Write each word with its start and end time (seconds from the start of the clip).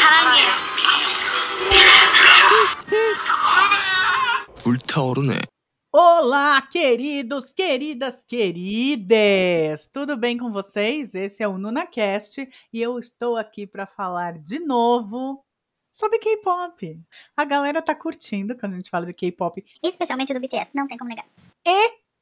사랑해요. 0.00 0.50
불타오르네. 4.62 5.40
Olá, 5.92 6.60
queridos, 6.60 7.52
queridas, 7.52 8.22
queridas! 8.22 9.86
Tudo 9.86 10.16
bem 10.16 10.36
com 10.36 10.52
vocês? 10.52 11.14
Esse 11.14 11.42
é 11.42 11.48
o 11.48 11.56
NunaCast 11.56 12.46
e 12.72 12.82
eu 12.82 12.98
estou 12.98 13.36
aqui 13.36 13.66
para 13.66 13.86
falar 13.86 14.38
de 14.38 14.58
novo 14.58 15.42
sobre 15.90 16.18
K-pop. 16.18 17.00
A 17.34 17.44
galera 17.44 17.80
tá 17.80 17.94
curtindo 17.94 18.54
quando 18.54 18.74
a 18.74 18.76
gente 18.76 18.90
fala 18.90 19.06
de 19.06 19.14
K-pop 19.14 19.64
Especialmente 19.82 20.34
do 20.34 20.40
BTS, 20.40 20.72
não 20.74 20.86
tem 20.86 20.98
como 20.98 21.08
negar. 21.08 21.24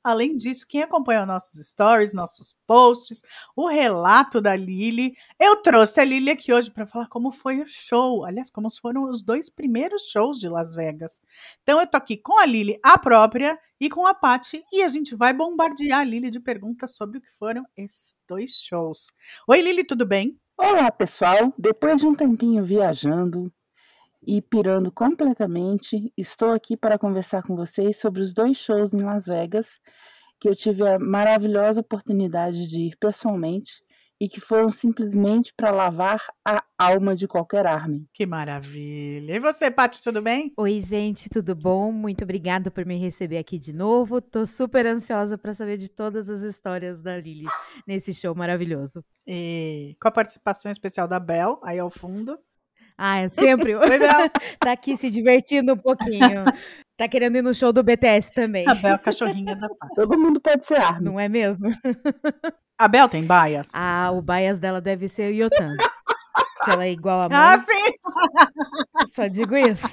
Além 0.04 0.38
disso, 0.38 0.66
quem 0.68 0.82
acompanha 0.82 1.26
nossos 1.26 1.66
stories, 1.68 2.14
nossos 2.14 2.56
posts, 2.66 3.22
o 3.56 3.68
relato 3.68 4.40
da 4.40 4.56
Lili, 4.56 5.16
eu 5.38 5.62
trouxe 5.62 6.00
a 6.00 6.06
Lili 6.06 6.32
aqui 6.32 6.54
hoje 6.54 6.72
para 6.72 6.86
falar 6.86 7.08
como 7.08 7.32
foi 7.32 7.62
o 7.62 7.68
show. 7.68 8.24
Aliás, 8.24 8.50
como 8.50 8.70
foram 8.72 9.10
os 9.10 9.22
dois 9.22 9.50
primeiros 9.50 10.04
shows 10.10 10.40
de 10.40 10.48
Las 10.48 10.74
Vegas. 10.74 11.22
Então 11.64 11.82
eu 11.82 11.88
tô 11.88 11.98
aqui 11.98 12.16
com 12.16 12.40
a 12.40 12.46
Lili, 12.46 12.80
a 12.82 12.98
própria, 12.98 13.60
e 13.80 13.90
com 13.90 14.06
a 14.06 14.14
Paty, 14.14 14.64
e 14.74 14.84
a 14.84 14.90
gente 14.90 15.16
vai 15.16 15.34
bombardear 15.34 16.02
a 16.02 16.04
Lili 16.04 16.30
de 16.30 16.40
perguntas 16.40 16.96
sobre 16.96 17.18
o 17.18 17.22
que 17.22 17.32
foram 17.38 17.66
esses 17.78 18.18
dois 18.28 18.52
shows. 18.52 19.08
Oi, 19.48 19.62
Lili, 19.62 19.84
tudo 19.84 20.06
bem? 20.06 20.38
Olá, 20.58 20.92
pessoal. 20.92 21.54
Depois 21.58 22.02
de 22.02 22.08
um 22.08 22.14
tempinho 22.14 22.64
viajando 22.64 23.52
e 24.22 24.42
pirando 24.42 24.92
completamente, 24.92 26.12
estou 26.18 26.52
aqui 26.52 26.76
para 26.76 27.00
conversar 27.00 27.44
com 27.44 27.56
vocês 27.56 27.98
sobre 27.98 28.22
os 28.22 28.34
dois 28.34 28.58
shows 28.58 28.94
em 28.94 29.02
Las 29.02 29.26
Vegas 29.26 29.80
que 30.40 30.48
eu 30.48 30.56
tive 30.56 30.88
a 30.88 30.98
maravilhosa 30.98 31.82
oportunidade 31.82 32.70
de 32.70 32.80
ir 32.88 32.98
pessoalmente 32.98 33.84
e 34.22 34.28
que 34.28 34.42
foram 34.42 34.70
simplesmente 34.70 35.54
para 35.56 35.72
lavar 35.72 36.22
a 36.46 36.62
alma 36.78 37.16
de 37.16 37.26
qualquer 37.26 37.66
Armin. 37.66 38.06
Que 38.14 38.26
maravilha. 38.26 39.36
E 39.36 39.40
você, 39.40 39.72
Paty, 39.72 40.02
tudo 40.02 40.22
bem? 40.22 40.52
Oi, 40.58 40.80
gente, 40.82 41.30
tudo 41.30 41.56
bom? 41.56 41.90
Muito 41.92 42.24
obrigada 42.26 42.70
por 42.70 42.86
me 42.86 42.98
receber 42.98 43.38
aqui 43.38 43.58
de 43.58 43.74
novo. 43.74 44.22
Tô 44.22 44.46
super 44.46 44.86
ansiosa 44.86 45.38
para 45.38 45.54
saber 45.54 45.78
de 45.78 45.90
todas 45.90 46.30
as 46.30 46.42
histórias 46.42 47.02
da 47.02 47.18
Lili 47.18 47.46
nesse 47.88 48.14
show 48.14 48.36
maravilhoso. 48.36 49.04
E 49.26 49.96
com 50.02 50.10
a 50.10 50.12
participação 50.12 50.70
especial 50.70 51.08
da 51.08 51.20
Bel, 51.20 51.60
aí 51.64 51.80
ao 51.80 51.90
fundo. 51.90 52.38
Ah, 53.02 53.20
é 53.22 53.30
sempre. 53.30 53.74
Tá 54.60 54.74
aqui 54.74 54.98
se 54.98 55.10
divertindo 55.10 55.74
um 55.74 55.78
pouquinho. 55.78 56.44
Tá 56.98 57.08
querendo 57.08 57.38
ir 57.38 57.42
no 57.42 57.54
show 57.54 57.72
do 57.72 57.82
BTS 57.82 58.30
também. 58.34 58.68
A 58.68 58.76
Bel, 58.76 59.00
cachorrinha 59.00 59.56
da 59.56 59.70
Paty. 59.70 59.96
Todo 59.96 60.20
mundo 60.20 60.42
pode 60.42 60.66
ser 60.66 60.82
Armin. 60.82 61.06
Não 61.06 61.20
é 61.20 61.30
mesmo? 61.30 61.70
A 62.78 62.88
Bel 62.90 63.08
tem 63.10 63.26
bias? 63.26 63.70
Ah, 63.74 64.10
o 64.12 64.22
bias 64.22 64.60
dela 64.60 64.80
deve 64.82 65.08
ser 65.08 65.32
o 65.32 65.36
Yotan. 65.36 65.76
Se 66.64 66.72
ela 66.72 66.86
é 66.86 66.92
igual 66.92 67.22
a 67.22 67.30
mãe, 67.30 67.38
Ah, 67.38 67.58
sim! 67.58 67.94
só 69.14 69.28
digo 69.28 69.56
isso. 69.56 69.88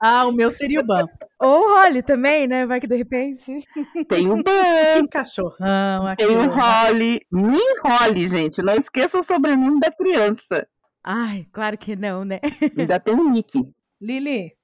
Ah, 0.00 0.24
o 0.26 0.32
meu 0.32 0.50
seria 0.50 0.80
o 0.80 0.84
Ban. 0.86 1.04
Ou 1.40 1.60
o 1.66 1.74
Holly 1.74 2.02
também, 2.02 2.46
né? 2.46 2.64
Vai 2.66 2.80
que 2.80 2.86
de 2.86 2.96
repente. 2.96 3.64
Tem 4.08 4.28
o 4.30 4.42
Ban, 4.42 5.06
cachorrão 5.10 6.06
aqui. 6.06 6.24
tem 6.26 6.36
o 6.36 6.48
Holly. 6.50 7.20
Me 7.32 7.58
enrole, 7.58 8.28
gente. 8.28 8.62
Não 8.62 8.74
esqueça 8.74 9.18
o 9.18 9.22
sobrenome 9.24 9.80
da 9.80 9.90
criança. 9.90 10.66
Ai, 11.10 11.46
claro 11.50 11.78
que 11.78 11.96
não, 11.96 12.22
né? 12.22 12.38
Ainda 12.76 13.00
tem 13.00 13.14
o 13.14 13.30
Nick. 13.30 13.66
Lili, 13.98 14.54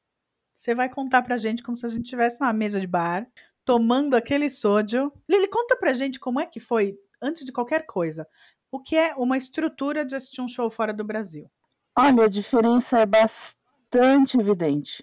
você 0.53 0.75
vai 0.75 0.91
contar 0.91 1.23
pra 1.23 1.39
gente 1.39 1.63
como 1.63 1.75
se 1.75 1.87
a 1.87 1.89
gente 1.89 2.05
tivesse 2.05 2.39
numa 2.39 2.53
mesa 2.53 2.79
de 2.79 2.87
bar, 2.87 3.27
tomando 3.65 4.15
aquele 4.15 4.51
sódio. 4.51 5.11
Lili, 5.27 5.49
conta 5.49 5.75
pra 5.75 5.95
gente 5.95 6.21
como 6.21 6.39
é 6.39 6.45
que 6.45 6.61
foi, 6.61 6.99
antes 7.23 7.47
de 7.47 7.51
qualquer 7.51 7.87
coisa, 7.87 8.29
o 8.71 8.79
que 8.79 8.95
é 8.95 9.15
uma 9.15 9.39
estrutura 9.39 10.05
de 10.05 10.15
assistir 10.15 10.43
um 10.43 10.49
show 10.49 10.69
fora 10.69 10.93
do 10.93 11.03
Brasil. 11.03 11.51
Olha, 11.97 12.25
a 12.25 12.29
diferença 12.29 12.99
é 12.99 13.07
bastante 13.07 14.39
evidente. 14.39 15.03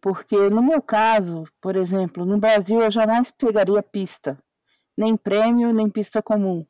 Porque 0.00 0.36
no 0.48 0.62
meu 0.62 0.80
caso, 0.80 1.42
por 1.60 1.74
exemplo, 1.74 2.24
no 2.24 2.38
Brasil 2.38 2.80
eu 2.80 2.90
jamais 2.92 3.32
pegaria 3.32 3.82
pista, 3.82 4.38
nem 4.96 5.16
prêmio, 5.16 5.74
nem 5.74 5.90
pista 5.90 6.22
comum. 6.22 6.64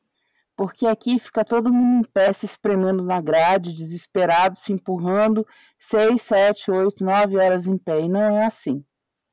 Porque 0.61 0.87
aqui 0.87 1.19
fica 1.19 1.43
todo 1.43 1.73
mundo 1.73 2.05
em 2.05 2.11
pé 2.13 2.31
se 2.35 2.45
espremendo 2.45 3.03
na 3.03 3.19
grade, 3.19 3.73
desesperado, 3.73 4.55
se 4.55 4.75
empurrando, 4.75 5.47
seis, 5.79 6.21
sete, 6.21 6.71
oito, 6.71 7.03
nove 7.03 7.39
horas 7.39 7.67
em 7.67 7.79
pé. 7.79 8.03
E 8.03 8.11
não 8.11 8.21
é 8.21 8.45
assim. 8.45 8.85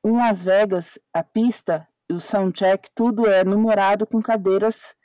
Em 0.02 0.10
Las 0.10 0.42
Vegas, 0.42 0.98
a 1.12 1.22
pista, 1.22 1.86
o 2.10 2.18
soundcheck, 2.18 2.88
tudo 2.94 3.26
é 3.26 3.44
numerado 3.44 4.06
com 4.06 4.22
cadeiras 4.22 4.96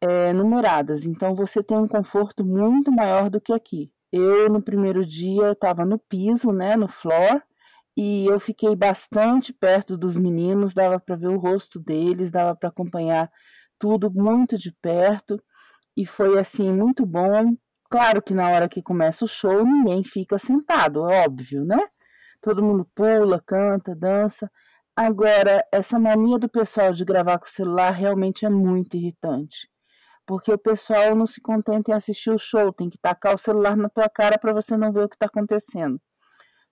é, 0.00 0.32
numeradas. 0.32 1.06
Então 1.06 1.34
você 1.34 1.60
tem 1.60 1.76
um 1.76 1.88
conforto 1.88 2.44
muito 2.44 2.92
maior 2.92 3.28
do 3.28 3.40
que 3.40 3.52
aqui. 3.52 3.90
Eu, 4.12 4.48
no 4.48 4.62
primeiro 4.62 5.04
dia, 5.04 5.50
estava 5.50 5.84
no 5.84 5.98
piso, 5.98 6.52
né, 6.52 6.76
no 6.76 6.86
floor, 6.86 7.42
e 7.96 8.26
eu 8.26 8.38
fiquei 8.38 8.76
bastante 8.76 9.52
perto 9.52 9.96
dos 9.96 10.16
meninos, 10.16 10.72
dava 10.72 11.00
para 11.00 11.16
ver 11.16 11.30
o 11.30 11.36
rosto 11.36 11.80
deles, 11.80 12.30
dava 12.30 12.54
para 12.54 12.68
acompanhar 12.68 13.28
tudo 13.76 14.08
muito 14.08 14.56
de 14.56 14.70
perto, 14.70 15.42
e 15.96 16.06
foi 16.06 16.38
assim 16.38 16.72
muito 16.72 17.06
bom. 17.06 17.56
Claro 17.90 18.22
que 18.22 18.34
na 18.34 18.48
hora 18.50 18.68
que 18.68 18.82
começa 18.82 19.24
o 19.24 19.28
show, 19.28 19.64
ninguém 19.64 20.02
fica 20.02 20.38
sentado, 20.38 21.08
é 21.10 21.24
óbvio, 21.24 21.64
né? 21.64 21.78
Todo 22.40 22.62
mundo 22.62 22.88
pula, 22.94 23.42
canta, 23.44 23.94
dança. 23.94 24.50
Agora, 24.96 25.64
essa 25.72 25.98
mania 25.98 26.38
do 26.38 26.48
pessoal 26.48 26.92
de 26.92 27.04
gravar 27.04 27.38
com 27.38 27.46
o 27.46 27.50
celular 27.50 27.90
realmente 27.90 28.44
é 28.46 28.50
muito 28.50 28.96
irritante 28.96 29.68
porque 30.26 30.52
o 30.52 30.58
pessoal 30.58 31.14
não 31.14 31.26
se 31.26 31.40
contenta 31.40 31.90
em 31.90 31.94
assistir 31.94 32.30
o 32.30 32.38
show, 32.38 32.72
tem 32.72 32.88
que 32.88 32.98
tacar 32.98 33.34
o 33.34 33.38
celular 33.38 33.76
na 33.76 33.88
tua 33.88 34.08
cara 34.08 34.38
para 34.38 34.52
você 34.52 34.76
não 34.76 34.92
ver 34.92 35.04
o 35.04 35.08
que 35.08 35.16
está 35.16 35.26
acontecendo. 35.26 36.00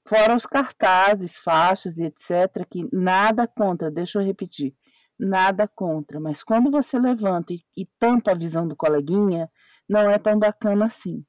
Fora 0.06 0.34
os 0.34 0.46
cartazes, 0.46 1.38
faixas 1.38 1.98
e 1.98 2.04
etc., 2.04 2.66
que 2.68 2.88
nada 2.92 3.46
contra, 3.46 3.90
deixa 3.90 4.18
eu 4.18 4.24
repetir, 4.24 4.74
nada 5.18 5.68
contra, 5.68 6.20
mas 6.20 6.42
quando 6.42 6.70
você 6.70 6.98
levanta 6.98 7.52
e, 7.52 7.62
e 7.76 7.86
tampa 7.98 8.32
a 8.32 8.34
visão 8.34 8.66
do 8.66 8.76
coleguinha, 8.76 9.50
não 9.88 10.10
é 10.10 10.18
tão 10.18 10.38
bacana 10.38 10.86
assim. 10.86 11.24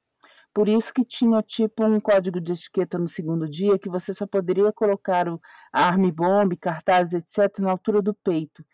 Por 0.54 0.68
isso 0.68 0.94
que 0.94 1.04
tinha 1.04 1.42
tipo 1.42 1.84
um 1.84 1.98
código 1.98 2.40
de 2.40 2.52
etiqueta 2.52 2.96
no 2.96 3.08
segundo 3.08 3.48
dia 3.48 3.78
que 3.78 3.88
você 3.88 4.14
só 4.14 4.24
poderia 4.24 4.72
colocar 4.72 5.28
o 5.28 5.40
arme 5.72 6.12
bomb, 6.12 6.56
cartazes, 6.56 7.12
etc., 7.12 7.58
na 7.58 7.72
altura 7.72 8.00
do 8.00 8.14
peito. 8.14 8.64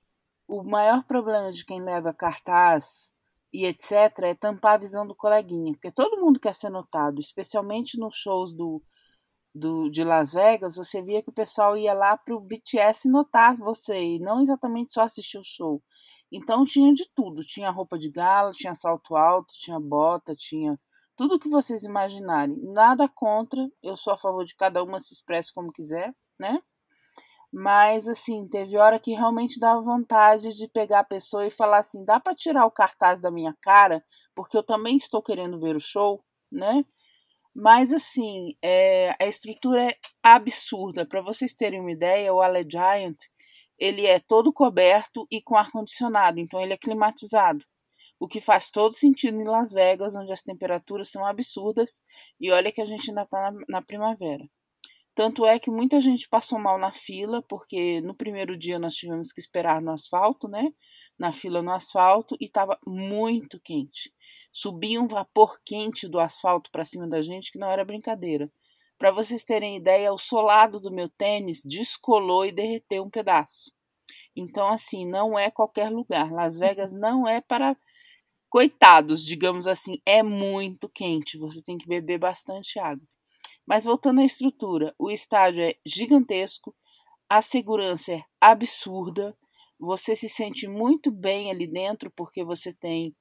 O 0.47 0.63
maior 0.63 1.05
problema 1.05 1.51
de 1.51 1.65
quem 1.65 1.83
leva 1.83 2.13
cartaz 2.13 3.13
e 3.53 3.65
etc., 3.65 3.93
é 4.25 4.35
tampar 4.35 4.75
a 4.75 4.79
visão 4.79 5.07
do 5.07 5.15
coleguinha, 5.15 5.73
porque 5.73 5.91
todo 5.91 6.21
mundo 6.21 6.39
quer 6.39 6.55
ser 6.55 6.69
notado, 6.69 7.19
especialmente 7.19 7.99
nos 7.99 8.15
shows 8.15 8.55
do, 8.55 8.83
do, 9.55 9.91
de 9.91 10.05
Las 10.05 10.33
Vegas, 10.33 10.77
você 10.77 11.03
via 11.03 11.23
que 11.23 11.31
o 11.31 11.35
pessoal 11.35 11.77
ia 11.77 11.93
lá 11.93 12.17
para 12.17 12.35
o 12.35 12.41
BTS 12.41 13.09
notar 13.09 13.57
você, 13.57 14.01
e 14.01 14.19
não 14.19 14.41
exatamente 14.41 14.93
só 14.93 15.03
assistir 15.03 15.39
o 15.39 15.45
show. 15.45 15.83
Então 16.33 16.65
tinha 16.65 16.93
de 16.93 17.09
tudo, 17.15 17.45
tinha 17.45 17.71
roupa 17.71 17.99
de 17.99 18.11
gala, 18.11 18.53
tinha 18.53 18.75
salto 18.75 19.17
alto, 19.17 19.53
tinha 19.55 19.81
bota, 19.81 20.35
tinha 20.37 20.79
tudo 21.17 21.39
que 21.39 21.49
vocês 21.49 21.83
imaginarem. 21.83 22.57
Nada 22.73 23.09
contra, 23.09 23.61
eu 23.83 23.97
sou 23.97 24.13
a 24.13 24.19
favor 24.19 24.45
de 24.45 24.55
cada 24.55 24.83
uma 24.83 25.01
se 25.01 25.13
expresse 25.13 25.53
como 25.53 25.73
quiser, 25.73 26.15
né? 26.39 26.61
Mas 27.53 28.07
assim, 28.07 28.47
teve 28.49 28.79
hora 28.79 29.01
que 29.01 29.13
realmente 29.13 29.59
dava 29.59 29.83
vontade 29.83 30.51
de 30.57 30.69
pegar 30.69 31.01
a 31.01 31.05
pessoa 31.05 31.45
e 31.47 31.51
falar 31.51 31.79
assim: 31.79 32.05
dá 32.05 32.21
para 32.21 32.35
tirar 32.35 32.65
o 32.65 32.71
cartaz 32.71 33.21
da 33.21 33.31
minha 33.31 33.55
cara, 33.61 34.05
porque 34.35 34.57
eu 34.57 34.63
também 34.63 34.97
estou 34.97 35.21
querendo 35.21 35.59
ver 35.59 35.75
o 35.75 35.81
show, 35.81 36.25
né? 36.51 36.85
Mas 37.55 37.93
assim, 37.93 38.55
é, 38.63 39.15
a 39.21 39.27
estrutura 39.27 39.91
é 39.91 39.97
absurda. 40.23 41.07
Para 41.07 41.21
vocês 41.21 41.55
terem 41.55 41.81
uma 41.81 41.93
ideia, 41.93 42.33
o 42.33 42.41
Ale 42.41 42.67
Giant 42.69 43.17
ele 43.81 44.07
é 44.07 44.21
todo 44.21 44.53
coberto 44.53 45.27
e 45.31 45.41
com 45.41 45.57
ar 45.57 45.71
condicionado, 45.73 46.39
então 46.39 46.61
ele 46.61 46.75
é 46.75 46.77
climatizado. 46.77 47.65
O 48.21 48.29
que 48.29 48.41
faz 48.41 48.71
todo 48.71 48.93
sentido 48.93 49.41
em 49.41 49.49
Las 49.49 49.73
Vegas, 49.73 50.15
onde 50.15 50.31
as 50.31 50.43
temperaturas 50.43 51.11
são 51.11 51.25
absurdas, 51.25 52.03
e 52.39 52.53
olha 52.53 52.71
que 52.71 52.83
a 52.83 52.85
gente 52.85 53.09
ainda 53.09 53.23
está 53.23 53.51
na, 53.51 53.61
na 53.67 53.83
primavera. 53.83 54.45
Tanto 55.15 55.47
é 55.47 55.59
que 55.59 55.71
muita 55.71 56.01
gente 56.01 56.29
passou 56.29 56.59
mal 56.59 56.79
na 56.79 56.93
fila, 56.93 57.43
porque 57.49 58.01
no 58.03 58.15
primeiro 58.15 58.57
dia 58.57 58.79
nós 58.79 58.95
tivemos 58.95 59.33
que 59.33 59.41
esperar 59.41 59.81
no 59.81 59.93
asfalto, 59.93 60.47
né? 60.47 60.71
Na 61.19 61.33
fila 61.33 61.63
no 61.63 61.73
asfalto, 61.73 62.37
e 62.39 62.45
estava 62.45 62.79
muito 62.87 63.59
quente. 63.65 64.13
Subia 64.53 65.01
um 65.01 65.07
vapor 65.07 65.61
quente 65.65 66.09
do 66.09 66.19
asfalto 66.19 66.71
para 66.71 66.85
cima 66.85 67.07
da 67.07 67.23
gente, 67.23 67.53
que 67.53 67.59
não 67.59 67.71
era 67.71 67.85
brincadeira. 67.85 68.51
Para 68.99 69.11
vocês 69.11 69.45
terem 69.45 69.77
ideia, 69.77 70.13
o 70.13 70.19
solado 70.19 70.79
do 70.79 70.91
meu 70.91 71.09
tênis 71.09 71.63
descolou 71.65 72.45
e 72.45 72.53
derreteu 72.53 73.03
um 73.03 73.11
pedaço. 73.11 73.73
Então, 74.37 74.69
assim, 74.69 75.07
não 75.07 75.39
é 75.39 75.51
qualquer 75.51 75.91
lugar. 75.91 76.31
Las 76.31 76.59
Vegas 76.59 76.93
não 76.95 77.27
é 77.27 77.41
para 77.41 77.77
coitados, 78.49 79.25
digamos 79.25 79.67
assim. 79.67 80.01
É 80.05 80.23
muito 80.23 80.89
quente. 80.89 81.39
Você 81.39 81.63
tem 81.63 81.79
que 81.79 81.89
beber 81.89 82.19
bastante 82.19 82.79
água. 82.79 83.07
Mas 83.67 83.85
voltando 83.85 84.21
à 84.21 84.25
estrutura, 84.25 84.95
o 84.99 85.11
estádio 85.11 85.63
é 85.63 85.77
gigantesco, 85.87 86.75
a 87.29 87.41
segurança 87.41 88.13
é 88.13 88.25
absurda, 88.41 89.37
você 89.79 90.17
se 90.17 90.29
sente 90.29 90.67
muito 90.67 91.11
bem 91.11 91.51
ali 91.51 91.67
dentro 91.67 92.11
porque 92.11 92.45
você 92.45 92.73
tem 92.75 93.15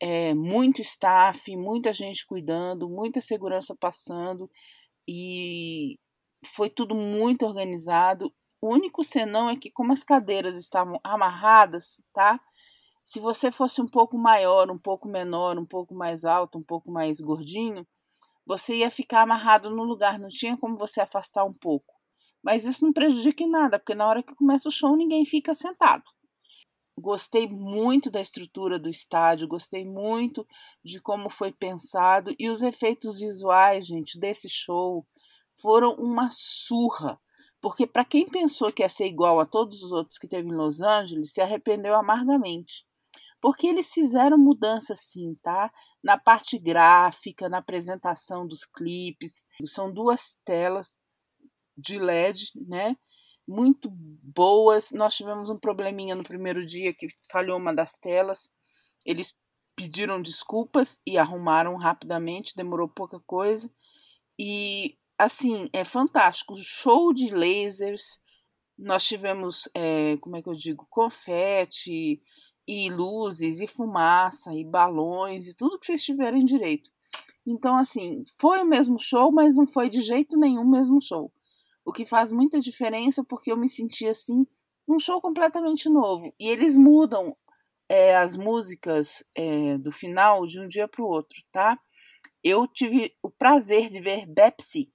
é, 0.00 0.34
muito 0.34 0.80
staff, 0.80 1.54
muita 1.56 1.92
gente 1.92 2.26
cuidando, 2.26 2.88
muita 2.88 3.20
segurança 3.20 3.76
passando 3.78 4.50
e 5.06 5.98
foi 6.54 6.70
tudo 6.70 6.94
muito 6.94 7.44
organizado. 7.46 8.32
O 8.60 8.72
único 8.72 9.04
senão 9.04 9.48
é 9.50 9.56
que, 9.56 9.70
como 9.70 9.92
as 9.92 10.02
cadeiras 10.02 10.54
estavam 10.56 10.98
amarradas, 11.04 12.02
tá? 12.12 12.40
Se 13.04 13.20
você 13.20 13.50
fosse 13.50 13.80
um 13.82 13.86
pouco 13.86 14.16
maior, 14.18 14.70
um 14.70 14.78
pouco 14.78 15.08
menor, 15.08 15.58
um 15.58 15.64
pouco 15.64 15.94
mais 15.94 16.24
alto, 16.24 16.58
um 16.58 16.62
pouco 16.62 16.90
mais 16.90 17.20
gordinho, 17.20 17.86
você 18.46 18.76
ia 18.76 18.90
ficar 18.90 19.22
amarrado 19.22 19.70
no 19.70 19.84
lugar, 19.84 20.18
não 20.18 20.28
tinha 20.28 20.56
como 20.56 20.76
você 20.76 21.00
afastar 21.00 21.44
um 21.44 21.52
pouco. 21.52 21.94
Mas 22.42 22.64
isso 22.64 22.84
não 22.84 22.92
prejudica 22.92 23.42
em 23.42 23.50
nada, 23.50 23.78
porque 23.78 23.94
na 23.94 24.06
hora 24.06 24.22
que 24.22 24.34
começa 24.34 24.68
o 24.68 24.72
show 24.72 24.96
ninguém 24.96 25.24
fica 25.24 25.52
sentado. 25.54 26.04
Gostei 27.00 27.48
muito 27.48 28.10
da 28.10 28.20
estrutura 28.20 28.78
do 28.78 28.88
estádio, 28.88 29.48
gostei 29.48 29.84
muito 29.84 30.46
de 30.84 31.00
como 31.00 31.30
foi 31.30 31.50
pensado 31.50 32.34
e 32.38 32.50
os 32.50 32.62
efeitos 32.62 33.18
visuais, 33.18 33.86
gente, 33.86 34.18
desse 34.18 34.48
show 34.48 35.06
foram 35.56 35.94
uma 35.94 36.28
surra. 36.30 37.18
Porque 37.60 37.86
para 37.86 38.04
quem 38.04 38.26
pensou 38.26 38.72
que 38.72 38.82
ia 38.82 38.88
ser 38.88 39.06
igual 39.06 39.40
a 39.40 39.46
todos 39.46 39.82
os 39.82 39.92
outros 39.92 40.18
que 40.18 40.28
teve 40.28 40.48
em 40.48 40.54
Los 40.54 40.80
Angeles, 40.80 41.32
se 41.32 41.40
arrependeu 41.40 41.94
amargamente. 41.94 42.86
Porque 43.40 43.66
eles 43.66 43.92
fizeram 43.92 44.36
mudança 44.36 44.94
sim, 44.94 45.34
tá? 45.42 45.72
Na 46.02 46.18
parte 46.18 46.58
gráfica, 46.58 47.48
na 47.48 47.58
apresentação 47.58 48.46
dos 48.46 48.64
clipes. 48.64 49.46
São 49.64 49.92
duas 49.92 50.38
telas 50.44 51.00
de 51.76 51.98
LED, 51.98 52.52
né? 52.54 52.96
Muito 53.50 53.90
boas. 53.90 54.92
Nós 54.92 55.16
tivemos 55.16 55.50
um 55.50 55.58
probleminha 55.58 56.14
no 56.14 56.22
primeiro 56.22 56.64
dia 56.64 56.94
que 56.94 57.08
falhou 57.28 57.58
uma 57.58 57.74
das 57.74 57.98
telas. 57.98 58.48
Eles 59.04 59.34
pediram 59.74 60.22
desculpas 60.22 61.00
e 61.04 61.18
arrumaram 61.18 61.74
rapidamente, 61.76 62.54
demorou 62.54 62.88
pouca 62.88 63.18
coisa. 63.26 63.68
E 64.38 64.96
assim, 65.18 65.68
é 65.72 65.84
fantástico. 65.84 66.54
Show 66.54 67.12
de 67.12 67.34
lasers. 67.34 68.20
Nós 68.78 69.04
tivemos, 69.04 69.68
é, 69.74 70.16
como 70.18 70.36
é 70.36 70.42
que 70.42 70.48
eu 70.48 70.54
digo, 70.54 70.86
confete, 70.88 72.22
e 72.68 72.88
luzes, 72.88 73.60
e 73.60 73.66
fumaça, 73.66 74.54
e 74.54 74.64
balões, 74.64 75.48
e 75.48 75.56
tudo 75.56 75.76
que 75.76 75.86
vocês 75.86 76.04
tiverem 76.04 76.44
direito. 76.44 76.88
Então, 77.44 77.76
assim, 77.76 78.22
foi 78.38 78.62
o 78.62 78.64
mesmo 78.64 78.96
show, 78.96 79.32
mas 79.32 79.56
não 79.56 79.66
foi 79.66 79.90
de 79.90 80.02
jeito 80.02 80.38
nenhum 80.38 80.62
o 80.62 80.70
mesmo 80.70 81.00
show. 81.02 81.32
O 81.84 81.92
que 81.92 82.04
faz 82.04 82.30
muita 82.30 82.60
diferença 82.60 83.24
porque 83.24 83.50
eu 83.50 83.56
me 83.56 83.68
senti 83.68 84.06
assim, 84.06 84.46
um 84.88 84.98
show 84.98 85.20
completamente 85.20 85.88
novo. 85.88 86.34
E 86.38 86.48
eles 86.48 86.76
mudam 86.76 87.36
é, 87.88 88.16
as 88.16 88.36
músicas 88.36 89.24
é, 89.34 89.78
do 89.78 89.90
final 89.90 90.46
de 90.46 90.60
um 90.60 90.68
dia 90.68 90.86
para 90.86 91.02
o 91.02 91.08
outro, 91.08 91.38
tá? 91.50 91.78
Eu 92.42 92.66
tive 92.66 93.14
o 93.22 93.30
prazer 93.30 93.90
de 93.90 94.00
ver 94.00 94.26
Bepsi 94.26 94.88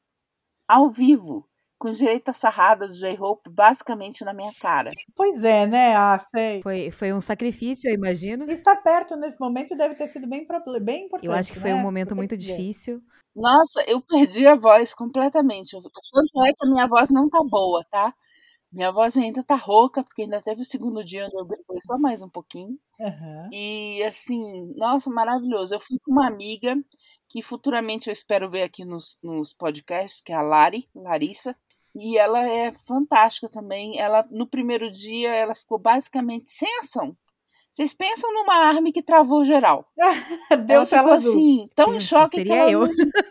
ao 0.67 0.89
vivo, 0.89 1.47
com 1.85 1.91
direito 1.91 2.29
a 2.29 2.33
sarrada 2.33 2.87
do 2.87 2.93
J-Hope 2.95 3.47
basicamente 3.47 4.25
na 4.25 4.33
minha 4.33 4.51
cara. 4.59 4.89
Pois 5.15 5.43
é, 5.43 5.67
né? 5.67 5.95
Ah, 5.95 6.17
sei. 6.17 6.63
Foi, 6.63 6.89
foi 6.89 7.13
um 7.13 7.21
sacrifício, 7.21 7.87
eu 7.87 7.93
imagino. 7.93 8.49
Estar 8.49 8.77
perto 8.77 9.15
nesse 9.15 9.39
momento 9.39 9.77
deve 9.77 9.93
ter 9.93 10.07
sido 10.07 10.27
bem, 10.27 10.47
bem 10.81 11.05
importante. 11.05 11.25
Eu 11.27 11.31
acho 11.31 11.53
que 11.53 11.59
foi 11.59 11.69
né? 11.69 11.75
um 11.75 11.83
momento 11.83 12.15
muito 12.15 12.35
difícil. 12.35 13.03
Nossa, 13.35 13.83
eu 13.85 14.01
perdi 14.01 14.47
a 14.47 14.55
voz 14.55 14.95
completamente. 14.95 15.73
Tanto 15.73 16.47
é 16.47 16.53
que 16.53 16.65
a 16.65 16.69
minha 16.71 16.87
voz 16.87 17.11
não 17.11 17.29
tá 17.29 17.39
boa, 17.47 17.85
tá? 17.91 18.11
Minha 18.71 18.91
voz 18.91 19.15
ainda 19.15 19.43
tá 19.43 19.55
rouca, 19.55 20.03
porque 20.03 20.23
ainda 20.23 20.41
teve 20.41 20.61
o 20.61 20.65
segundo 20.65 21.05
dia 21.05 21.25
onde 21.25 21.37
eu 21.37 21.45
gravei 21.45 21.79
só 21.85 21.99
mais 21.99 22.23
um 22.23 22.29
pouquinho. 22.29 22.79
Uhum. 22.99 23.49
E 23.51 24.01
assim, 24.03 24.73
nossa, 24.75 25.07
maravilhoso. 25.11 25.75
Eu 25.75 25.79
fui 25.79 25.97
com 26.03 26.13
uma 26.13 26.27
amiga 26.27 26.75
que 27.29 27.43
futuramente 27.43 28.07
eu 28.07 28.13
espero 28.13 28.49
ver 28.49 28.63
aqui 28.63 28.83
nos, 28.83 29.19
nos 29.21 29.53
podcasts, 29.53 30.19
que 30.19 30.31
é 30.31 30.35
a 30.35 30.41
Lari, 30.41 30.87
Larissa. 30.95 31.55
E 31.95 32.17
ela 32.17 32.47
é 32.47 32.71
fantástica 32.73 33.49
também. 33.49 33.97
Ela 33.99 34.27
no 34.29 34.45
primeiro 34.47 34.91
dia 34.91 35.29
ela 35.33 35.55
ficou 35.55 35.77
basicamente 35.79 36.51
sem 36.51 36.69
ação. 36.79 37.15
Vocês 37.71 37.93
pensam 37.93 38.33
numa 38.33 38.55
arma 38.55 38.91
que 38.91 39.01
travou 39.03 39.43
geral. 39.43 39.85
Deu 40.67 40.77
ela 40.77 40.85
ficou 40.85 41.11
azul. 41.13 41.31
assim, 41.33 41.69
tão 41.75 41.89
em 41.89 41.93
Pensa, 41.93 42.07
choque 42.07 42.31
que 42.31 42.37
seria 42.37 42.55
ela, 42.55 42.71
eu. 42.71 42.79
não- 42.81 42.87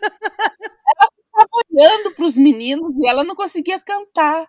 ela 0.87 1.09
ficava 1.15 1.49
olhando 1.71 2.15
para 2.15 2.25
os 2.25 2.37
meninos 2.37 2.97
e 2.97 3.07
ela 3.07 3.23
não 3.23 3.35
conseguia 3.35 3.79
cantar. 3.79 4.47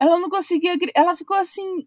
Ela 0.00 0.18
não 0.18 0.28
conseguia, 0.30 0.74
ela 0.94 1.16
ficou 1.16 1.36
assim 1.36 1.86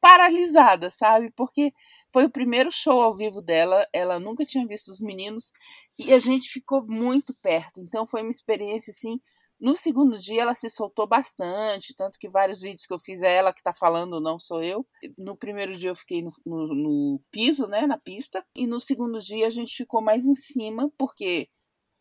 paralisada, 0.00 0.90
sabe? 0.90 1.30
Porque 1.36 1.72
foi 2.12 2.24
o 2.24 2.30
primeiro 2.30 2.70
show 2.70 3.00
ao 3.02 3.14
vivo 3.14 3.42
dela, 3.42 3.86
ela 3.92 4.18
nunca 4.20 4.44
tinha 4.44 4.66
visto 4.66 4.88
os 4.88 5.00
meninos 5.00 5.52
e 5.98 6.12
a 6.12 6.18
gente 6.18 6.50
ficou 6.50 6.82
muito 6.86 7.34
perto. 7.42 7.80
Então 7.80 8.06
foi 8.06 8.22
uma 8.22 8.30
experiência 8.30 8.90
assim. 8.90 9.18
No 9.58 9.74
segundo 9.74 10.18
dia 10.18 10.42
ela 10.42 10.54
se 10.54 10.68
soltou 10.68 11.06
bastante, 11.06 11.94
tanto 11.94 12.18
que 12.18 12.28
vários 12.28 12.60
vídeos 12.60 12.84
que 12.86 12.92
eu 12.92 12.98
fiz 12.98 13.22
é 13.22 13.34
ela 13.36 13.52
que 13.54 13.62
tá 13.62 13.72
falando, 13.72 14.20
não 14.20 14.38
sou 14.38 14.62
eu. 14.62 14.86
No 15.16 15.34
primeiro 15.36 15.72
dia 15.74 15.90
eu 15.90 15.96
fiquei 15.96 16.22
no, 16.22 16.30
no- 16.44 16.74
no 16.74 17.20
piso, 17.30 17.66
né, 17.66 17.86
na 17.86 17.96
pista, 17.98 18.44
e 18.54 18.66
no 18.66 18.78
segundo 18.80 19.18
dia 19.18 19.46
a 19.46 19.50
gente 19.50 19.74
ficou 19.76 20.02
mais 20.02 20.26
em 20.26 20.34
cima, 20.34 20.90
porque 20.98 21.48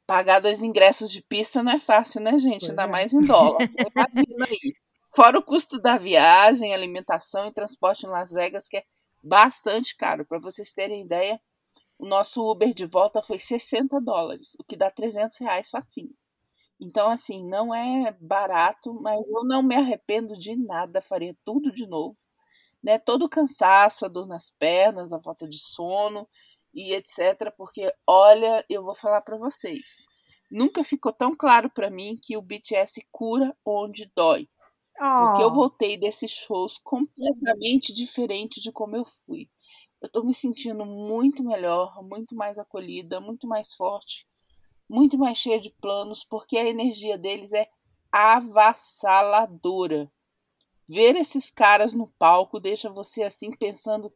pagar 0.05 0.39
dois 0.41 0.61
ingressos 0.61 1.09
de 1.09 1.21
pista 1.23 1.63
não 1.63 1.71
é 1.71 1.79
fácil, 1.79 2.21
né, 2.21 2.37
gente? 2.37 2.59
Pois 2.61 2.69
Ainda 2.71 2.83
é. 2.83 2.87
mais 2.87 3.13
em 3.13 3.21
dólar. 3.21 3.59
Imagina 3.95 4.45
aí. 4.45 4.73
Fora 5.15 5.39
o 5.39 5.43
custo 5.43 5.79
da 5.79 5.97
viagem, 5.97 6.73
alimentação 6.73 7.47
e 7.47 7.53
transporte 7.53 8.05
em 8.05 8.09
Las 8.09 8.31
Vegas, 8.31 8.67
que 8.67 8.77
é 8.77 8.83
bastante 9.23 9.95
caro. 9.95 10.25
Para 10.25 10.39
vocês 10.39 10.73
terem 10.73 11.03
ideia, 11.05 11.39
o 11.97 12.05
nosso 12.05 12.43
Uber 12.51 12.73
de 12.73 12.85
volta 12.85 13.23
foi 13.23 13.39
60 13.39 14.01
dólares, 14.01 14.55
o 14.59 14.63
que 14.65 14.75
dá 14.75 14.91
300 14.91 15.37
reais 15.37 15.69
facinho. 15.69 16.13
Então, 16.79 17.09
assim, 17.09 17.45
não 17.47 17.73
é 17.73 18.11
barato, 18.19 18.93
mas 19.01 19.19
eu 19.29 19.43
não 19.45 19.63
me 19.63 19.75
arrependo 19.75 20.37
de 20.37 20.55
nada, 20.55 21.01
faria 21.01 21.35
tudo 21.45 21.71
de 21.71 21.87
novo. 21.87 22.17
Né? 22.83 22.99
Todo 22.99 23.25
o 23.25 23.29
cansaço, 23.29 24.05
a 24.05 24.09
dor 24.09 24.27
nas 24.27 24.49
pernas, 24.49 25.13
a 25.13 25.21
falta 25.21 25.47
de 25.47 25.59
sono 25.59 26.27
e 26.73 26.93
etc. 26.93 27.51
Porque, 27.57 27.93
olha, 28.07 28.65
eu 28.69 28.83
vou 28.83 28.95
falar 28.95 29.21
para 29.21 29.37
vocês. 29.37 29.97
Nunca 30.51 30.83
ficou 30.83 31.13
tão 31.13 31.35
claro 31.35 31.69
para 31.69 31.89
mim 31.89 32.17
que 32.21 32.37
o 32.37 32.41
BTS 32.41 33.01
cura 33.11 33.55
onde 33.65 34.11
dói. 34.15 34.49
Porque 35.17 35.41
eu 35.43 35.51
Oh. 35.51 35.53
voltei 35.53 35.97
desses 35.97 36.31
shows 36.31 36.77
completamente 36.83 37.93
diferente 37.93 38.61
de 38.61 38.71
como 38.71 38.95
eu 38.97 39.05
fui. 39.25 39.49
Eu 40.01 40.09
tô 40.09 40.23
me 40.23 40.33
sentindo 40.33 40.85
muito 40.85 41.43
melhor, 41.43 42.03
muito 42.03 42.35
mais 42.35 42.59
acolhida, 42.59 43.19
muito 43.21 43.47
mais 43.47 43.73
forte, 43.73 44.27
muito 44.89 45.17
mais 45.17 45.37
cheia 45.37 45.59
de 45.59 45.71
planos, 45.81 46.23
porque 46.23 46.57
a 46.57 46.65
energia 46.65 47.17
deles 47.17 47.53
é 47.53 47.67
avassaladora. 48.11 50.11
Ver 50.87 51.15
esses 51.15 51.49
caras 51.49 51.93
no 51.93 52.07
palco 52.19 52.59
deixa 52.59 52.89
você 52.89 53.23
assim 53.23 53.49
pensando: 53.51 54.13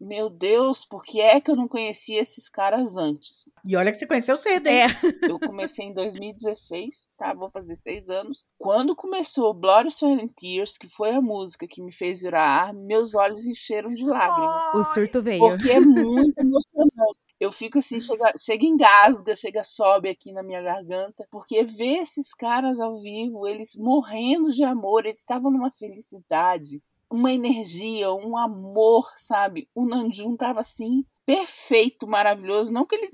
meu 0.00 0.30
Deus, 0.30 0.86
por 0.86 1.04
que 1.04 1.20
é 1.20 1.40
que 1.40 1.50
eu 1.50 1.56
não 1.56 1.68
conhecia 1.68 2.22
esses 2.22 2.48
caras 2.48 2.96
antes? 2.96 3.52
E 3.62 3.76
olha 3.76 3.90
que 3.90 3.98
você 3.98 4.06
conheceu 4.06 4.36
cedo, 4.36 4.66
hein? 4.66 4.82
É, 4.82 4.86
Eu 5.30 5.38
comecei 5.38 5.84
em 5.84 5.92
2016, 5.92 7.10
tá? 7.18 7.34
Vou 7.34 7.50
fazer 7.50 7.76
seis 7.76 8.08
anos. 8.08 8.48
Quando 8.58 8.96
começou 8.96 9.52
Blood, 9.52 9.90
Sweat 9.90 10.22
and 10.22 10.28
Tears, 10.28 10.78
que 10.78 10.88
foi 10.88 11.10
a 11.10 11.20
música 11.20 11.66
que 11.68 11.82
me 11.82 11.92
fez 11.92 12.22
virar 12.22 12.42
arma, 12.42 12.80
meus 12.80 13.14
olhos 13.14 13.44
encheram 13.44 13.92
de 13.92 14.04
lágrimas. 14.04 14.74
o 14.74 14.94
surto 14.94 15.22
veio. 15.22 15.40
Porque 15.40 15.70
é 15.70 15.80
muito 15.80 16.34
emocionante. 16.40 17.29
Eu 17.40 17.50
fico 17.50 17.78
assim, 17.78 17.98
chega, 18.02 18.34
chega 18.38 18.66
engasga, 18.66 19.34
chega 19.34 19.64
sobe 19.64 20.10
aqui 20.10 20.30
na 20.30 20.42
minha 20.42 20.60
garganta, 20.60 21.26
porque 21.30 21.64
ver 21.64 22.00
esses 22.00 22.34
caras 22.34 22.78
ao 22.78 23.00
vivo, 23.00 23.48
eles 23.48 23.74
morrendo 23.74 24.52
de 24.52 24.62
amor, 24.62 25.06
eles 25.06 25.20
estavam 25.20 25.50
numa 25.50 25.70
felicidade, 25.70 26.82
uma 27.10 27.32
energia, 27.32 28.12
um 28.12 28.36
amor, 28.36 29.10
sabe? 29.16 29.70
O 29.74 29.86
Nanjum 29.86 30.36
tava 30.36 30.60
assim, 30.60 31.02
perfeito, 31.24 32.06
maravilhoso. 32.06 32.72
Não 32.72 32.84
que 32.84 32.94
ele 32.94 33.08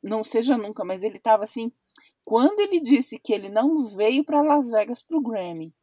não 0.00 0.22
seja 0.22 0.56
nunca, 0.56 0.84
mas 0.84 1.02
ele 1.02 1.18
tava 1.18 1.42
assim. 1.42 1.72
Quando 2.24 2.60
ele 2.60 2.80
disse 2.80 3.18
que 3.18 3.32
ele 3.32 3.48
não 3.48 3.86
veio 3.86 4.24
para 4.24 4.42
Las 4.42 4.70
Vegas 4.70 5.02
pro 5.02 5.20
Grammy, 5.20 5.74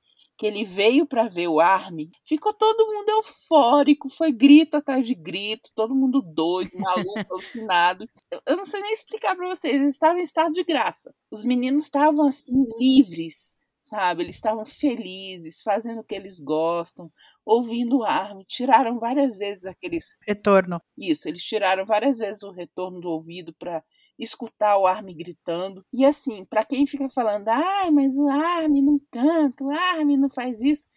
que 0.43 0.47
ele 0.47 0.65
veio 0.65 1.07
para 1.07 1.29
ver 1.29 1.47
o 1.47 1.61
Army, 1.61 2.11
ficou 2.25 2.53
todo 2.53 2.85
mundo 2.85 3.07
eufórico, 3.07 4.09
foi 4.09 4.29
grito 4.29 4.75
atrás 4.75 5.07
de 5.07 5.15
grito, 5.15 5.69
todo 5.73 5.95
mundo 5.95 6.21
doido, 6.21 6.77
maluco, 6.77 7.13
alucinado. 7.31 8.05
Eu, 8.29 8.41
eu 8.47 8.57
não 8.57 8.65
sei 8.65 8.81
nem 8.81 8.91
explicar 8.91 9.37
para 9.37 9.47
vocês, 9.47 9.73
eles 9.73 9.93
estavam 9.93 10.19
em 10.19 10.21
estado 10.21 10.51
de 10.51 10.61
graça. 10.65 11.15
Os 11.31 11.45
meninos 11.45 11.85
estavam 11.85 12.27
assim 12.27 12.65
livres, 12.77 13.55
sabe? 13.81 14.23
Eles 14.23 14.35
estavam 14.35 14.65
felizes, 14.65 15.61
fazendo 15.63 16.01
o 16.01 16.03
que 16.03 16.13
eles 16.13 16.41
gostam, 16.41 17.09
ouvindo 17.45 17.99
o 17.99 18.03
Army, 18.03 18.43
tiraram 18.43 18.99
várias 18.99 19.37
vezes 19.37 19.65
aqueles 19.65 20.17
Retorno. 20.27 20.81
isso, 20.97 21.29
eles 21.29 21.41
tiraram 21.41 21.85
várias 21.85 22.17
vezes 22.17 22.43
o 22.43 22.51
retorno 22.51 22.99
do 22.99 23.07
ouvido 23.07 23.53
para 23.57 23.81
escutar 24.17 24.77
o 24.77 24.87
Armin 24.87 25.15
gritando. 25.15 25.85
E 25.91 26.05
assim, 26.05 26.45
para 26.45 26.63
quem 26.63 26.85
fica 26.85 27.09
falando, 27.09 27.47
ai, 27.49 27.91
mas 27.91 28.15
o 28.17 28.27
Armin 28.29 28.81
não 28.81 28.99
canta, 29.11 29.63
o 29.63 29.71
Armin 29.71 30.17
não 30.17 30.29
faz 30.29 30.61
isso. 30.61 30.87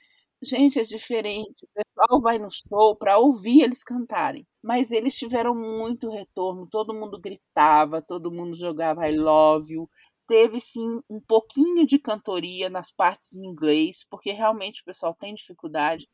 Gente, 0.42 0.78
é 0.78 0.82
diferente. 0.82 1.64
O 1.64 1.68
pessoal 1.74 2.20
vai 2.20 2.38
no 2.38 2.48
show 2.50 2.94
para 2.94 3.18
ouvir 3.18 3.62
eles 3.62 3.82
cantarem. 3.82 4.46
Mas 4.62 4.90
eles 4.90 5.14
tiveram 5.14 5.54
muito 5.54 6.10
retorno. 6.10 6.68
Todo 6.70 6.94
mundo 6.94 7.18
gritava, 7.18 8.02
todo 8.02 8.30
mundo 8.30 8.54
jogava 8.54 9.08
I 9.08 9.16
love 9.16 9.72
you. 9.72 9.88
Teve 10.28 10.60
sim 10.60 11.00
um 11.08 11.20
pouquinho 11.20 11.86
de 11.86 11.98
cantoria 11.98 12.68
nas 12.68 12.90
partes 12.90 13.34
em 13.34 13.46
inglês, 13.46 14.04
porque 14.10 14.32
realmente 14.32 14.82
o 14.82 14.84
pessoal 14.84 15.14
tem 15.14 15.34
dificuldade. 15.34 16.08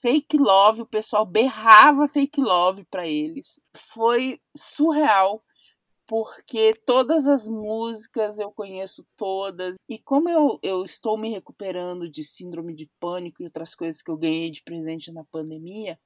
Fake 0.00 0.36
love, 0.36 0.82
o 0.82 0.86
pessoal 0.86 1.24
berrava 1.24 2.08
fake 2.08 2.40
love 2.40 2.84
para 2.90 3.06
eles. 3.06 3.60
Foi 3.76 4.40
surreal 4.56 5.42
porque 6.12 6.74
todas 6.84 7.26
as 7.26 7.46
músicas 7.46 8.38
eu 8.38 8.52
conheço 8.52 9.02
todas. 9.16 9.76
E 9.88 9.98
como 9.98 10.28
eu, 10.28 10.58
eu 10.62 10.84
estou 10.84 11.16
me 11.16 11.30
recuperando 11.30 12.06
de 12.06 12.22
síndrome 12.22 12.74
de 12.74 12.86
pânico 13.00 13.40
e 13.40 13.46
outras 13.46 13.74
coisas 13.74 14.02
que 14.02 14.10
eu 14.10 14.18
ganhei 14.18 14.50
de 14.50 14.62
presente 14.62 15.10
na 15.10 15.24
pandemia, 15.24 15.98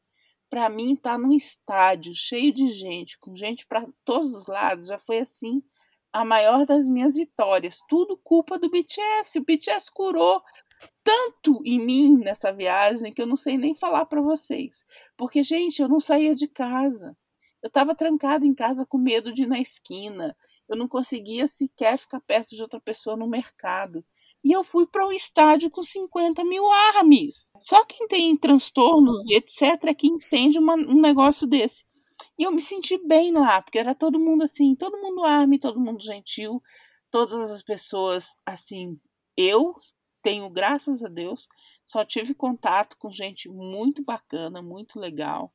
para 0.48 0.68
mim 0.68 0.92
estar 0.92 1.14
tá 1.14 1.18
num 1.18 1.32
estádio 1.32 2.14
cheio 2.14 2.54
de 2.54 2.68
gente, 2.68 3.18
com 3.18 3.34
gente 3.34 3.66
para 3.66 3.84
todos 4.04 4.30
os 4.36 4.46
lados, 4.46 4.86
já 4.86 4.96
foi 4.96 5.18
assim 5.18 5.60
a 6.12 6.24
maior 6.24 6.64
das 6.64 6.86
minhas 6.86 7.16
vitórias. 7.16 7.80
Tudo 7.88 8.16
culpa 8.16 8.60
do 8.60 8.70
BTS. 8.70 9.40
O 9.40 9.44
BTS 9.44 9.90
curou 9.92 10.40
tanto 11.02 11.60
em 11.64 11.84
mim 11.84 12.16
nessa 12.16 12.52
viagem 12.52 13.12
que 13.12 13.20
eu 13.20 13.26
não 13.26 13.34
sei 13.34 13.58
nem 13.58 13.74
falar 13.74 14.06
para 14.06 14.22
vocês. 14.22 14.84
Porque, 15.16 15.42
gente, 15.42 15.82
eu 15.82 15.88
não 15.88 15.98
saía 15.98 16.32
de 16.32 16.46
casa. 16.46 17.16
Eu 17.62 17.68
estava 17.68 17.94
trancada 17.94 18.46
em 18.46 18.54
casa 18.54 18.86
com 18.86 18.98
medo 18.98 19.32
de 19.32 19.42
ir 19.42 19.46
na 19.46 19.58
esquina. 19.58 20.36
Eu 20.68 20.76
não 20.76 20.88
conseguia 20.88 21.46
sequer 21.46 21.98
ficar 21.98 22.20
perto 22.20 22.54
de 22.54 22.62
outra 22.62 22.80
pessoa 22.80 23.16
no 23.16 23.26
mercado. 23.26 24.04
E 24.44 24.52
eu 24.52 24.62
fui 24.62 24.86
para 24.86 25.06
um 25.06 25.12
estádio 25.12 25.70
com 25.70 25.82
50 25.82 26.44
mil 26.44 26.70
armes. 26.70 27.50
Só 27.60 27.84
quem 27.84 28.06
tem 28.06 28.36
transtornos 28.36 29.26
e 29.26 29.34
etc. 29.34 29.84
é 29.86 29.94
que 29.94 30.06
entende 30.06 30.58
uma, 30.58 30.74
um 30.74 31.00
negócio 31.00 31.46
desse. 31.46 31.84
E 32.38 32.44
eu 32.44 32.52
me 32.52 32.62
senti 32.62 32.98
bem 33.06 33.32
lá, 33.32 33.60
porque 33.60 33.78
era 33.78 33.94
todo 33.94 34.20
mundo 34.20 34.44
assim, 34.44 34.74
todo 34.74 35.00
mundo 35.00 35.24
arme, 35.24 35.58
todo 35.58 35.80
mundo 35.80 36.02
gentil, 36.02 36.62
todas 37.10 37.50
as 37.50 37.62
pessoas 37.62 38.36
assim. 38.44 38.98
Eu 39.36 39.74
tenho, 40.22 40.48
graças 40.50 41.02
a 41.02 41.08
Deus, 41.08 41.48
só 41.84 42.04
tive 42.04 42.34
contato 42.34 42.96
com 42.98 43.10
gente 43.10 43.48
muito 43.48 44.04
bacana, 44.04 44.62
muito 44.62 44.98
legal 44.98 45.52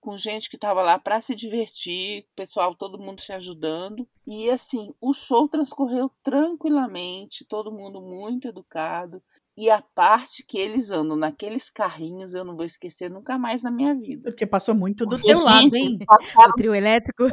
com 0.00 0.16
gente 0.16 0.48
que 0.48 0.56
estava 0.56 0.82
lá 0.82 0.98
para 0.98 1.20
se 1.20 1.34
divertir, 1.34 2.26
pessoal, 2.34 2.74
todo 2.74 2.98
mundo 2.98 3.20
se 3.20 3.32
ajudando. 3.32 4.08
E 4.26 4.50
assim, 4.50 4.94
o 5.00 5.12
show 5.12 5.48
transcorreu 5.48 6.10
tranquilamente, 6.22 7.44
todo 7.44 7.72
mundo 7.72 8.00
muito 8.00 8.48
educado. 8.48 9.22
E 9.56 9.68
a 9.68 9.82
parte 9.82 10.42
que 10.42 10.58
eles 10.58 10.90
andam 10.90 11.16
naqueles 11.16 11.68
carrinhos, 11.68 12.34
eu 12.34 12.44
não 12.44 12.56
vou 12.56 12.64
esquecer 12.64 13.10
nunca 13.10 13.36
mais 13.36 13.62
na 13.62 13.70
minha 13.70 13.94
vida. 13.94 14.30
Porque 14.30 14.46
passou 14.46 14.74
muito 14.74 15.04
do 15.04 15.16
Porque, 15.16 15.26
teu 15.26 15.42
lado, 15.42 15.76
hein? 15.76 15.98
O 16.38 16.52
trio 16.54 16.74
elétrico. 16.74 17.24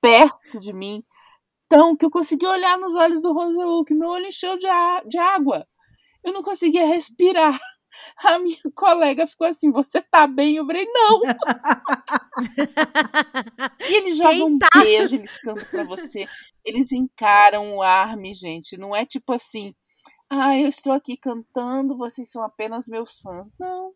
Perto 0.00 0.60
de 0.60 0.72
mim. 0.72 1.02
Então, 1.66 1.96
que 1.96 2.04
eu 2.04 2.10
consegui 2.10 2.46
olhar 2.46 2.76
nos 2.76 2.94
olhos 2.94 3.22
do 3.22 3.32
Rosewood, 3.32 3.94
meu 3.94 4.10
olho 4.10 4.26
encheu 4.26 4.58
de, 4.58 4.66
de 5.08 5.16
água. 5.16 5.66
Eu 6.22 6.32
não 6.32 6.42
conseguia 6.42 6.86
respirar. 6.86 7.58
A 8.18 8.38
minha 8.38 8.58
colega 8.74 9.26
ficou 9.26 9.46
assim: 9.46 9.70
Você 9.70 10.00
tá 10.00 10.26
bem? 10.26 10.56
Eu 10.56 10.66
falei: 10.66 10.86
Não. 10.86 11.20
e 13.80 13.94
eles 13.94 14.16
jogam 14.16 14.46
um 14.46 14.58
tá? 14.58 14.68
beijo, 14.74 15.16
eles 15.16 15.36
cantam 15.38 15.66
pra 15.66 15.84
você. 15.84 16.26
Eles 16.64 16.92
encaram 16.92 17.76
o 17.76 17.82
arme, 17.82 18.34
gente. 18.34 18.76
Não 18.76 18.94
é 18.94 19.04
tipo 19.04 19.32
assim: 19.32 19.74
Ah, 20.30 20.58
eu 20.58 20.68
estou 20.68 20.92
aqui 20.92 21.16
cantando, 21.16 21.96
vocês 21.96 22.30
são 22.30 22.42
apenas 22.42 22.88
meus 22.88 23.18
fãs. 23.18 23.52
Não. 23.58 23.92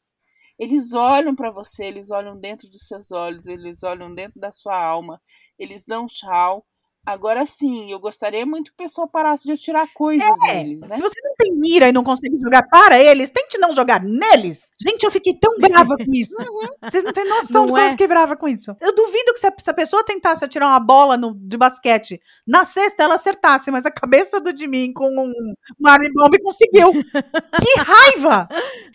Eles 0.59 0.95
olham 0.95 1.35
para 1.35 1.51
você, 1.51 1.85
eles 1.85 2.11
olham 2.11 2.39
dentro 2.39 2.69
dos 2.69 2.87
seus 2.87 3.13
olhos, 3.13 3.47
eles 3.47 3.83
olham 3.83 4.15
dentro 4.15 4.41
da 4.41 4.51
sua 4.51 4.83
alma, 4.83 5.21
eles 5.59 5.85
dão 5.85 6.07
tchau 6.07 6.65
Agora 7.07 7.47
sim, 7.47 7.93
eu 7.93 8.01
gostaria 8.01 8.45
muito 8.45 8.73
que 8.73 8.83
o 8.83 8.85
pessoal 8.85 9.07
parasse 9.07 9.45
de 9.45 9.53
atirar 9.53 9.87
coisas 9.95 10.27
é, 10.49 10.55
neles, 10.55 10.81
né? 10.81 10.97
Se 10.97 11.01
você 11.01 11.21
não 11.23 11.35
mira 11.57 11.89
e 11.89 11.93
não 11.93 12.05
consegue 12.05 12.39
jogar 12.39 12.63
para 12.69 13.01
eles, 13.01 13.31
tente 13.31 13.59
não 13.59 13.75
jogar 13.75 14.03
neles. 14.03 14.71
Gente, 14.81 15.05
eu 15.05 15.11
fiquei 15.11 15.35
tão 15.39 15.59
brava 15.59 15.97
com 15.97 16.13
isso. 16.13 16.37
Uhum. 16.47 16.69
Vocês 16.83 17.03
não 17.03 17.13
têm 17.13 17.29
noção 17.29 17.63
não 17.63 17.67
de 17.67 17.73
como 17.73 17.83
é. 17.83 17.87
eu 17.87 17.91
fiquei 17.91 18.07
brava 18.07 18.37
com 18.37 18.47
isso. 18.49 18.75
Eu 18.81 18.95
duvido 18.95 19.33
que 19.33 19.41
se 19.41 19.47
a, 19.47 19.53
se 19.59 19.71
a 19.71 19.75
pessoa 19.75 20.05
tentasse 20.05 20.45
atirar 20.45 20.69
uma 20.69 20.79
bola 20.81 21.17
no, 21.17 21.35
de 21.35 21.57
basquete 21.57 22.21
na 22.47 22.65
cesta, 22.65 23.03
ela 23.03 23.17
acertasse, 23.17 23.71
mas 23.71 23.85
a 23.85 23.91
cabeça 23.91 24.41
do 24.41 24.57
Jimin 24.57 24.93
com 24.93 25.09
um, 25.09 25.29
um 25.31 26.13
bomb 26.15 26.39
conseguiu. 26.43 26.93
que 27.61 27.81
raiva! 27.81 28.49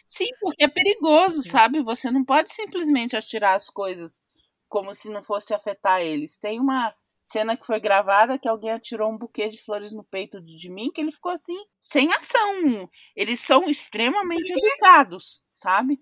Sim, 0.06 0.28
porque 0.40 0.64
é 0.64 0.68
perigoso, 0.68 1.44
sabe? 1.44 1.84
Você 1.84 2.10
não 2.10 2.24
pode 2.24 2.54
simplesmente 2.54 3.16
atirar 3.16 3.56
as 3.56 3.70
coisas 3.70 4.22
como 4.70 4.94
se 4.94 5.10
não 5.10 5.22
fosse 5.22 5.54
afetar 5.54 6.02
eles. 6.02 6.40
Tem 6.40 6.60
uma 6.60 6.94
cena 7.22 7.56
que 7.56 7.66
foi 7.66 7.80
gravada 7.80 8.38
que 8.38 8.48
alguém 8.48 8.72
atirou 8.72 9.12
um 9.12 9.18
buquê 9.18 9.48
de 9.48 9.62
flores 9.62 9.92
no 9.92 10.04
peito 10.04 10.42
de 10.42 10.70
mim, 10.70 10.92
que 10.92 11.02
ele 11.02 11.12
ficou 11.12 11.32
assim, 11.32 11.58
sem 11.80 12.12
ação. 12.14 12.90
Eles 13.16 13.40
são 13.40 13.70
extremamente 13.70 14.52
educados, 14.52 15.42
sabe? 15.52 16.00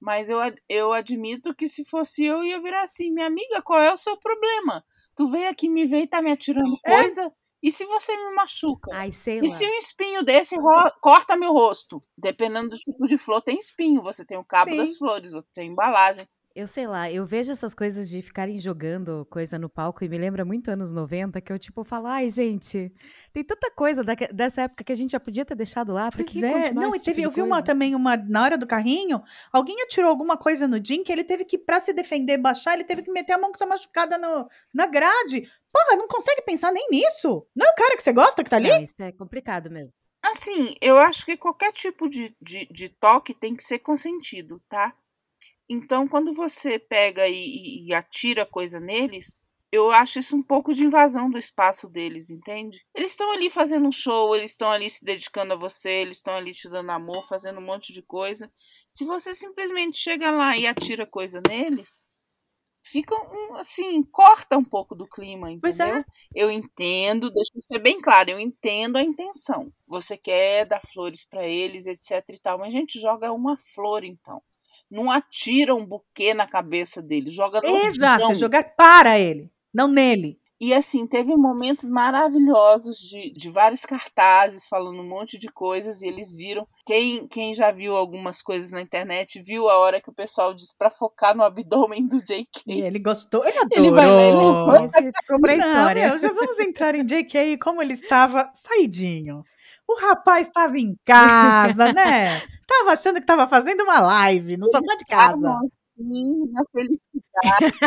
Mas 0.00 0.30
eu, 0.30 0.38
eu 0.68 0.92
admito 0.92 1.54
que 1.54 1.68
se 1.68 1.84
fosse 1.84 2.24
eu, 2.24 2.42
ia 2.42 2.60
virar 2.60 2.82
assim, 2.82 3.10
minha 3.10 3.26
amiga, 3.26 3.62
qual 3.62 3.80
é 3.80 3.92
o 3.92 3.96
seu 3.96 4.16
problema? 4.16 4.84
Tu 5.16 5.30
veio 5.30 5.48
aqui 5.48 5.68
me 5.68 5.86
ver 5.86 6.00
e 6.00 6.06
tá 6.06 6.22
me 6.22 6.32
atirando 6.32 6.76
é. 6.84 6.90
coisa? 6.96 7.22
É? 7.22 7.30
E 7.62 7.70
se 7.70 7.84
você 7.84 8.16
me 8.16 8.34
machuca? 8.34 8.90
Ai, 8.92 9.12
sei 9.12 9.38
e 9.38 9.42
lá. 9.42 9.48
se 9.48 9.64
um 9.64 9.74
espinho 9.74 10.24
desse 10.24 10.56
corta 11.00 11.36
meu 11.36 11.52
rosto? 11.52 12.02
Dependendo 12.18 12.70
do 12.70 12.76
tipo 12.76 13.06
de 13.06 13.16
flor, 13.16 13.40
tem 13.40 13.56
espinho. 13.56 14.02
Você 14.02 14.24
tem 14.24 14.36
o 14.36 14.44
cabo 14.44 14.70
Sim. 14.72 14.78
das 14.78 14.96
flores, 14.96 15.30
você 15.30 15.48
tem 15.54 15.70
embalagem. 15.70 16.26
Eu 16.54 16.66
sei 16.66 16.86
lá, 16.86 17.10
eu 17.10 17.24
vejo 17.24 17.50
essas 17.50 17.74
coisas 17.74 18.08
de 18.08 18.20
ficarem 18.20 18.60
jogando 18.60 19.26
coisa 19.30 19.58
no 19.58 19.68
palco 19.68 20.04
e 20.04 20.08
me 20.08 20.18
lembra 20.18 20.44
muito 20.44 20.70
anos 20.70 20.92
90, 20.92 21.40
que 21.40 21.52
eu 21.52 21.58
tipo 21.58 21.82
falo, 21.82 22.06
ai 22.06 22.28
gente, 22.28 22.92
tem 23.32 23.42
tanta 23.42 23.70
coisa 23.70 24.04
da, 24.04 24.14
dessa 24.14 24.62
época 24.62 24.84
que 24.84 24.92
a 24.92 24.94
gente 24.94 25.12
já 25.12 25.20
podia 25.20 25.44
ter 25.44 25.54
deixado 25.54 25.92
lá. 25.92 26.10
Pra 26.10 26.22
pois 26.22 26.42
é, 26.42 26.72
não, 26.72 26.94
e 26.94 26.98
tipo 26.98 27.04
teve, 27.04 27.22
tipo 27.22 27.28
eu 27.28 27.30
vi 27.30 27.42
uma 27.42 27.62
também, 27.62 27.94
uma, 27.94 28.16
na 28.16 28.42
hora 28.42 28.58
do 28.58 28.66
carrinho, 28.66 29.22
alguém 29.50 29.80
atirou 29.82 30.10
alguma 30.10 30.36
coisa 30.36 30.68
no 30.68 30.82
Jim 30.84 31.02
que 31.02 31.10
ele 31.10 31.24
teve 31.24 31.44
que, 31.44 31.56
pra 31.56 31.80
se 31.80 31.92
defender, 31.92 32.36
baixar, 32.36 32.74
ele 32.74 32.84
teve 32.84 33.02
que 33.02 33.12
meter 33.12 33.32
a 33.32 33.38
mão 33.38 33.50
que 33.50 33.58
tá 33.58 33.66
machucada 33.66 34.18
no, 34.18 34.48
na 34.74 34.86
grade. 34.86 35.50
Porra, 35.72 35.96
não 35.96 36.06
consegue 36.06 36.42
pensar 36.42 36.70
nem 36.70 36.86
nisso. 36.90 37.46
Não 37.56 37.66
é 37.66 37.70
o 37.70 37.74
cara 37.74 37.96
que 37.96 38.02
você 38.02 38.12
gosta 38.12 38.44
que 38.44 38.50
tá 38.50 38.56
ali? 38.56 38.68
Não, 38.68 38.82
isso 38.82 38.94
é 38.98 39.10
complicado 39.12 39.70
mesmo. 39.70 39.96
Assim, 40.22 40.76
eu 40.80 40.98
acho 40.98 41.24
que 41.24 41.36
qualquer 41.36 41.72
tipo 41.72 42.08
de, 42.08 42.36
de, 42.40 42.66
de 42.66 42.88
toque 42.88 43.34
tem 43.34 43.56
que 43.56 43.64
ser 43.64 43.80
consentido, 43.80 44.62
tá? 44.68 44.94
Então, 45.72 46.06
quando 46.06 46.34
você 46.34 46.78
pega 46.78 47.26
e, 47.26 47.86
e, 47.86 47.94
atira 47.94 48.44
coisa 48.44 48.78
neles, 48.78 49.42
eu 49.70 49.90
acho 49.90 50.18
isso 50.18 50.36
um 50.36 50.42
pouco 50.42 50.74
de 50.74 50.84
invasão 50.84 51.30
do 51.30 51.38
espaço 51.38 51.88
deles, 51.88 52.28
entende? 52.28 52.84
Eles 52.94 53.12
estão 53.12 53.32
ali 53.32 53.48
fazendo 53.48 53.88
um 53.88 53.92
show, 53.92 54.36
eles 54.36 54.50
estão 54.50 54.70
ali 54.70 54.90
se 54.90 55.02
dedicando 55.02 55.54
a 55.54 55.56
você, 55.56 55.88
eles 55.88 56.18
estão 56.18 56.34
ali 56.34 56.52
te 56.52 56.68
dando 56.68 56.90
amor, 56.90 57.26
fazendo 57.26 57.58
um 57.58 57.64
monte 57.64 57.90
de 57.90 58.02
coisa. 58.02 58.52
Se 58.90 59.06
você 59.06 59.34
simplesmente 59.34 59.96
chega 59.96 60.30
lá 60.30 60.54
e 60.58 60.66
atira 60.66 61.06
coisa 61.06 61.40
neles, 61.48 62.06
fica 62.82 63.14
um, 63.14 63.54
assim, 63.54 64.02
corta 64.02 64.58
um 64.58 64.64
pouco 64.64 64.94
do 64.94 65.08
clima, 65.08 65.50
entendeu? 65.50 65.62
Pois 65.62 65.80
é. 65.80 66.04
Eu 66.34 66.50
entendo, 66.50 67.30
deixa 67.30 67.52
eu 67.54 67.62
ser 67.62 67.78
bem 67.78 67.98
claro, 67.98 68.28
eu 68.28 68.38
entendo 68.38 68.96
a 68.96 69.02
intenção. 69.02 69.72
Você 69.86 70.18
quer 70.18 70.66
dar 70.66 70.82
flores 70.86 71.24
para 71.24 71.48
eles, 71.48 71.86
etc 71.86 72.22
e 72.28 72.38
tal, 72.38 72.58
mas 72.58 72.68
a 72.68 72.76
gente 72.76 73.00
joga 73.00 73.32
uma 73.32 73.56
flor 73.56 74.04
então 74.04 74.42
não 74.92 75.10
atira 75.10 75.74
um 75.74 75.86
buquê 75.86 76.34
na 76.34 76.46
cabeça 76.46 77.00
dele, 77.00 77.30
joga 77.30 77.60
no 77.62 77.76
Exato, 77.86 78.26
chão. 78.26 78.34
jogar 78.34 78.62
para 78.76 79.18
ele, 79.18 79.50
não 79.72 79.88
nele. 79.88 80.38
E 80.60 80.72
assim, 80.72 81.08
teve 81.08 81.34
momentos 81.34 81.88
maravilhosos 81.88 82.96
de, 82.96 83.32
de 83.32 83.50
vários 83.50 83.84
cartazes 83.84 84.68
falando 84.68 85.00
um 85.00 85.08
monte 85.08 85.36
de 85.36 85.48
coisas 85.48 86.02
e 86.02 86.06
eles 86.06 86.36
viram. 86.36 86.68
Quem, 86.86 87.26
quem 87.26 87.52
já 87.52 87.72
viu 87.72 87.96
algumas 87.96 88.40
coisas 88.40 88.70
na 88.70 88.80
internet 88.80 89.42
viu 89.42 89.68
a 89.68 89.76
hora 89.78 90.00
que 90.00 90.08
o 90.08 90.14
pessoal 90.14 90.54
disse 90.54 90.72
para 90.78 90.88
focar 90.88 91.36
no 91.36 91.42
abdômen 91.42 92.06
do 92.06 92.22
JK. 92.22 92.62
E 92.64 92.80
ele 92.80 93.00
gostou, 93.00 93.44
ele 93.44 93.58
adorou. 93.58 93.84
Ele 93.84 93.90
vai 93.90 94.08
lá 94.08 94.22
e 94.22 94.30
levanta. 94.30 95.00
Esse 95.00 95.58
história. 95.58 96.08
Não, 96.08 96.18
já 96.18 96.32
vamos 96.32 96.58
entrar 96.60 96.94
em 96.94 97.04
JK 97.04 97.58
como 97.60 97.82
ele 97.82 97.94
estava 97.94 98.48
saidinho. 98.54 99.42
O 99.92 100.00
rapaz 100.00 100.48
estava 100.48 100.78
em 100.78 100.96
casa, 101.04 101.92
né? 101.92 102.40
Tava 102.66 102.92
achando 102.92 103.16
que 103.16 103.20
estava 103.20 103.46
fazendo 103.46 103.82
uma 103.82 104.00
live 104.00 104.56
no 104.56 104.66
sofá 104.70 104.96
de 104.96 105.04
casa. 105.04 105.58
Sim, 105.94 106.50
na 106.50 106.64
felicidade, 106.72 107.78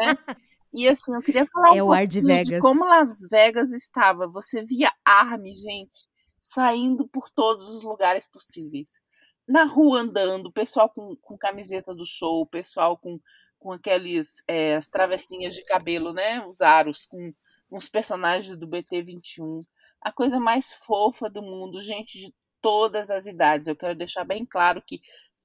né? 0.00 0.36
E 0.72 0.86
assim, 0.86 1.14
eu 1.14 1.20
queria 1.20 1.44
falar 1.46 1.76
é 1.76 1.82
um 1.82 1.86
pouco 1.86 2.06
de, 2.06 2.20
de, 2.44 2.60
como 2.60 2.84
Las 2.84 3.18
Vegas 3.28 3.72
estava. 3.72 4.28
Você 4.28 4.62
via 4.62 4.92
arme, 5.04 5.54
gente, 5.56 6.06
saindo 6.40 7.08
por 7.08 7.28
todos 7.30 7.68
os 7.68 7.82
lugares 7.82 8.28
possíveis. 8.28 9.00
Na 9.46 9.64
rua 9.64 10.00
andando, 10.00 10.52
pessoal 10.52 10.88
com, 10.88 11.16
com 11.16 11.36
camiseta 11.36 11.92
do 11.92 12.06
show, 12.06 12.46
pessoal 12.46 12.96
com, 12.96 13.18
com 13.58 13.72
aqueles 13.72 14.42
é, 14.46 14.76
as 14.76 14.88
travessinhas 14.88 15.54
de 15.54 15.64
cabelo, 15.64 16.12
né? 16.12 16.46
Os 16.46 16.60
aros 16.60 17.06
com, 17.06 17.32
com 17.68 17.76
os 17.76 17.88
personagens 17.88 18.56
do 18.56 18.68
BT21 18.68 19.64
a 20.00 20.12
coisa 20.12 20.38
mais 20.38 20.72
fofa 20.72 21.28
do 21.28 21.42
mundo, 21.42 21.80
gente 21.80 22.18
de 22.18 22.34
todas 22.60 23.10
as 23.10 23.26
idades. 23.26 23.68
Eu 23.68 23.76
quero 23.76 23.94
deixar 23.94 24.24
bem 24.24 24.44
claro 24.44 24.82
que 24.86 25.00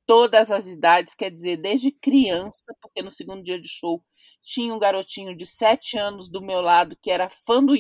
todas 0.06 0.52
as 0.52 0.68
idades, 0.68 1.14
quer 1.14 1.30
dizer, 1.32 1.58
desde 1.58 1.92
criança, 1.92 2.74
porque 2.82 3.02
no 3.02 3.12
segundo 3.12 3.44
dia 3.44 3.60
de 3.60 3.68
show 3.68 4.04
tinha 4.42 4.74
um 4.74 4.80
garotinho 4.80 5.36
de 5.36 5.46
sete 5.46 5.98
anos 5.98 6.30
do 6.30 6.42
meu 6.42 6.60
lado 6.60 6.98
que 7.02 7.10
era 7.10 7.30
fã 7.30 7.64
do 7.64 7.74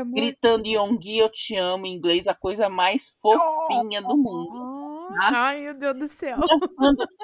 amor. 0.00 0.14
gritando 0.14 0.66
Yonggi, 0.66 1.18
eu 1.18 1.28
te 1.28 1.56
amo 1.56 1.86
em 1.86 1.94
inglês, 1.94 2.26
a 2.26 2.34
coisa 2.34 2.70
mais 2.70 3.10
fofinha 3.20 4.00
do 4.00 4.16
mundo. 4.16 5.08
tá? 5.14 5.30
Ai, 5.30 5.60
meu 5.60 5.74
Deus 5.78 5.98
do 5.98 6.08
céu. 6.08 6.38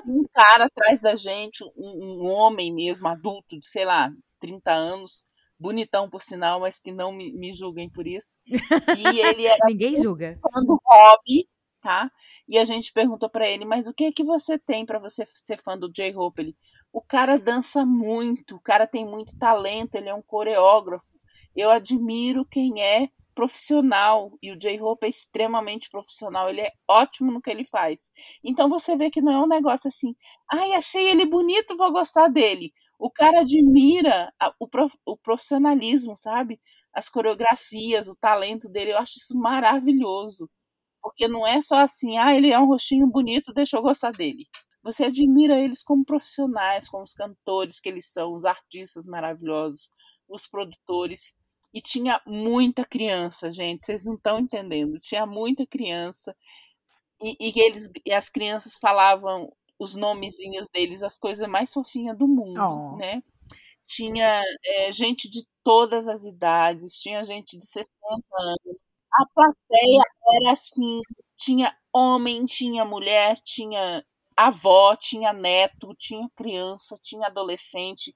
Um 0.07 0.25
cara 0.33 0.67
atrás 0.67 1.01
da 1.01 1.17
gente, 1.17 1.65
um, 1.77 2.25
um 2.25 2.27
homem 2.27 2.73
mesmo, 2.73 3.09
adulto, 3.09 3.59
de 3.59 3.67
sei 3.67 3.87
lá, 3.87 4.11
30 4.39 4.71
anos, 4.73 5.25
bonitão 5.59 6.09
por 6.11 6.21
sinal, 6.23 6.61
mas 6.61 6.79
que 6.81 6.93
não 6.93 7.13
me, 7.13 7.33
me 7.33 7.53
julguem 7.53 7.89
por 7.91 8.07
isso. 8.07 8.39
E 8.97 9.21
ele 9.21 9.47
era 9.47 9.59
Ninguém 9.67 9.97
julga. 9.97 10.39
fã 10.43 10.61
do 10.65 10.79
Hobby, 10.85 11.49
tá? 11.81 12.11
E 12.49 12.59
a 12.59 12.65
gente 12.65 12.93
perguntou 12.93 13.29
pra 13.29 13.49
ele, 13.49 13.65
mas 13.65 13.87
o 13.87 13.95
que 13.95 14.05
é 14.05 14.13
que 14.13 14.25
você 14.25 14.59
tem 14.59 14.85
pra 14.87 14.99
você 14.99 15.25
ser 15.27 15.61
fã 15.63 15.79
do 15.79 15.91
J-Hope? 15.93 16.41
Ele, 16.43 16.57
o 16.93 17.01
cara 17.03 17.39
dança 17.39 17.85
muito, 17.85 18.57
o 18.57 18.61
cara 18.61 18.87
tem 18.87 19.05
muito 19.07 19.37
talento, 19.39 19.95
ele 19.97 20.09
é 20.09 20.15
um 20.15 20.23
coreógrafo. 20.23 21.07
Eu 21.57 21.71
admiro 21.71 22.45
quem 22.47 22.83
é 22.83 23.09
profissional 23.35 24.33
e 24.41 24.53
o 24.53 24.57
J-Hope 24.57 25.07
é 25.07 25.11
extremamente 25.11 25.89
profissional, 25.91 26.49
ele 26.49 26.61
é 26.61 26.73
ótimo 26.89 27.33
no 27.33 27.41
que 27.43 27.51
ele 27.51 27.65
faz. 27.65 28.11
Então 28.45 28.69
você 28.69 28.97
vê 28.97 29.11
que 29.11 29.21
não 29.21 29.33
é 29.33 29.41
um 29.41 29.49
negócio 29.49 29.89
assim, 29.89 30.15
ai, 30.51 30.73
achei 30.75 31.09
ele 31.11 31.27
bonito, 31.27 31.77
vou 31.77 31.93
gostar 31.93 32.29
dele. 32.29 32.73
O 32.99 33.11
cara 33.11 33.41
admira 33.41 34.33
o 35.05 35.17
profissionalismo, 35.17 36.17
sabe? 36.17 36.61
As 36.93 37.09
coreografias, 37.09 38.09
o 38.09 38.15
talento 38.15 38.69
dele, 38.69 38.93
eu 38.93 38.99
acho 38.99 39.19
isso 39.19 39.37
maravilhoso. 39.37 40.49
Porque 41.03 41.29
não 41.29 41.47
é 41.47 41.61
só 41.61 41.77
assim, 41.77 42.19
ah, 42.19 42.35
ele 42.35 42.51
é 42.51 42.59
um 42.59 42.67
rostinho 42.67 43.07
bonito, 43.07 43.53
deixa 43.53 43.77
eu 43.77 43.83
gostar 43.83 44.11
dele. 44.13 44.47
Você 44.83 45.05
admira 45.05 45.61
eles 45.61 45.83
como 45.83 46.05
profissionais, 46.05 46.89
como 46.89 47.03
os 47.03 47.15
cantores 47.15 47.81
que 47.81 47.89
eles 47.89 48.07
são, 48.07 48.35
os 48.35 48.45
artistas 48.45 49.07
maravilhosos, 49.07 49.91
os 50.29 50.47
produtores. 50.47 51.35
E 51.73 51.81
tinha 51.81 52.21
muita 52.27 52.85
criança, 52.85 53.51
gente, 53.53 53.85
vocês 53.85 54.05
não 54.05 54.15
estão 54.15 54.39
entendendo. 54.39 54.99
Tinha 54.99 55.27
muita 55.27 55.67
criança. 55.67 56.37
E, 57.23 57.37
e 57.41 57.61
eles, 57.61 57.91
e 58.05 58.13
as 58.13 58.29
crianças 58.31 58.77
falavam 58.79 59.53
os 59.79 59.95
nomezinhos 59.97 60.69
deles, 60.71 61.03
as 61.03 61.19
coisas 61.19 61.47
mais 61.49 61.73
fofinhas 61.73 62.17
do 62.19 62.29
mundo, 62.29 62.61
Oh. 62.61 62.97
né? 62.97 63.23
Tinha 63.87 64.43
eh, 64.65 64.93
gente 64.93 65.29
de 65.31 65.47
todas 65.65 66.09
as 66.09 66.25
idades, 66.25 66.95
tinha 67.01 67.25
gente 67.25 67.59
de 67.59 67.67
60 67.67 67.93
anos. 68.41 68.59
A 69.15 69.27
plateia 69.35 70.03
era 70.43 70.53
assim, 70.53 71.01
tinha 71.37 71.77
homem, 71.95 72.45
tinha 72.47 72.85
mulher, 72.85 73.37
tinha 73.45 74.05
avó, 74.37 74.97
tinha 74.97 75.33
neto, 75.33 75.95
tinha 75.99 76.29
criança, 76.37 76.97
tinha 77.03 77.27
adolescente. 77.29 78.15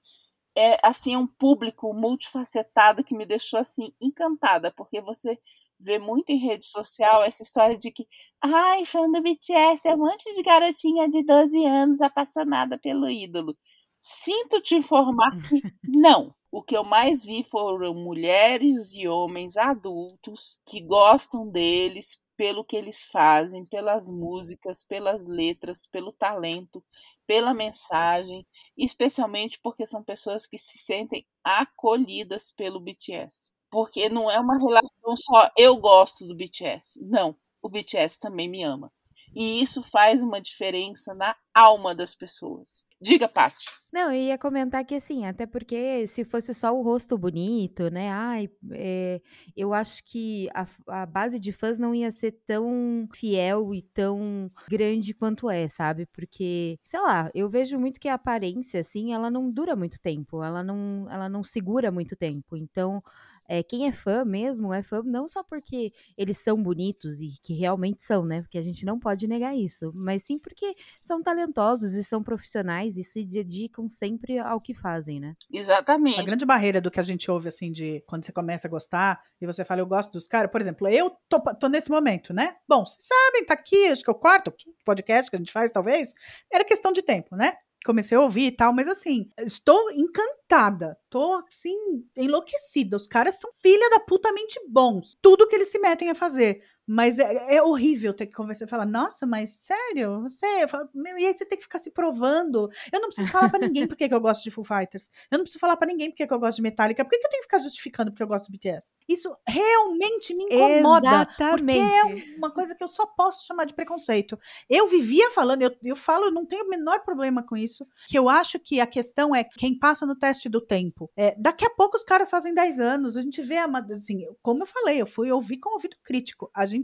É 0.55 0.79
assim, 0.87 1.13
é 1.15 1.17
um 1.17 1.27
público 1.27 1.93
multifacetado 1.93 3.03
que 3.03 3.15
me 3.15 3.25
deixou 3.25 3.59
assim 3.59 3.93
encantada, 4.01 4.71
porque 4.75 5.01
você 5.01 5.37
vê 5.79 5.99
muito 5.99 6.29
em 6.31 6.37
rede 6.37 6.65
social 6.65 7.23
essa 7.23 7.43
história 7.43 7.77
de 7.77 7.91
que 7.91 8.07
ai, 8.41 8.85
fã 8.85 9.09
do 9.09 9.21
BTS 9.21 9.87
é 9.87 9.95
um 9.95 9.99
monte 9.99 10.33
de 10.33 10.41
garotinha 10.43 11.09
de 11.09 11.23
12 11.23 11.65
anos 11.65 12.01
apaixonada 12.01 12.77
pelo 12.77 13.09
ídolo. 13.09 13.57
Sinto 13.99 14.61
te 14.61 14.75
informar 14.75 15.31
que 15.49 15.61
não. 15.83 16.33
O 16.51 16.63
que 16.63 16.75
eu 16.75 16.83
mais 16.83 17.23
vi 17.23 17.43
foram 17.43 17.93
mulheres 17.93 18.93
e 18.93 19.07
homens 19.07 19.55
adultos 19.57 20.57
que 20.65 20.81
gostam 20.81 21.47
deles 21.47 22.17
pelo 22.35 22.63
que 22.63 22.75
eles 22.75 23.05
fazem, 23.05 23.65
pelas 23.65 24.09
músicas, 24.09 24.81
pelas 24.81 25.25
letras, 25.25 25.85
pelo 25.85 26.11
talento, 26.13 26.83
pela 27.27 27.53
mensagem, 27.53 28.47
especialmente 28.77 29.59
porque 29.61 29.85
são 29.85 30.03
pessoas 30.03 30.47
que 30.47 30.57
se 30.57 30.77
sentem 30.79 31.25
acolhidas 31.43 32.51
pelo 32.51 32.79
BTS. 32.79 33.51
Porque 33.69 34.09
não 34.09 34.31
é 34.31 34.39
uma 34.39 34.57
relação 34.57 35.15
só 35.17 35.51
eu 35.55 35.77
gosto 35.77 36.25
do 36.25 36.35
BTS. 36.35 36.99
Não, 37.03 37.35
o 37.61 37.69
BTS 37.69 38.19
também 38.19 38.49
me 38.49 38.63
ama. 38.63 38.91
E 39.33 39.61
isso 39.61 39.83
faz 39.83 40.21
uma 40.21 40.41
diferença 40.41 41.13
na 41.13 41.35
alma 41.53 41.93
das 41.93 42.15
pessoas. 42.15 42.83
Diga, 43.01 43.29
Paty. 43.29 43.65
Não, 43.91 44.11
eu 44.11 44.21
ia 44.21 44.37
comentar 44.37 44.83
que 44.83 44.95
assim, 44.95 45.25
até 45.25 45.45
porque 45.45 46.05
se 46.07 46.25
fosse 46.25 46.53
só 46.53 46.75
o 46.75 46.81
rosto 46.81 47.17
bonito, 47.17 47.89
né? 47.89 48.09
Ai, 48.09 48.49
é, 48.73 49.21
eu 49.55 49.73
acho 49.73 50.03
que 50.03 50.49
a, 50.53 50.67
a 50.87 51.05
base 51.05 51.39
de 51.39 51.51
fãs 51.53 51.79
não 51.79 51.95
ia 51.95 52.11
ser 52.11 52.33
tão 52.45 53.07
fiel 53.13 53.73
e 53.73 53.81
tão 53.81 54.51
grande 54.67 55.13
quanto 55.13 55.49
é, 55.49 55.67
sabe? 55.67 56.05
Porque, 56.07 56.77
sei 56.83 56.99
lá, 56.99 57.31
eu 57.33 57.49
vejo 57.49 57.79
muito 57.79 57.99
que 57.99 58.09
a 58.09 58.15
aparência, 58.15 58.81
assim, 58.81 59.13
ela 59.13 59.31
não 59.31 59.49
dura 59.49 59.75
muito 59.75 59.99
tempo, 60.01 60.43
ela 60.43 60.61
não, 60.61 61.07
ela 61.09 61.29
não 61.29 61.41
segura 61.41 61.89
muito 61.91 62.17
tempo. 62.17 62.57
Então, 62.57 63.01
é, 63.49 63.63
quem 63.63 63.87
é 63.87 63.91
fã 63.91 64.23
mesmo 64.23 64.71
é 64.71 64.83
fã 64.83 65.01
não 65.03 65.27
só 65.27 65.43
porque 65.43 65.91
eles 66.15 66.37
são 66.37 66.61
bonitos 66.61 67.19
e 67.19 67.31
que 67.41 67.55
realmente 67.55 68.03
são, 68.03 68.23
né? 68.23 68.41
Porque 68.43 68.59
a 68.59 68.61
gente 68.61 68.85
não 68.85 68.99
pode 68.99 69.27
negar 69.27 69.57
isso, 69.57 69.91
mas 69.95 70.21
sim 70.21 70.37
porque 70.37 70.75
são 71.01 71.23
talentosos 71.23 71.93
e 71.93 72.03
são 72.03 72.21
profissionais 72.21 72.95
e 72.95 73.03
se 73.03 73.25
dedicam 73.25 73.89
sempre 73.89 74.37
ao 74.37 74.61
que 74.61 74.75
fazem, 74.75 75.19
né? 75.19 75.35
A 75.51 75.57
Exatamente. 75.57 76.23
grande 76.23 76.45
barreira 76.45 76.79
do 76.79 76.91
que 76.91 76.99
a 76.99 77.03
gente 77.03 77.29
ouve, 77.31 77.47
assim, 77.47 77.71
de 77.71 78.03
quando 78.05 78.23
você 78.23 78.31
começa 78.31 78.67
a 78.67 78.71
gostar 78.71 79.19
e 79.41 79.47
você 79.47 79.65
fala, 79.65 79.81
eu 79.81 79.87
gosto 79.87 80.11
dos 80.13 80.27
caras, 80.27 80.51
por 80.51 80.61
exemplo, 80.61 80.87
eu 80.87 81.09
tô, 81.27 81.39
tô 81.55 81.67
nesse 81.67 81.89
momento, 81.89 82.31
né? 82.31 82.55
Bom, 82.67 82.85
vocês 82.85 83.07
sabem, 83.07 83.43
tá 83.45 83.55
aqui, 83.55 83.87
acho 83.87 84.03
que 84.03 84.11
é 84.11 84.13
o 84.13 84.15
quarto 84.15 84.53
podcast 84.85 85.31
que 85.31 85.35
a 85.35 85.39
gente 85.39 85.51
faz, 85.51 85.71
talvez. 85.71 86.13
Era 86.53 86.63
questão 86.63 86.91
de 86.91 87.01
tempo, 87.01 87.35
né? 87.35 87.55
Comecei 87.85 88.17
a 88.17 88.21
ouvir 88.21 88.47
e 88.47 88.51
tal, 88.51 88.73
mas 88.73 88.87
assim, 88.87 89.29
estou 89.39 89.91
encantada. 89.91 90.97
Tô, 91.09 91.41
assim, 91.47 92.05
enlouquecida. 92.15 92.97
Os 92.97 93.07
caras 93.07 93.39
são 93.39 93.49
filha 93.61 93.89
da 93.89 93.99
putamente 93.99 94.59
bons. 94.67 95.17
Tudo 95.21 95.47
que 95.47 95.55
eles 95.55 95.69
se 95.69 95.79
metem 95.79 96.09
a 96.09 96.15
fazer. 96.15 96.61
Mas 96.91 97.19
é, 97.19 97.57
é 97.57 97.61
horrível 97.63 98.13
ter 98.15 98.25
que 98.25 98.33
conversar 98.33 98.65
e 98.65 98.67
falar, 98.67 98.85
nossa, 98.85 99.27
mas 99.27 99.51
sério, 99.51 100.21
você. 100.23 100.45
Eu 100.63 100.67
falo, 100.67 100.89
E 100.95 101.25
aí 101.25 101.33
você 101.33 101.45
tem 101.45 101.57
que 101.57 101.63
ficar 101.63 101.77
se 101.77 101.91
provando. 101.91 102.67
Eu 102.91 102.99
não 102.99 103.09
preciso 103.09 103.29
falar 103.29 103.47
pra 103.49 103.59
ninguém 103.59 103.85
porque 103.87 104.09
que 104.09 104.13
eu 104.15 104.19
gosto 104.19 104.43
de 104.43 104.49
Foo 104.49 104.63
Fighters. 104.63 105.07
Eu 105.29 105.37
não 105.37 105.43
preciso 105.43 105.59
falar 105.59 105.77
pra 105.77 105.87
ninguém 105.87 106.09
porque 106.09 106.25
que 106.25 106.33
eu 106.33 106.39
gosto 106.39 106.55
de 106.55 106.61
Metallica. 106.63 107.03
Por 107.05 107.11
que, 107.11 107.19
que 107.19 107.25
eu 107.27 107.29
tenho 107.29 107.41
que 107.43 107.47
ficar 107.47 107.59
justificando 107.59 108.09
porque 108.11 108.23
eu 108.23 108.27
gosto 108.27 108.47
do 108.47 108.51
BTS? 108.53 108.91
Isso 109.07 109.35
realmente 109.47 110.33
me 110.33 110.45
incomoda. 110.45 111.25
Porque 111.27 111.71
é 111.73 111.75
Exatamente. 111.75 112.35
uma 112.37 112.51
coisa 112.51 112.73
que 112.73 112.83
eu 112.83 112.87
só 112.87 113.05
posso 113.05 113.45
chamar 113.45 113.65
de 113.65 113.73
preconceito. 113.75 114.37
Eu 114.69 114.87
vivia 114.87 115.29
falando, 115.31 115.61
eu, 115.61 115.71
eu 115.83 115.95
falo, 115.95 116.25
eu 116.25 116.31
não 116.31 116.45
tenho 116.45 116.65
o 116.65 116.69
menor 116.69 117.01
problema 117.03 117.43
com 117.43 117.55
isso, 117.55 117.85
que 118.07 118.17
eu 118.17 118.27
acho 118.27 118.59
que 118.59 118.79
a 118.79 118.87
questão 118.87 119.35
é 119.35 119.43
quem 119.43 119.77
passa 119.77 120.05
no 120.05 120.15
teste 120.15 120.49
do 120.49 120.59
tempo. 120.61 121.09
É, 121.15 121.35
daqui 121.37 121.65
a 121.65 121.69
pouco 121.69 121.95
os 121.95 122.03
caras 122.03 122.29
fazem 122.29 122.53
10 122.53 122.79
anos, 122.79 123.15
a 123.15 123.21
gente 123.21 123.41
vê, 123.41 123.57
ama- 123.57 123.85
assim, 123.91 124.25
como 124.41 124.63
eu 124.63 124.67
falei, 124.67 125.01
eu 125.01 125.05
fui 125.07 125.31
ouvir 125.31 125.57
com 125.57 125.73
ouvido 125.73 125.95
crítico. 126.03 126.49
A 126.53 126.65
gente 126.65 126.78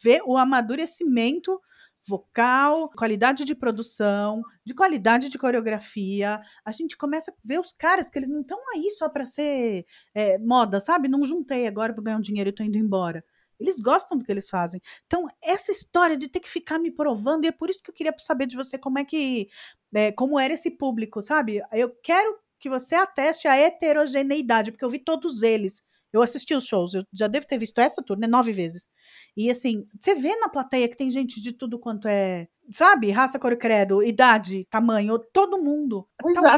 vê 0.00 0.20
o 0.24 0.36
amadurecimento 0.36 1.60
vocal, 2.08 2.90
qualidade 2.90 3.44
de 3.44 3.54
produção, 3.54 4.42
de 4.64 4.74
qualidade 4.74 5.28
de 5.28 5.38
coreografia. 5.38 6.40
A 6.64 6.72
gente 6.72 6.96
começa 6.96 7.30
a 7.30 7.34
ver 7.44 7.60
os 7.60 7.72
caras 7.72 8.08
que 8.08 8.18
eles 8.18 8.30
não 8.30 8.40
estão 8.40 8.58
aí 8.74 8.90
só 8.90 9.08
para 9.08 9.26
ser 9.26 9.84
é, 10.14 10.38
moda, 10.38 10.80
sabe? 10.80 11.06
Não 11.06 11.24
juntei 11.24 11.66
agora 11.66 11.92
vou 11.92 12.02
ganhar 12.02 12.16
um 12.16 12.22
dinheiro 12.22 12.48
e 12.48 12.52
tô 12.52 12.62
indo 12.62 12.78
embora. 12.78 13.22
Eles 13.60 13.80
gostam 13.80 14.16
do 14.16 14.24
que 14.24 14.30
eles 14.30 14.48
fazem. 14.48 14.80
Então, 15.06 15.26
essa 15.42 15.72
história 15.72 16.16
de 16.16 16.28
ter 16.28 16.40
que 16.40 16.48
ficar 16.48 16.78
me 16.78 16.90
provando, 16.92 17.44
e 17.44 17.48
é 17.48 17.52
por 17.52 17.68
isso 17.68 17.82
que 17.82 17.90
eu 17.90 17.94
queria 17.94 18.14
saber 18.18 18.46
de 18.46 18.56
você 18.56 18.78
como 18.78 18.98
é 18.98 19.04
que. 19.04 19.48
é, 19.94 20.12
como 20.12 20.38
era 20.38 20.54
esse 20.54 20.70
público, 20.70 21.20
sabe? 21.20 21.60
Eu 21.72 21.90
quero 22.02 22.38
que 22.60 22.70
você 22.70 22.94
ateste 22.94 23.48
a 23.48 23.56
heterogeneidade, 23.56 24.70
porque 24.72 24.84
eu 24.84 24.90
vi 24.90 24.98
todos 24.98 25.42
eles. 25.42 25.82
Eu 26.12 26.22
assisti 26.22 26.54
os 26.54 26.64
shows, 26.64 26.94
eu 26.94 27.02
já 27.12 27.26
devo 27.26 27.46
ter 27.46 27.58
visto 27.58 27.78
essa 27.78 28.02
turnê 28.02 28.26
nove 28.26 28.52
vezes. 28.52 28.88
E 29.36 29.50
assim, 29.50 29.86
você 29.98 30.14
vê 30.14 30.34
na 30.36 30.48
plateia 30.48 30.88
que 30.88 30.96
tem 30.96 31.10
gente 31.10 31.40
de 31.40 31.52
tudo 31.52 31.78
quanto 31.78 32.08
é, 32.08 32.48
sabe? 32.70 33.10
Raça, 33.10 33.38
cor 33.38 33.52
e 33.52 33.56
credo, 33.56 34.02
idade, 34.02 34.66
tamanho, 34.70 35.18
todo 35.32 35.58
mundo. 35.62 36.06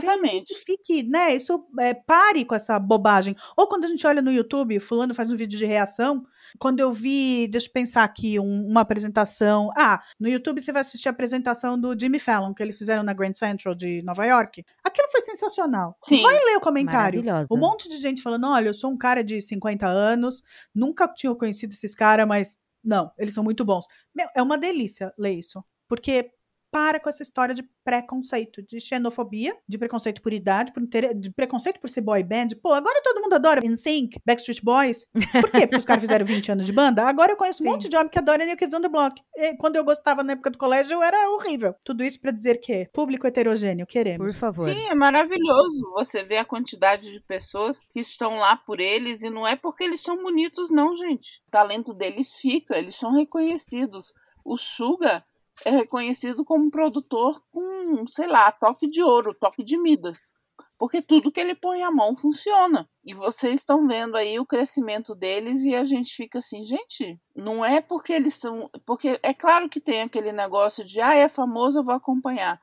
Exatamente. 0.00 0.54
fique, 0.66 1.02
né? 1.04 1.34
Isso 1.34 1.66
é, 1.78 1.94
pare 1.94 2.44
com 2.44 2.54
essa 2.54 2.78
bobagem. 2.78 3.34
Ou 3.56 3.66
quando 3.68 3.84
a 3.84 3.88
gente 3.88 4.06
olha 4.06 4.20
no 4.22 4.30
YouTube, 4.32 4.78
fulano 4.80 5.14
faz 5.14 5.30
um 5.30 5.36
vídeo 5.36 5.58
de 5.58 5.66
reação. 5.66 6.24
Quando 6.58 6.80
eu 6.80 6.90
vi, 6.90 7.46
deixa 7.48 7.68
eu 7.68 7.72
pensar 7.72 8.02
aqui, 8.04 8.38
um- 8.40 8.66
uma 8.66 8.80
apresentação. 8.80 9.70
Ah, 9.76 10.00
no 10.18 10.28
YouTube 10.28 10.60
você 10.60 10.72
vai 10.72 10.80
assistir 10.80 11.08
a 11.08 11.12
apresentação 11.12 11.78
do 11.78 11.98
Jimmy 11.98 12.18
Fallon, 12.18 12.52
que 12.54 12.62
eles 12.62 12.76
fizeram 12.78 13.02
na 13.02 13.12
Grand 13.12 13.34
Central 13.34 13.74
de 13.74 14.02
Nova 14.02 14.24
York. 14.26 14.64
Aquilo 14.82 15.08
foi 15.10 15.20
sensacional. 15.20 15.94
Sim. 15.98 16.22
Vai 16.22 16.34
ler 16.34 16.56
o 16.56 16.60
comentário. 16.60 17.20
Um 17.54 17.58
monte 17.60 17.88
de 17.88 17.96
gente 17.98 18.22
falando: 18.22 18.46
olha, 18.48 18.68
eu 18.68 18.74
sou 18.74 18.90
um 18.90 18.96
cara 18.98 19.22
de 19.22 19.40
50 19.40 19.86
anos, 19.86 20.42
nunca 20.74 21.06
tinha 21.08 21.34
conhecido 21.34 21.72
esses 21.72 21.94
caras, 21.94 22.26
mas 22.26 22.58
não, 22.82 23.10
eles 23.18 23.34
são 23.34 23.44
muito 23.44 23.64
bons. 23.64 23.84
Meu, 24.14 24.26
é 24.34 24.42
uma 24.42 24.56
delícia 24.58 25.12
ler 25.18 25.32
isso. 25.38 25.62
Porque 25.90 26.30
para 26.70 27.00
com 27.00 27.08
essa 27.08 27.24
história 27.24 27.52
de 27.52 27.64
preconceito, 27.84 28.62
de 28.62 28.78
xenofobia, 28.78 29.56
de 29.68 29.76
preconceito 29.76 30.22
por 30.22 30.32
idade, 30.32 30.72
por 30.72 30.80
inter... 30.80 31.12
de 31.18 31.28
preconceito 31.28 31.80
por 31.80 31.90
ser 31.90 32.00
boy 32.00 32.22
band. 32.22 32.48
Pô, 32.62 32.72
agora 32.72 33.02
todo 33.02 33.20
mundo 33.20 33.34
adora 33.34 33.60
NSYNC, 33.60 34.20
Backstreet 34.24 34.62
Boys. 34.62 35.04
Por 35.40 35.50
quê? 35.50 35.62
Porque 35.66 35.78
os 35.78 35.84
caras 35.84 36.00
fizeram 36.00 36.24
20 36.24 36.52
anos 36.52 36.66
de 36.66 36.72
banda. 36.72 37.02
Agora 37.08 37.32
eu 37.32 37.36
conheço 37.36 37.64
um 37.64 37.66
Sim. 37.66 37.72
monte 37.72 37.88
de 37.88 37.96
homem 37.96 38.08
que 38.08 38.18
adora 38.20 38.44
New 38.46 38.56
Kids 38.56 38.72
on 38.72 38.80
the 38.80 38.88
Block. 38.88 39.20
E 39.34 39.56
quando 39.56 39.74
eu 39.74 39.84
gostava 39.84 40.22
na 40.22 40.34
época 40.34 40.50
do 40.50 40.58
colégio, 40.58 41.02
era 41.02 41.30
horrível. 41.30 41.74
Tudo 41.84 42.04
isso 42.04 42.20
pra 42.20 42.30
dizer 42.30 42.60
que 42.60 42.88
público 42.92 43.26
heterogêneo, 43.26 43.84
Por 43.84 43.92
queremos. 43.92 44.38
favor. 44.38 44.68
Sim, 44.68 44.86
é 44.86 44.94
maravilhoso 44.94 45.90
você 45.94 46.22
ver 46.22 46.36
a 46.36 46.44
quantidade 46.44 47.10
de 47.10 47.20
pessoas 47.20 47.84
que 47.92 47.98
estão 47.98 48.36
lá 48.36 48.54
por 48.54 48.78
eles 48.78 49.22
e 49.22 49.30
não 49.30 49.44
é 49.44 49.56
porque 49.56 49.82
eles 49.82 50.00
são 50.00 50.22
bonitos, 50.22 50.70
não, 50.70 50.96
gente. 50.96 51.42
O 51.48 51.50
talento 51.50 51.92
deles 51.92 52.36
fica, 52.36 52.78
eles 52.78 52.94
são 52.94 53.12
reconhecidos. 53.12 54.14
O 54.44 54.56
Suga 54.56 55.24
é 55.64 55.70
reconhecido 55.70 56.44
como 56.44 56.70
produtor 56.70 57.42
com, 57.50 58.06
sei 58.08 58.26
lá, 58.26 58.50
toque 58.52 58.88
de 58.88 59.02
ouro, 59.02 59.34
toque 59.34 59.62
de 59.62 59.78
Midas. 59.78 60.32
Porque 60.78 61.02
tudo 61.02 61.30
que 61.30 61.38
ele 61.38 61.54
põe 61.54 61.82
a 61.82 61.90
mão 61.90 62.16
funciona. 62.16 62.88
E 63.04 63.12
vocês 63.12 63.60
estão 63.60 63.86
vendo 63.86 64.16
aí 64.16 64.38
o 64.40 64.46
crescimento 64.46 65.14
deles 65.14 65.62
e 65.62 65.74
a 65.74 65.84
gente 65.84 66.14
fica 66.14 66.38
assim, 66.38 66.64
gente, 66.64 67.20
não 67.36 67.62
é 67.62 67.82
porque 67.82 68.14
eles 68.14 68.34
são. 68.34 68.70
Porque 68.86 69.20
é 69.22 69.34
claro 69.34 69.68
que 69.68 69.80
tem 69.80 70.00
aquele 70.00 70.32
negócio 70.32 70.82
de, 70.82 70.98
ah, 71.00 71.14
é 71.14 71.28
famoso, 71.28 71.78
eu 71.78 71.84
vou 71.84 71.94
acompanhar. 71.94 72.58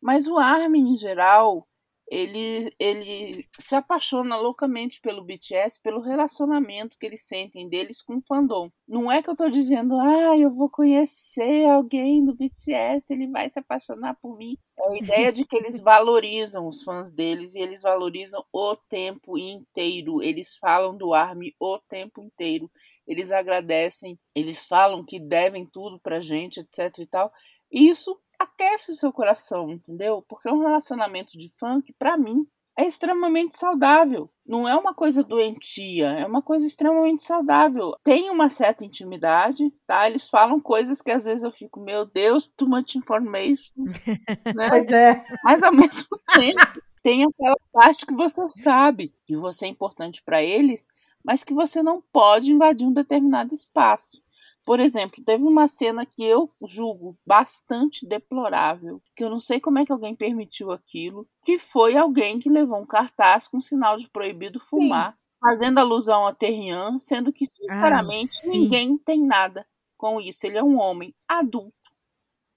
Mas 0.00 0.26
o 0.26 0.38
Armin, 0.38 0.94
em 0.94 0.96
geral, 0.96 1.68
ele, 2.10 2.74
ele 2.76 3.48
se 3.56 3.76
apaixona 3.76 4.36
loucamente 4.36 5.00
pelo 5.00 5.22
BTS, 5.22 5.80
pelo 5.80 6.00
relacionamento 6.00 6.98
que 6.98 7.06
eles 7.06 7.22
sentem 7.22 7.68
deles 7.68 8.02
com 8.02 8.16
o 8.16 8.22
fandom. 8.22 8.68
Não 8.86 9.10
é 9.10 9.22
que 9.22 9.30
eu 9.30 9.36
tô 9.36 9.48
dizendo, 9.48 9.94
ah, 9.94 10.36
eu 10.36 10.52
vou 10.52 10.68
conhecer 10.68 11.70
alguém 11.70 12.24
do 12.24 12.34
BTS, 12.34 13.12
ele 13.12 13.28
vai 13.28 13.48
se 13.48 13.60
apaixonar 13.60 14.16
por 14.20 14.36
mim. 14.36 14.58
É 14.76 14.88
a 14.88 14.96
ideia 14.96 15.30
de 15.30 15.44
que 15.44 15.56
eles 15.56 15.78
valorizam 15.78 16.66
os 16.66 16.82
fãs 16.82 17.12
deles 17.12 17.54
e 17.54 17.60
eles 17.60 17.82
valorizam 17.82 18.44
o 18.52 18.74
tempo 18.74 19.38
inteiro. 19.38 20.20
Eles 20.20 20.56
falam 20.56 20.96
do 20.96 21.14
Armin 21.14 21.52
o 21.60 21.78
tempo 21.78 22.20
inteiro. 22.20 22.68
Eles 23.06 23.30
agradecem, 23.30 24.18
eles 24.34 24.64
falam 24.64 25.04
que 25.04 25.20
devem 25.20 25.64
tudo 25.64 26.00
pra 26.00 26.18
gente, 26.18 26.58
etc 26.58 26.98
e 26.98 27.06
tal. 27.06 27.32
Isso 27.70 28.20
aquece 28.40 28.90
o 28.90 28.96
seu 28.96 29.12
coração, 29.12 29.70
entendeu? 29.70 30.24
Porque 30.26 30.48
um 30.48 30.60
relacionamento 30.60 31.36
de 31.36 31.48
que, 31.84 31.92
pra 31.92 32.16
mim, 32.16 32.46
é 32.78 32.86
extremamente 32.86 33.58
saudável. 33.58 34.30
Não 34.46 34.66
é 34.66 34.74
uma 34.74 34.94
coisa 34.94 35.22
doentia, 35.22 36.08
é 36.12 36.24
uma 36.24 36.40
coisa 36.40 36.66
extremamente 36.66 37.22
saudável. 37.22 37.94
Tem 38.02 38.30
uma 38.30 38.48
certa 38.48 38.84
intimidade, 38.84 39.70
tá? 39.86 40.08
Eles 40.08 40.28
falam 40.28 40.58
coisas 40.58 41.02
que 41.02 41.10
às 41.10 41.24
vezes 41.24 41.44
eu 41.44 41.52
fico, 41.52 41.78
meu 41.78 42.06
Deus, 42.06 42.48
too 42.48 42.68
much 42.68 42.96
information, 42.96 43.74
né? 44.56 44.70
Pois 44.70 44.88
é. 44.88 45.22
Mas 45.44 45.62
ao 45.62 45.72
mesmo 45.72 46.08
tempo, 46.32 46.82
tem 47.02 47.24
aquela 47.24 47.56
parte 47.72 48.06
que 48.06 48.14
você 48.14 48.48
sabe 48.48 49.14
que 49.26 49.36
você 49.36 49.66
é 49.66 49.68
importante 49.68 50.22
para 50.22 50.42
eles, 50.42 50.88
mas 51.22 51.44
que 51.44 51.52
você 51.52 51.82
não 51.82 52.02
pode 52.12 52.50
invadir 52.50 52.86
um 52.86 52.92
determinado 52.92 53.54
espaço. 53.54 54.22
Por 54.64 54.78
exemplo, 54.78 55.24
teve 55.24 55.42
uma 55.42 55.66
cena 55.66 56.04
que 56.06 56.22
eu 56.22 56.50
julgo 56.62 57.16
bastante 57.26 58.06
deplorável, 58.06 59.02
que 59.16 59.24
eu 59.24 59.30
não 59.30 59.40
sei 59.40 59.58
como 59.58 59.78
é 59.78 59.84
que 59.84 59.92
alguém 59.92 60.14
permitiu 60.14 60.70
aquilo, 60.70 61.26
que 61.44 61.58
foi 61.58 61.96
alguém 61.96 62.38
que 62.38 62.48
levou 62.48 62.80
um 62.80 62.86
cartaz 62.86 63.48
com 63.48 63.60
sinal 63.60 63.96
de 63.96 64.08
proibido 64.08 64.60
fumar, 64.60 65.16
fazendo 65.40 65.78
alusão 65.78 66.26
a 66.26 66.34
Terrian, 66.34 66.98
sendo 66.98 67.32
que, 67.32 67.46
sinceramente, 67.46 68.36
sim. 68.36 68.50
ninguém 68.50 68.98
tem 68.98 69.24
nada 69.24 69.66
com 69.96 70.20
isso. 70.20 70.46
Ele 70.46 70.58
é 70.58 70.62
um 70.62 70.78
homem 70.78 71.14
adulto. 71.26 71.74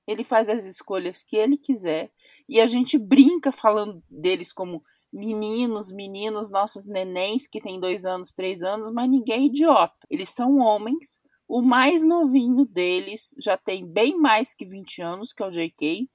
Ele 0.06 0.24
faz 0.24 0.50
as 0.50 0.66
escolhas 0.66 1.24
que 1.24 1.38
ele 1.38 1.58
quiser. 1.58 2.12
E 2.48 2.60
a 2.60 2.68
gente 2.68 2.98
brinca 2.98 3.52
falando 3.52 4.04
deles 4.10 4.52
como 4.52 4.84
meninos, 5.12 5.92
meninos, 5.92 6.52
nossos 6.52 6.88
nenéns 6.88 7.48
que 7.48 7.62
têm 7.62 7.80
dois 7.80 8.06
anos, 8.06 8.34
três 8.34 8.64
anos, 8.64 8.92
mas 8.92 9.10
ninguém 9.10 9.44
é 9.44 9.46
idiota. 9.46 9.96
Eles 10.10 10.30
são 10.30 10.58
homens. 10.58 11.22
O 11.48 11.62
mais 11.62 12.06
novinho 12.06 12.66
deles 12.66 13.36
já 13.38 13.58
tem 13.58 13.86
bem 13.86 14.18
mais 14.18 14.54
que 14.54 14.66
20 14.66 15.02
anos, 15.02 15.34
que 15.34 15.44
é 15.44 15.46
o 15.46 15.52
JK. 15.52 16.10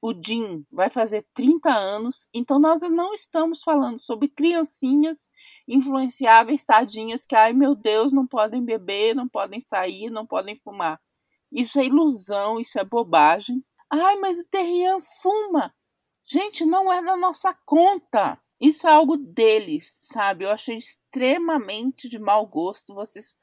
O 0.00 0.12
Jim 0.12 0.66
vai 0.70 0.90
fazer 0.90 1.26
30 1.32 1.70
anos. 1.72 2.28
Então 2.32 2.58
nós 2.58 2.82
não 2.82 3.14
estamos 3.14 3.62
falando 3.62 3.98
sobre 3.98 4.28
criancinhas 4.28 5.30
influenciáveis, 5.66 6.64
tadinhas, 6.64 7.24
que, 7.24 7.34
ai 7.34 7.52
meu 7.52 7.74
Deus, 7.74 8.12
não 8.12 8.26
podem 8.26 8.62
beber, 8.62 9.14
não 9.14 9.28
podem 9.28 9.60
sair, 9.60 10.10
não 10.10 10.26
podem 10.26 10.56
fumar. 10.56 11.00
Isso 11.50 11.78
é 11.80 11.86
ilusão, 11.86 12.60
isso 12.60 12.78
é 12.78 12.84
bobagem. 12.84 13.64
Ai, 13.90 14.16
mas 14.16 14.40
o 14.40 14.44
Terrian 14.48 14.98
fuma. 15.22 15.72
Gente, 16.24 16.64
não 16.64 16.92
é 16.92 17.02
da 17.02 17.16
nossa 17.16 17.54
conta. 17.64 18.40
Isso 18.60 18.86
é 18.86 18.90
algo 18.90 19.16
deles, 19.16 20.00
sabe? 20.02 20.44
Eu 20.44 20.50
achei 20.50 20.76
extremamente 20.76 22.08
de 22.08 22.18
mau 22.18 22.46
gosto 22.46 22.94
vocês 22.94 23.36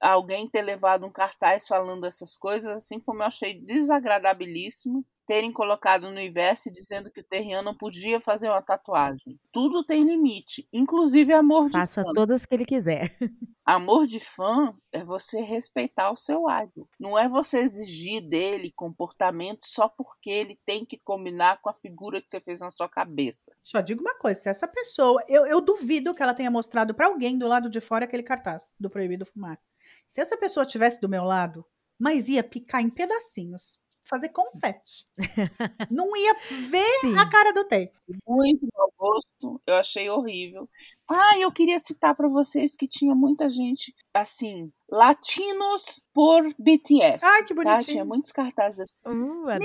alguém 0.00 0.48
ter 0.48 0.62
levado 0.62 1.06
um 1.06 1.10
cartaz 1.10 1.66
falando 1.66 2.06
essas 2.06 2.36
coisas, 2.36 2.78
assim 2.78 3.00
como 3.00 3.22
eu 3.22 3.26
achei 3.26 3.54
desagradabilíssimo 3.54 5.04
terem 5.26 5.52
colocado 5.52 6.02
no 6.02 6.10
universo 6.10 6.72
dizendo 6.72 7.10
que 7.10 7.20
o 7.20 7.24
Terrian 7.24 7.60
não 7.60 7.74
podia 7.74 8.20
fazer 8.20 8.48
uma 8.48 8.62
tatuagem. 8.62 9.38
Tudo 9.50 9.84
tem 9.84 10.04
limite, 10.04 10.66
inclusive 10.72 11.32
amor 11.32 11.66
de 11.66 11.72
Faça 11.72 12.04
fã. 12.04 12.12
todas 12.14 12.46
que 12.46 12.54
ele 12.54 12.64
quiser. 12.64 13.16
Amor 13.64 14.06
de 14.06 14.20
fã 14.20 14.72
é 14.92 15.02
você 15.02 15.40
respeitar 15.40 16.12
o 16.12 16.16
seu 16.16 16.44
idol. 16.48 16.88
Não 17.00 17.18
é 17.18 17.28
você 17.28 17.58
exigir 17.58 18.22
dele 18.22 18.70
comportamento 18.70 19.66
só 19.66 19.88
porque 19.88 20.30
ele 20.30 20.56
tem 20.64 20.84
que 20.84 20.96
combinar 20.96 21.60
com 21.60 21.68
a 21.68 21.74
figura 21.74 22.22
que 22.22 22.30
você 22.30 22.40
fez 22.40 22.60
na 22.60 22.70
sua 22.70 22.88
cabeça. 22.88 23.50
Só 23.64 23.80
digo 23.80 24.02
uma 24.02 24.14
coisa, 24.14 24.40
se 24.40 24.48
essa 24.48 24.68
pessoa, 24.68 25.20
eu, 25.26 25.44
eu 25.46 25.60
duvido 25.60 26.14
que 26.14 26.22
ela 26.22 26.32
tenha 26.32 26.50
mostrado 26.50 26.94
pra 26.94 27.06
alguém 27.06 27.36
do 27.36 27.48
lado 27.48 27.68
de 27.68 27.80
fora 27.80 28.04
aquele 28.04 28.22
cartaz 28.22 28.72
do 28.78 28.88
proibido 28.88 29.26
fumar. 29.26 29.58
Se 30.06 30.20
essa 30.20 30.36
pessoa 30.36 30.64
tivesse 30.64 31.00
do 31.00 31.08
meu 31.08 31.24
lado, 31.24 31.64
mas 31.98 32.28
ia 32.28 32.44
picar 32.44 32.80
em 32.80 32.90
pedacinhos, 32.90 33.78
fazer 34.04 34.28
confete. 34.28 35.06
Não 35.90 36.16
ia 36.16 36.34
ver 36.70 37.00
Sim. 37.00 37.18
a 37.18 37.28
cara 37.28 37.52
do 37.52 37.66
Tay. 37.66 37.90
Muito 38.26 38.66
mau 38.74 38.92
gosto, 38.96 39.60
eu 39.66 39.74
achei 39.74 40.08
horrível. 40.08 40.68
Ah, 41.08 41.38
eu 41.38 41.52
queria 41.52 41.78
citar 41.78 42.16
para 42.16 42.28
vocês 42.28 42.74
que 42.74 42.88
tinha 42.88 43.14
muita 43.14 43.48
gente, 43.48 43.94
assim, 44.12 44.72
latinos 44.90 46.04
por 46.12 46.42
BTS. 46.58 47.24
Ai, 47.24 47.44
que 47.44 47.54
Tá? 47.54 47.62
bonitinho. 47.62 47.82
Tinha 47.84 48.04
muitos 48.04 48.32
cartazes 48.32 48.80
assim. 48.80 49.08
Uh, 49.08 49.48
adoro. 49.48 49.60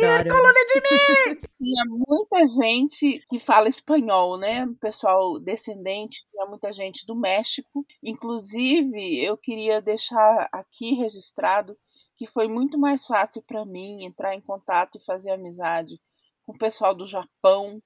Tinha 1.58 1.84
muita 1.88 2.48
gente 2.48 3.26
que 3.28 3.40
fala 3.40 3.68
espanhol, 3.68 4.38
né? 4.38 4.68
Pessoal 4.80 5.40
descendente, 5.40 6.26
tinha 6.30 6.46
muita 6.46 6.72
gente 6.72 7.06
do 7.08 7.16
México. 7.16 7.86
Inclusive, 8.04 9.24
eu 9.24 9.36
queria 9.36 9.82
deixar 9.82 10.48
aqui 10.52 10.94
registrado 10.94 11.76
que 12.16 12.28
foi 12.28 12.48
muito 12.48 12.78
mais 12.78 13.06
fácil 13.08 13.42
para 13.42 13.66
mim 13.66 14.06
entrar 14.06 14.36
em 14.36 14.42
contato 14.42 15.00
e 15.00 15.04
fazer 15.04 15.32
amizade 15.32 16.00
com 16.44 16.54
o 16.54 16.58
pessoal 16.58 16.94
do 16.94 17.06
Japão, 17.08 17.82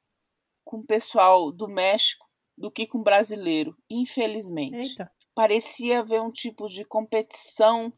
com 0.66 0.80
o 0.80 0.86
pessoal 0.86 1.54
do 1.54 1.70
México, 1.70 2.26
do 2.58 2.72
que 2.72 2.88
com 2.88 3.02
brasileiro, 3.02 3.76
infelizmente. 3.90 4.90
Eita. 4.90 5.12
Parecia 5.34 6.00
haver 6.00 6.22
um 6.22 6.30
tipo 6.30 6.68
de 6.68 6.86
competição 6.86 7.92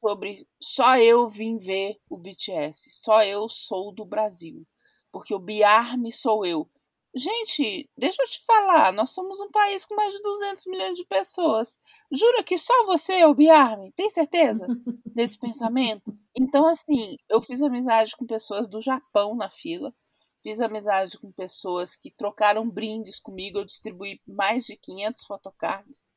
sobre 0.00 0.46
só 0.60 0.96
eu 0.98 1.26
vim 1.28 1.56
ver 1.56 1.96
o 2.08 2.18
BTS, 2.18 2.90
só 3.02 3.24
eu 3.24 3.48
sou 3.48 3.92
do 3.92 4.04
Brasil, 4.04 4.66
porque 5.10 5.34
o 5.34 5.38
Biarme 5.38 6.12
sou 6.12 6.44
eu. 6.44 6.68
Gente, 7.16 7.88
deixa 7.96 8.22
eu 8.22 8.26
te 8.28 8.44
falar, 8.44 8.92
nós 8.92 9.10
somos 9.10 9.40
um 9.40 9.50
país 9.50 9.84
com 9.84 9.94
mais 9.94 10.12
de 10.12 10.20
200 10.20 10.66
milhões 10.66 10.94
de 10.98 11.04
pessoas. 11.06 11.78
Jura 12.12 12.42
que 12.42 12.58
só 12.58 12.84
você 12.86 13.14
é 13.20 13.26
o 13.26 13.34
Biarme? 13.34 13.92
Tem 13.92 14.10
certeza 14.10 14.66
desse 15.14 15.38
pensamento? 15.38 16.12
Então, 16.36 16.66
assim, 16.66 17.16
eu 17.28 17.40
fiz 17.40 17.62
amizade 17.62 18.16
com 18.16 18.26
pessoas 18.26 18.68
do 18.68 18.80
Japão 18.80 19.36
na 19.36 19.48
fila, 19.48 19.94
fiz 20.44 20.60
amizade 20.60 21.18
com 21.18 21.32
pessoas 21.32 21.96
que 21.96 22.10
trocaram 22.10 22.68
brindes 22.68 23.18
comigo, 23.18 23.58
eu 23.58 23.64
distribuí 23.64 24.20
mais 24.26 24.66
de 24.66 24.76
500 24.76 25.24
fotocards 25.24 26.12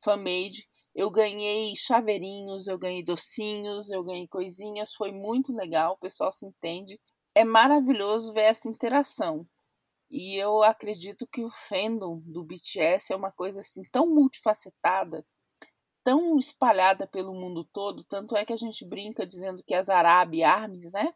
fan-made. 0.00 0.68
Eu 0.94 1.10
ganhei 1.10 1.74
chaveirinhos, 1.74 2.68
eu 2.68 2.78
ganhei 2.78 3.02
docinhos, 3.02 3.90
eu 3.90 4.04
ganhei 4.04 4.28
coisinhas, 4.28 4.94
foi 4.94 5.10
muito 5.10 5.52
legal, 5.52 5.94
o 5.94 5.98
pessoal 5.98 6.30
se 6.30 6.46
entende. 6.46 7.00
É 7.34 7.44
maravilhoso 7.44 8.32
ver 8.32 8.42
essa 8.42 8.68
interação. 8.68 9.44
E 10.08 10.36
eu 10.36 10.62
acredito 10.62 11.26
que 11.26 11.42
o 11.42 11.50
fandom 11.50 12.20
do 12.24 12.44
BTS 12.44 13.12
é 13.12 13.16
uma 13.16 13.32
coisa 13.32 13.58
assim 13.58 13.82
tão 13.90 14.06
multifacetada, 14.06 15.26
tão 16.04 16.38
espalhada 16.38 17.08
pelo 17.08 17.34
mundo 17.34 17.64
todo, 17.64 18.04
tanto 18.04 18.36
é 18.36 18.44
que 18.44 18.52
a 18.52 18.56
gente 18.56 18.86
brinca 18.86 19.26
dizendo 19.26 19.64
que 19.64 19.74
as 19.74 19.88
Arabi 19.88 20.44
Armies, 20.44 20.92
né? 20.92 21.12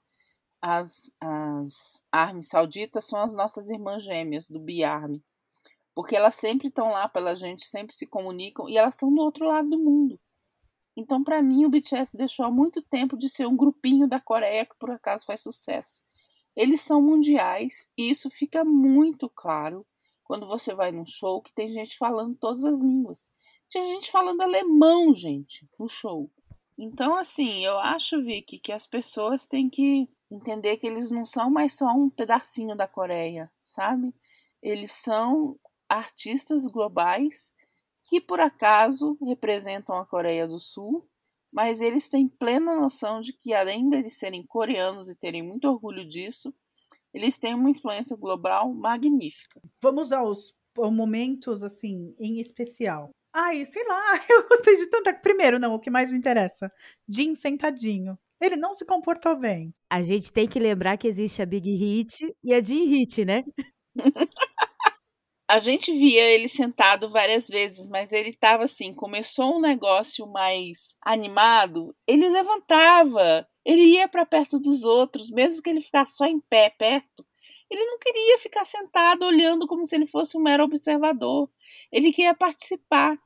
As, 0.60 1.10
as 1.20 2.02
Armies 2.10 2.48
sauditas 2.48 3.04
são 3.04 3.20
as 3.20 3.34
nossas 3.34 3.70
irmãs 3.70 4.02
gêmeas 4.02 4.48
do 4.48 4.58
Biarmy 4.58 5.22
porque 5.98 6.14
elas 6.14 6.36
sempre 6.36 6.68
estão 6.68 6.90
lá 6.90 7.08
pela 7.08 7.34
gente, 7.34 7.66
sempre 7.66 7.92
se 7.92 8.06
comunicam 8.06 8.68
e 8.68 8.78
elas 8.78 8.94
estão 8.94 9.12
do 9.12 9.20
outro 9.20 9.48
lado 9.48 9.68
do 9.68 9.80
mundo. 9.80 10.16
Então, 10.96 11.24
para 11.24 11.42
mim, 11.42 11.64
o 11.64 11.68
BTS 11.68 12.16
deixou 12.16 12.46
há 12.46 12.50
muito 12.52 12.80
tempo 12.80 13.18
de 13.18 13.28
ser 13.28 13.48
um 13.48 13.56
grupinho 13.56 14.06
da 14.06 14.20
Coreia 14.20 14.64
que 14.64 14.78
por 14.78 14.92
acaso 14.92 15.26
faz 15.26 15.42
sucesso. 15.42 16.04
eles 16.54 16.82
são 16.82 17.02
mundiais 17.02 17.90
e 17.98 18.10
isso 18.10 18.30
fica 18.30 18.64
muito 18.64 19.28
claro 19.28 19.84
quando 20.22 20.46
você 20.46 20.72
vai 20.72 20.92
num 20.92 21.04
show 21.04 21.42
que 21.42 21.52
tem 21.52 21.72
gente 21.72 21.98
falando 21.98 22.36
todas 22.36 22.64
as 22.64 22.78
línguas. 22.78 23.28
Tinha 23.68 23.84
gente 23.84 24.08
falando 24.08 24.40
alemão, 24.40 25.12
gente, 25.12 25.68
no 25.76 25.88
show. 25.88 26.30
Então, 26.78 27.16
assim, 27.16 27.66
eu 27.66 27.76
acho, 27.76 28.22
Vicky, 28.22 28.60
que 28.60 28.70
as 28.70 28.86
pessoas 28.86 29.48
têm 29.48 29.68
que 29.68 30.08
entender 30.30 30.76
que 30.76 30.86
eles 30.86 31.10
não 31.10 31.24
são 31.24 31.50
mais 31.50 31.74
só 31.74 31.86
um 31.86 32.10
pedacinho 32.10 32.76
da 32.76 32.86
Coreia, 32.86 33.50
sabe? 33.62 34.14
Eles 34.62 34.92
são 34.92 35.58
artistas 35.88 36.66
globais 36.66 37.52
que, 38.04 38.20
por 38.20 38.40
acaso, 38.40 39.16
representam 39.22 39.96
a 39.96 40.06
Coreia 40.06 40.46
do 40.46 40.58
Sul, 40.58 41.08
mas 41.52 41.80
eles 41.80 42.08
têm 42.08 42.28
plena 42.28 42.74
noção 42.74 43.20
de 43.20 43.32
que, 43.32 43.54
além 43.54 43.88
de 43.88 44.10
serem 44.10 44.44
coreanos 44.44 45.08
e 45.08 45.16
terem 45.16 45.42
muito 45.42 45.68
orgulho 45.68 46.06
disso, 46.06 46.54
eles 47.12 47.38
têm 47.38 47.54
uma 47.54 47.70
influência 47.70 48.16
global 48.16 48.72
magnífica. 48.72 49.60
Vamos 49.80 50.12
aos 50.12 50.54
momentos, 50.76 51.62
assim, 51.62 52.14
em 52.18 52.38
especial. 52.40 53.10
Ai, 53.32 53.64
sei 53.64 53.86
lá, 53.86 54.20
eu 54.28 54.48
gostei 54.48 54.76
de 54.76 54.86
tanta. 54.86 55.12
Primeiro, 55.12 55.58
não, 55.58 55.74
o 55.74 55.80
que 55.80 55.90
mais 55.90 56.10
me 56.10 56.18
interessa: 56.18 56.72
Jim 57.08 57.34
sentadinho. 57.34 58.18
Ele 58.40 58.56
não 58.56 58.72
se 58.72 58.86
comportou 58.86 59.36
bem. 59.36 59.74
A 59.90 60.02
gente 60.02 60.32
tem 60.32 60.48
que 60.48 60.58
lembrar 60.58 60.96
que 60.96 61.08
existe 61.08 61.42
a 61.42 61.46
Big 61.46 61.68
Hit 61.70 62.34
e 62.42 62.54
a 62.54 62.62
Jim 62.62 62.84
Hit, 62.86 63.24
né? 63.24 63.44
a 65.48 65.60
gente 65.60 65.90
via 65.92 66.22
ele 66.22 66.48
sentado 66.48 67.08
várias 67.08 67.48
vezes, 67.48 67.88
mas 67.88 68.12
ele 68.12 68.28
estava 68.28 68.64
assim, 68.64 68.92
começou 68.92 69.56
um 69.56 69.60
negócio 69.60 70.26
mais 70.26 70.94
animado, 71.02 71.96
ele 72.06 72.28
levantava, 72.28 73.48
ele 73.64 73.82
ia 73.82 74.06
para 74.06 74.26
perto 74.26 74.58
dos 74.58 74.84
outros, 74.84 75.30
mesmo 75.30 75.62
que 75.62 75.70
ele 75.70 75.80
ficasse 75.80 76.16
só 76.16 76.26
em 76.26 76.38
pé 76.38 76.70
perto. 76.70 77.26
Ele 77.70 77.84
não 77.84 77.98
queria 77.98 78.38
ficar 78.38 78.64
sentado 78.64 79.24
olhando 79.24 79.66
como 79.66 79.84
se 79.84 79.94
ele 79.94 80.06
fosse 80.06 80.36
um 80.36 80.40
mero 80.40 80.64
observador. 80.64 81.50
Ele 81.92 82.12
queria 82.12 82.34
participar. 82.34 83.18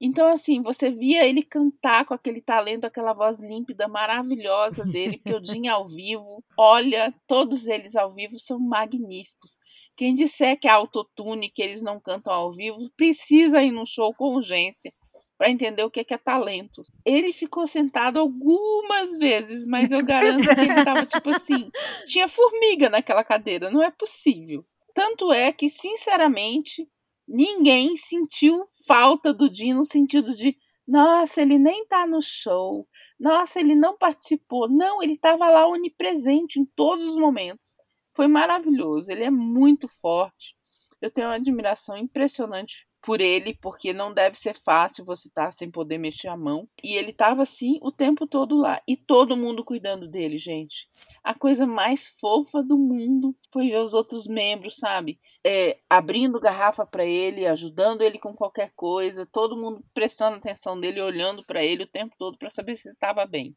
Então, 0.00 0.28
assim, 0.28 0.62
você 0.62 0.90
via 0.90 1.26
ele 1.26 1.42
cantar 1.42 2.06
com 2.06 2.14
aquele 2.14 2.40
talento, 2.40 2.86
aquela 2.86 3.12
voz 3.12 3.38
límpida, 3.38 3.86
maravilhosa 3.86 4.84
dele, 4.84 5.20
Jim 5.44 5.68
ao 5.68 5.86
vivo, 5.86 6.42
olha, 6.56 7.12
todos 7.26 7.66
eles 7.66 7.94
ao 7.94 8.10
vivo 8.10 8.38
são 8.38 8.58
magníficos. 8.58 9.58
Quem 9.94 10.14
disser 10.14 10.58
que 10.58 10.66
é 10.66 10.70
autotune, 10.70 11.50
que 11.50 11.60
eles 11.60 11.82
não 11.82 12.00
cantam 12.00 12.32
ao 12.32 12.52
vivo, 12.52 12.90
precisa 12.96 13.62
ir 13.62 13.70
no 13.70 13.84
show 13.84 14.14
com 14.14 14.34
urgência 14.34 14.90
para 15.36 15.50
entender 15.50 15.82
o 15.82 15.90
que 15.90 16.00
é, 16.00 16.18
talento. 16.18 16.82
Ele 17.04 17.32
ficou 17.32 17.66
sentado 17.66 18.18
algumas 18.18 19.16
vezes, 19.18 19.66
mas 19.66 19.92
eu 19.92 20.04
garanto 20.04 20.42
que 20.42 20.60
ele 20.60 20.78
estava 20.78 21.04
tipo 21.04 21.30
assim, 21.30 21.70
tinha 22.06 22.28
formiga 22.28 22.88
naquela 22.88 23.24
cadeira, 23.24 23.70
não 23.70 23.82
é 23.82 23.90
possível. 23.90 24.64
Tanto 24.94 25.32
é 25.32 25.52
que, 25.52 25.70
sinceramente, 25.70 26.86
ninguém 27.30 27.96
sentiu 27.96 28.66
falta 28.86 29.32
do 29.32 29.52
Jim 29.52 29.74
no 29.74 29.84
sentido 29.84 30.34
de, 30.34 30.56
nossa, 30.86 31.40
ele 31.40 31.58
nem 31.58 31.86
tá 31.86 32.06
no 32.06 32.20
show, 32.20 32.86
nossa, 33.20 33.60
ele 33.60 33.74
não 33.74 33.98
participou. 33.98 34.66
Não, 34.66 35.02
ele 35.02 35.12
estava 35.12 35.50
lá 35.50 35.68
onipresente 35.68 36.58
em 36.58 36.64
todos 36.64 37.04
os 37.04 37.16
momentos. 37.16 37.76
Foi 38.12 38.26
maravilhoso, 38.26 39.12
ele 39.12 39.24
é 39.24 39.30
muito 39.30 39.86
forte. 40.00 40.56
Eu 41.00 41.10
tenho 41.10 41.28
uma 41.28 41.34
admiração 41.34 41.96
impressionante 41.96 42.86
por 43.02 43.20
ele, 43.20 43.54
porque 43.54 43.92
não 43.92 44.12
deve 44.12 44.36
ser 44.36 44.54
fácil 44.54 45.04
você 45.04 45.28
estar 45.28 45.46
tá 45.46 45.50
sem 45.50 45.70
poder 45.70 45.98
mexer 45.98 46.28
a 46.28 46.36
mão. 46.36 46.68
E 46.82 46.94
ele 46.94 47.10
estava 47.10 47.42
assim 47.42 47.78
o 47.82 47.92
tempo 47.92 48.26
todo 48.26 48.56
lá. 48.56 48.82
E 48.88 48.96
todo 48.96 49.36
mundo 49.36 49.64
cuidando 49.64 50.08
dele, 50.08 50.38
gente. 50.38 50.88
A 51.22 51.34
coisa 51.34 51.66
mais 51.66 52.08
fofa 52.20 52.62
do 52.62 52.78
mundo 52.78 53.34
foi 53.52 53.68
ver 53.68 53.78
os 53.78 53.94
outros 53.94 54.26
membros, 54.26 54.76
sabe? 54.76 55.18
É, 55.44 55.78
abrindo 55.88 56.38
garrafa 56.38 56.84
para 56.84 57.04
ele, 57.04 57.46
ajudando 57.46 58.02
ele 58.02 58.18
com 58.18 58.34
qualquer 58.34 58.72
coisa, 58.76 59.24
todo 59.24 59.56
mundo 59.56 59.82
prestando 59.94 60.36
atenção 60.36 60.76
nele, 60.76 61.00
olhando 61.00 61.44
para 61.44 61.64
ele 61.64 61.84
o 61.84 61.90
tempo 61.90 62.14
todo 62.18 62.36
para 62.36 62.50
saber 62.50 62.76
se 62.76 62.88
ele 62.88 62.94
estava 62.94 63.24
bem. 63.26 63.56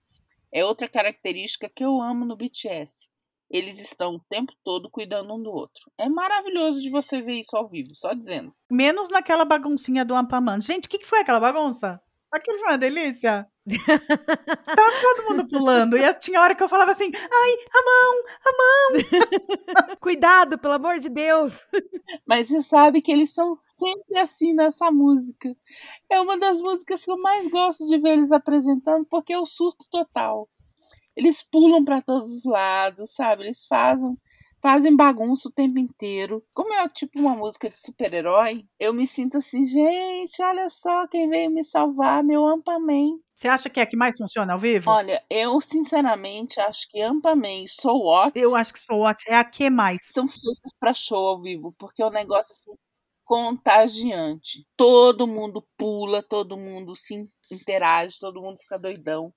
É 0.52 0.64
outra 0.64 0.88
característica 0.88 1.70
que 1.70 1.84
eu 1.84 2.02
amo 2.02 2.26
no 2.26 2.38
BTS 2.38 3.12
eles 3.54 3.80
estão 3.80 4.16
o 4.16 4.20
tempo 4.20 4.52
todo 4.64 4.90
cuidando 4.90 5.32
um 5.32 5.42
do 5.42 5.52
outro. 5.52 5.92
É 5.96 6.10
maravilhoso 6.10 6.82
de 6.82 6.90
você 6.90 7.22
ver 7.22 7.36
isso 7.36 7.56
ao 7.56 7.70
vivo, 7.70 7.94
só 7.94 8.14
dizendo. 8.14 8.52
Menos 8.70 9.10
naquela 9.10 9.46
baguncinha 9.46 10.04
do 10.04 10.16
Ampaman. 10.16 10.60
Gente, 10.60 10.88
o 10.88 10.90
que, 10.90 10.98
que 10.98 11.06
foi 11.06 11.20
aquela 11.20 11.40
bagunça? 11.40 12.02
Aquilo 12.34 12.58
foi 12.58 12.70
uma 12.70 12.78
delícia. 12.80 13.48
Tava 14.66 14.92
todo 15.02 15.30
mundo 15.30 15.48
pulando. 15.48 15.96
E 15.96 16.14
tinha 16.16 16.42
hora 16.42 16.56
que 16.56 16.64
eu 16.64 16.68
falava 16.68 16.92
assim: 16.92 17.12
ai, 17.14 17.52
a 17.72 17.82
mão, 17.86 18.24
a 18.46 18.52
mão. 18.58 19.98
Cuidado, 20.02 20.58
pelo 20.58 20.74
amor 20.74 20.98
de 20.98 21.10
Deus. 21.10 21.54
Mas 22.28 22.48
você 22.48 22.64
sabe 22.64 23.04
que 23.04 23.12
eles 23.12 23.32
são 23.32 23.54
sempre 23.54 24.18
assim 24.18 24.52
nessa 24.52 24.90
música. 24.90 25.56
É 26.10 26.20
uma 26.20 26.36
das 26.36 26.60
músicas 26.60 27.06
que 27.06 27.12
eu 27.12 27.20
mais 27.20 27.46
gosto 27.48 27.88
de 27.88 28.00
ver 28.00 28.14
eles 28.14 28.32
apresentando, 28.32 29.06
porque 29.06 29.34
é 29.34 29.40
o 29.40 29.46
surto 29.46 29.86
total. 29.92 30.50
Eles 31.16 31.44
pulam 31.44 31.86
para 31.86 32.02
todos 32.02 32.32
os 32.32 32.44
lados, 32.44 33.14
sabe? 33.14 33.44
Eles 33.44 33.64
fazem 33.68 34.18
fazem 34.64 34.96
bagunça 34.96 35.50
o 35.50 35.52
tempo 35.52 35.78
inteiro. 35.78 36.42
Como 36.54 36.74
é 36.74 36.88
tipo 36.88 37.20
uma 37.20 37.36
música 37.36 37.70
de 37.70 37.78
super-herói, 37.78 38.66
eu 38.80 38.94
me 38.94 39.06
sinto 39.06 39.38
assim, 39.38 39.66
gente, 39.66 40.42
olha 40.42 40.70
só 40.70 41.06
quem 41.08 41.30
veio 41.30 41.52
me 41.52 41.66
salvar, 41.66 42.24
meu 42.24 42.48
Ampaman. 42.48 43.20
Você 43.36 43.50
acha 43.50 43.70
que 43.70 43.82
é 43.82 43.84
a 43.84 43.86
que 43.86 43.98
mais 43.98 44.16
funciona 44.18 44.54
ao 44.54 44.60
vivo? 44.60 44.90
Olha, 44.90 45.22
eu 45.30 45.60
sinceramente 45.60 46.62
acho 46.62 46.88
que 46.90 47.02
Ampaman 47.02 47.66
e 47.66 47.68
So 47.68 47.92
What. 47.92 48.40
Eu 48.40 48.56
acho 48.56 48.74
que 48.74 48.80
So 48.80 48.96
What 48.96 49.22
é 49.28 49.36
a 49.36 49.44
que 49.44 49.70
mais. 49.70 50.02
São 50.04 50.26
feitas 50.26 50.72
para 50.80 50.94
show 50.94 51.28
ao 51.28 51.42
vivo, 51.42 51.76
porque 51.78 52.02
é 52.02 52.06
um 52.06 52.12
negócio 52.12 52.54
assim 52.54 52.72
contagiante. 53.26 54.66
Todo 54.78 55.28
mundo 55.28 55.66
pula, 55.78 56.24
todo 56.24 56.56
mundo 56.56 56.96
se 56.96 57.26
interage, 57.52 58.18
todo 58.20 58.42
mundo 58.42 58.58
fica 58.60 58.80
doidão 58.80 59.34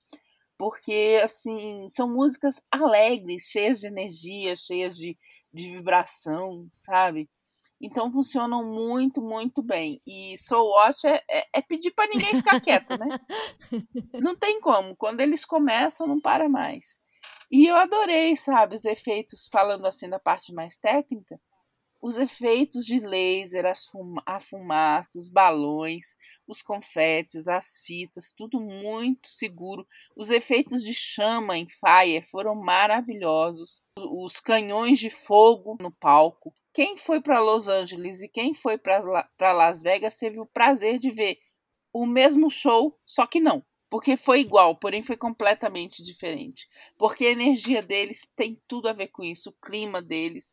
porque 0.58 1.20
assim 1.22 1.86
são 1.88 2.08
músicas 2.08 2.60
alegres, 2.70 3.44
cheias 3.50 3.80
de 3.80 3.86
energia, 3.86 4.56
cheias 4.56 4.96
de, 4.96 5.16
de 5.52 5.70
vibração, 5.70 6.68
sabe? 6.72 7.28
Então 7.80 8.10
funcionam 8.10 8.64
muito, 8.64 9.20
muito 9.20 9.62
bem. 9.62 10.00
E 10.06 10.36
Soul 10.38 10.70
Watch 10.70 11.06
é, 11.06 11.22
é, 11.30 11.44
é 11.54 11.62
pedir 11.62 11.90
para 11.90 12.08
ninguém 12.08 12.34
ficar 12.34 12.60
quieto, 12.60 12.96
né? 12.96 13.18
Não 14.14 14.34
tem 14.34 14.60
como. 14.60 14.96
Quando 14.96 15.20
eles 15.20 15.44
começam, 15.44 16.06
não 16.06 16.20
para 16.20 16.48
mais. 16.48 16.98
E 17.50 17.66
eu 17.66 17.76
adorei, 17.76 18.34
sabe, 18.36 18.74
os 18.74 18.84
efeitos, 18.84 19.48
falando 19.52 19.86
assim 19.86 20.08
da 20.08 20.18
parte 20.18 20.52
mais 20.52 20.76
técnica, 20.78 21.38
os 22.02 22.18
efeitos 22.18 22.84
de 22.84 22.98
laser, 23.00 23.64
fuma 23.90 24.22
a 24.26 24.38
fumaça, 24.38 25.18
os 25.18 25.28
balões, 25.28 26.16
os 26.46 26.62
confetes, 26.62 27.48
as 27.48 27.78
fitas, 27.80 28.32
tudo 28.32 28.60
muito 28.60 29.28
seguro. 29.28 29.86
Os 30.14 30.30
efeitos 30.30 30.82
de 30.82 30.94
chama 30.94 31.56
em 31.56 31.66
Fire 31.66 32.22
foram 32.30 32.54
maravilhosos. 32.54 33.84
Os 33.98 34.38
canhões 34.40 34.98
de 34.98 35.10
fogo 35.10 35.76
no 35.80 35.90
palco. 35.90 36.54
Quem 36.72 36.96
foi 36.96 37.20
para 37.20 37.40
Los 37.40 37.68
Angeles 37.68 38.20
e 38.20 38.28
quem 38.28 38.52
foi 38.52 38.76
para 38.76 39.52
Las 39.52 39.80
Vegas 39.80 40.18
teve 40.18 40.38
o 40.38 40.46
prazer 40.46 40.98
de 40.98 41.10
ver 41.10 41.38
o 41.92 42.04
mesmo 42.04 42.50
show, 42.50 42.98
só 43.06 43.26
que 43.26 43.40
não. 43.40 43.64
Porque 43.88 44.16
foi 44.16 44.40
igual, 44.40 44.76
porém 44.76 45.00
foi 45.00 45.16
completamente 45.16 46.02
diferente. 46.02 46.68
Porque 46.98 47.24
a 47.24 47.30
energia 47.30 47.80
deles 47.80 48.28
tem 48.36 48.60
tudo 48.68 48.88
a 48.88 48.92
ver 48.92 49.08
com 49.08 49.22
isso, 49.22 49.50
o 49.50 49.66
clima 49.66 50.02
deles, 50.02 50.52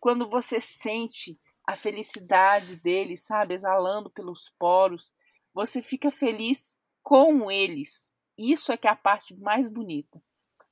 quando 0.00 0.28
você 0.28 0.60
sente 0.60 1.38
a 1.66 1.76
felicidade 1.76 2.76
dele, 2.80 3.16
sabe, 3.16 3.54
exalando 3.54 4.10
pelos 4.10 4.50
poros, 4.58 5.12
você 5.54 5.82
fica 5.82 6.10
feliz 6.10 6.78
com 7.02 7.50
eles. 7.50 8.12
Isso 8.36 8.72
é 8.72 8.76
que 8.76 8.88
é 8.88 8.90
a 8.90 8.96
parte 8.96 9.36
mais 9.36 9.68
bonita. 9.68 10.20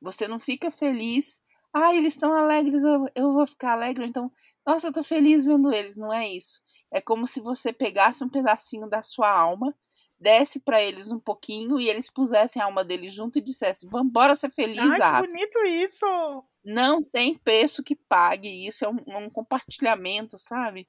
Você 0.00 0.26
não 0.26 0.38
fica 0.38 0.70
feliz, 0.70 1.40
ah, 1.72 1.94
eles 1.94 2.14
estão 2.14 2.34
alegres, 2.34 2.82
eu, 3.14 3.32
vou 3.32 3.46
ficar 3.46 3.72
alegre, 3.72 4.06
então, 4.06 4.32
nossa, 4.66 4.88
eu 4.88 4.92
tô 4.92 5.02
feliz 5.02 5.44
vendo 5.44 5.72
eles. 5.72 5.96
Não 5.96 6.12
é 6.12 6.28
isso. 6.28 6.60
É 6.90 7.00
como 7.00 7.26
se 7.26 7.40
você 7.40 7.72
pegasse 7.72 8.24
um 8.24 8.28
pedacinho 8.28 8.88
da 8.88 9.02
sua 9.02 9.30
alma, 9.30 9.74
desse 10.18 10.58
para 10.58 10.82
eles 10.82 11.12
um 11.12 11.20
pouquinho 11.20 11.78
e 11.78 11.88
eles 11.88 12.10
pusessem 12.10 12.60
a 12.60 12.64
alma 12.64 12.84
deles 12.84 13.12
junto 13.12 13.38
e 13.38 13.42
dissessem: 13.42 13.88
"Vambora 13.88 14.34
ser 14.34 14.50
feliz, 14.50 14.84
Ai, 14.84 14.98
que 14.98 15.26
bonito 15.26 15.58
isso! 15.64 16.44
Não 16.70 17.02
tem 17.02 17.34
preço 17.34 17.82
que 17.82 17.96
pague 17.96 18.66
isso, 18.66 18.84
é 18.84 18.88
um, 18.90 18.98
um 19.06 19.30
compartilhamento, 19.30 20.38
sabe? 20.38 20.86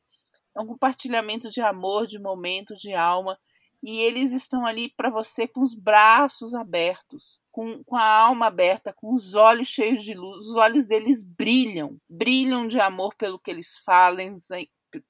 É 0.54 0.60
um 0.60 0.68
compartilhamento 0.68 1.50
de 1.50 1.62
amor, 1.62 2.06
de 2.06 2.20
momento, 2.20 2.76
de 2.76 2.94
alma. 2.94 3.39
E 3.82 3.98
eles 4.02 4.34
estão 4.34 4.65
ali 4.65 4.89
para 4.89 5.10
você 5.10 5.48
com 5.48 5.62
os 5.62 5.74
braços 5.74 6.54
abertos, 6.54 7.39
com, 7.50 7.82
com 7.86 7.96
a 7.96 8.04
alma 8.04 8.48
aberta, 8.48 8.92
com 8.92 9.13
os 9.13 9.36
olhos 9.36 9.70
cheios 9.70 10.04
de 10.04 10.13
luz. 10.13 10.48
Os 10.48 10.58
olhos 10.58 10.86
deles 10.86 11.24
brilham, 11.24 11.96
brilham 12.10 12.68
de 12.68 12.78
amor 12.78 13.15
pelo 13.15 13.39
que 13.39 13.50
eles 13.50 13.78
falam, 13.86 14.36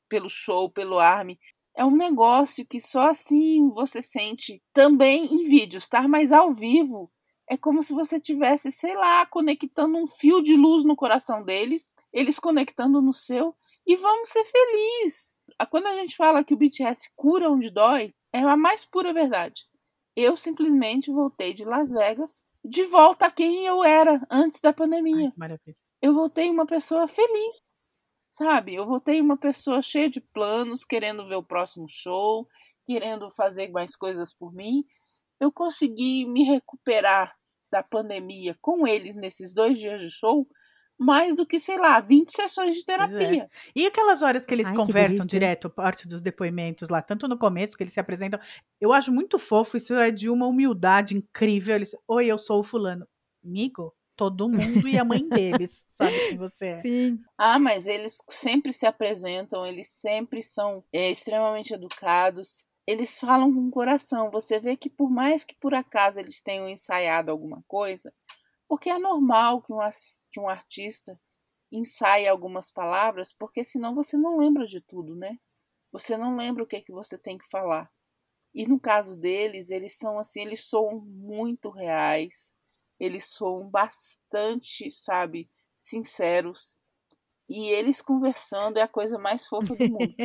pelo 0.08 0.30
show, 0.30 0.70
pelo 0.70 1.00
arme. 1.00 1.40
É 1.76 1.84
um 1.84 1.98
negócio 1.98 2.64
que 2.64 2.80
só 2.80 3.10
assim 3.10 3.68
você 3.72 4.04
sente 4.04 4.62
também 4.72 5.26
em 5.26 5.50
vídeos, 5.50 5.90
tá? 5.90 6.08
Mas 6.08 6.32
ao 6.32 6.52
vivo 6.54 7.12
é 7.50 7.58
como 7.58 7.82
se 7.82 7.94
você 7.94 8.20
tivesse, 8.20 8.72
sei 8.72 8.96
lá, 8.96 9.26
conectando 9.26 9.98
um 9.98 10.06
fio 10.06 10.42
de 10.42 10.56
luz 10.56 10.84
no 10.84 10.96
coração 10.96 11.44
deles, 11.44 11.96
eles 12.14 12.38
conectando 12.38 13.02
no 13.02 13.12
seu, 13.12 13.56
e 13.88 13.96
vamos 13.96 14.30
ser 14.30 14.46
felizes. 14.46 15.34
Quando 15.72 15.88
a 15.88 15.96
gente 15.96 16.16
fala 16.16 16.44
que 16.44 16.54
o 16.54 16.58
BTS 16.58 17.10
cura 17.16 17.50
onde 17.50 17.72
dói, 17.72 18.14
é 18.32 18.40
a 18.40 18.56
mais 18.56 18.86
pura 18.86 19.12
verdade. 19.12 19.68
Eu 20.16 20.38
simplesmente 20.38 21.12
voltei 21.12 21.54
de 21.54 21.66
Las 21.66 21.92
Vegas 21.92 22.44
de 22.64 22.84
volta 22.86 23.26
a 23.26 23.32
quem 23.32 23.66
eu 23.66 23.84
era 23.84 24.22
antes 24.30 24.60
da 24.62 24.72
pandemia. 24.72 25.30
Ai, 25.30 25.34
maravilha. 25.36 25.78
Eu 26.00 26.14
voltei 26.14 26.52
uma 26.52 26.68
pessoa 26.68 27.08
feliz, 27.08 27.58
sabe? 28.30 28.76
Eu 28.76 28.86
voltei 28.86 29.20
uma 29.20 29.38
pessoa 29.38 29.82
cheia 29.82 30.10
de 30.10 30.22
planos, 30.22 30.86
querendo 30.86 31.28
ver 31.28 31.36
o 31.36 31.44
próximo 31.44 31.88
show, 31.90 32.48
querendo 32.86 33.32
fazer 33.32 33.72
mais 33.72 33.96
coisas 33.96 34.32
por 34.32 34.54
mim. 34.54 34.86
Eu 35.40 35.52
consegui 35.52 36.26
me 36.28 36.44
recuperar 36.44 37.39
da 37.72 37.84
pandemia 37.84 38.56
com 38.62 38.88
eles 38.88 39.16
nesses 39.16 39.54
dois 39.54 39.78
dias 39.78 40.02
de 40.02 40.10
show 40.10 40.48
mais 41.00 41.34
do 41.34 41.46
que, 41.46 41.58
sei 41.58 41.78
lá, 41.78 42.02
20 42.02 42.30
sessões 42.30 42.76
de 42.76 42.82
é. 42.82 42.86
terapia. 42.86 43.50
E 43.74 43.86
aquelas 43.86 44.22
horas 44.22 44.46
que 44.46 44.54
eles 44.54 44.68
Ai, 44.68 44.74
que 44.74 44.78
conversam 44.78 45.26
delícia. 45.26 45.40
direto, 45.40 45.70
parte 45.70 46.06
dos 46.06 46.20
depoimentos 46.20 46.90
lá, 46.90 47.02
tanto 47.02 47.26
no 47.26 47.38
começo 47.38 47.78
que 47.78 47.84
eles 47.84 47.94
se 47.94 48.02
apresentam. 48.02 48.38
Eu 48.82 48.92
acho 48.92 49.10
muito 49.10 49.40
fofo, 49.40 49.78
isso 49.78 49.96
é 49.96 50.12
de 50.12 50.30
uma 50.30 50.46
humildade 50.46 51.16
incrível. 51.16 51.74
Eles, 51.74 51.92
oi, 52.06 52.28
eu 52.28 52.38
sou 52.38 52.60
o 52.60 52.64
fulano. 52.66 53.08
Amigo, 53.42 53.96
todo 54.18 54.50
mundo 54.50 54.86
e 54.90 54.98
a 54.98 55.06
mãe 55.06 55.24
deles 55.30 55.86
sabe 55.88 56.12
quem 56.28 56.38
você 56.38 56.68
é. 56.68 56.82
Sim. 56.82 57.20
Ah, 57.38 57.58
mas 57.58 57.88
eles 57.88 58.18
sempre 58.28 58.74
se 58.74 58.86
apresentam, 58.86 59.66
eles 59.66 59.88
sempre 59.90 60.44
são 60.44 60.84
é, 60.92 61.10
extremamente 61.10 61.74
educados. 61.74 62.66
Eles 62.90 63.20
falam 63.20 63.54
com 63.54 63.68
o 63.68 63.70
coração. 63.70 64.32
Você 64.32 64.60
vê 64.60 64.76
que 64.76 64.90
por 64.90 65.12
mais 65.12 65.46
que 65.46 65.54
por 65.54 65.76
acaso 65.76 66.20
eles 66.20 66.42
tenham 66.42 66.68
ensaiado 66.68 67.30
alguma 67.30 67.64
coisa, 67.68 68.12
porque 68.68 68.90
é 68.90 68.98
normal 68.98 69.62
que 69.62 69.72
um, 69.72 69.78
que 70.32 70.40
um 70.40 70.50
artista 70.50 71.22
ensaie 71.72 72.28
algumas 72.28 72.72
palavras, 72.72 73.32
porque 73.32 73.64
senão 73.64 73.94
você 73.94 74.18
não 74.18 74.40
lembra 74.40 74.66
de 74.66 74.82
tudo, 74.82 75.16
né? 75.16 75.38
Você 75.92 76.18
não 76.18 76.36
lembra 76.36 76.64
o 76.64 76.66
que 76.66 76.78
é 76.78 76.82
que 76.82 76.92
você 76.92 77.16
tem 77.16 77.38
que 77.38 77.48
falar. 77.48 77.92
E 78.56 78.66
no 78.66 78.80
caso 78.80 79.20
deles, 79.20 79.70
eles 79.70 79.96
são 79.96 80.18
assim, 80.18 80.42
eles 80.42 80.66
soam 80.66 81.00
muito 81.02 81.70
reais, 81.70 82.58
eles 83.00 83.26
soam 83.26 83.70
bastante, 83.70 84.92
sabe, 84.92 85.48
sinceros. 85.78 86.80
E 87.48 87.70
eles 87.70 88.02
conversando 88.02 88.78
é 88.80 88.82
a 88.82 88.88
coisa 88.88 89.20
mais 89.20 89.46
fofa 89.46 89.76
do 89.76 89.86
mundo. 89.88 90.16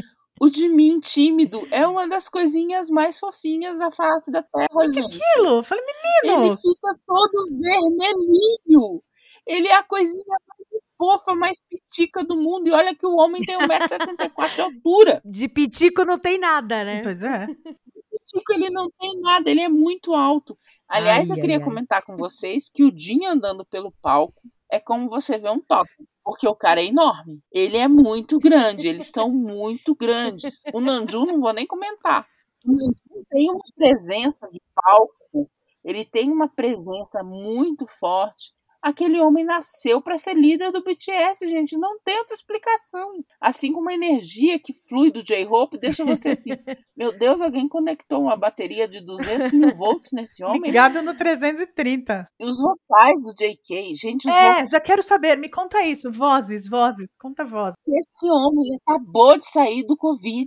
O 0.40 0.51
de 0.51 0.68
mim 0.68 0.99
tímido 0.99 1.66
é 1.70 1.87
uma 1.87 2.09
das 2.09 2.29
coisinhas 2.29 2.90
mais 2.90 3.18
fofinhas 3.18 3.79
da 3.79 3.90
face 3.90 4.31
da 4.31 4.42
terra, 4.42 4.92
gente. 4.92 5.20
Aquilo, 5.23 5.59
eu 5.59 5.62
falei, 5.62 5.85
Ele 6.23 6.33
menino, 6.33 6.57
fica 6.57 6.99
todo 7.07 7.49
vermelhinho. 7.51 9.03
Ele 9.47 9.68
é 9.68 9.77
a 9.77 9.83
coisinha 9.83 10.25
mais 10.27 10.83
fofa, 10.99 11.35
mais 11.35 11.61
pitica 11.61 12.25
do 12.25 12.37
mundo. 12.37 12.68
E 12.68 12.73
olha 12.73 12.94
que 12.94 13.07
o 13.07 13.16
homem 13.16 13.44
tem 13.44 13.57
1,74m 13.57 14.55
de 14.55 14.61
altura. 14.61 15.23
De 15.25 15.49
pitico 15.49 16.05
não 16.05 16.18
tem 16.18 16.38
nada, 16.38 16.85
né? 16.85 17.03
pois 17.03 17.23
é. 17.23 17.47
Pitico, 17.47 18.53
ele 18.55 18.70
não 18.70 18.90
tem 18.99 19.20
nada, 19.20 19.51
ele 19.51 19.61
é 19.61 19.68
muito 19.68 20.14
alto. 20.14 20.59
Aliás, 20.88 21.31
Ai, 21.31 21.37
eu 21.37 21.40
queria 21.40 21.57
ai, 21.57 21.62
ai. 21.62 21.68
comentar 21.68 22.03
com 22.03 22.16
vocês 22.16 22.70
que 22.70 22.85
o 22.85 22.90
Dinho 22.90 23.31
andando 23.31 23.64
pelo 23.64 23.92
palco 24.03 24.40
é 24.74 24.80
como 24.80 25.08
você 25.08 25.38
vê 25.38 25.48
um 25.48 25.60
top. 25.60 25.88
Porque 26.24 26.48
o 26.48 26.54
cara 26.54 26.80
é 26.82 26.87
enorme. 26.87 27.40
Ele 27.52 27.76
é 27.76 27.87
muito 27.87 28.38
grande. 28.38 28.88
Eles 28.88 29.08
são 29.08 29.30
muito 29.30 29.94
grandes. 29.94 30.62
O 30.72 30.80
Nanju 30.80 31.26
não 31.26 31.40
vou 31.40 31.52
nem 31.52 31.66
comentar. 31.66 32.26
O 32.64 32.72
Nanju 32.72 33.26
tem 33.28 33.50
uma 33.50 33.64
presença 33.76 34.48
de 34.50 34.60
palco. 34.74 35.50
Ele 35.84 36.04
tem 36.04 36.30
uma 36.30 36.48
presença 36.48 37.22
muito 37.22 37.87
forte. 38.00 38.52
Aquele 38.85 39.18
homem 39.18 39.47
nasceu 39.47 40.03
para 40.03 40.18
ser 40.18 40.35
líder 40.35 40.70
do 40.70 40.85
BTS, 40.85 41.49
gente. 41.49 41.75
Não 41.75 41.99
tem 42.05 42.18
outra 42.18 42.35
explicação. 42.35 43.25
Assim 43.40 43.73
como 43.73 43.88
a 43.88 43.94
energia 43.94 44.59
que 44.59 44.75
flui 44.87 45.11
do 45.11 45.23
J-Hope 45.23 45.79
deixa 45.79 46.05
você 46.05 46.33
assim. 46.33 46.51
Meu 46.94 47.16
Deus, 47.18 47.40
alguém 47.40 47.66
conectou 47.66 48.20
uma 48.20 48.37
bateria 48.37 48.87
de 48.87 49.03
200 49.03 49.53
mil 49.53 49.75
volts 49.75 50.11
nesse 50.12 50.44
homem? 50.44 50.61
Ligado 50.61 51.01
no 51.01 51.16
330. 51.16 52.29
E 52.38 52.44
os 52.44 52.59
vocais 52.61 53.23
do 53.23 53.33
JK, 53.33 53.97
gente, 53.97 54.29
É, 54.29 54.66
já 54.66 54.79
quero 54.79 55.03
saber, 55.03 55.38
me 55.38 55.49
conta 55.49 55.83
isso. 55.83 56.12
Vozes, 56.12 56.68
vozes, 56.68 57.09
conta 57.18 57.42
vozes. 57.42 57.79
Esse 57.88 58.27
homem 58.27 58.79
acabou 58.87 59.38
de 59.38 59.47
sair 59.47 59.83
do 59.87 59.97
Covid. 59.97 60.47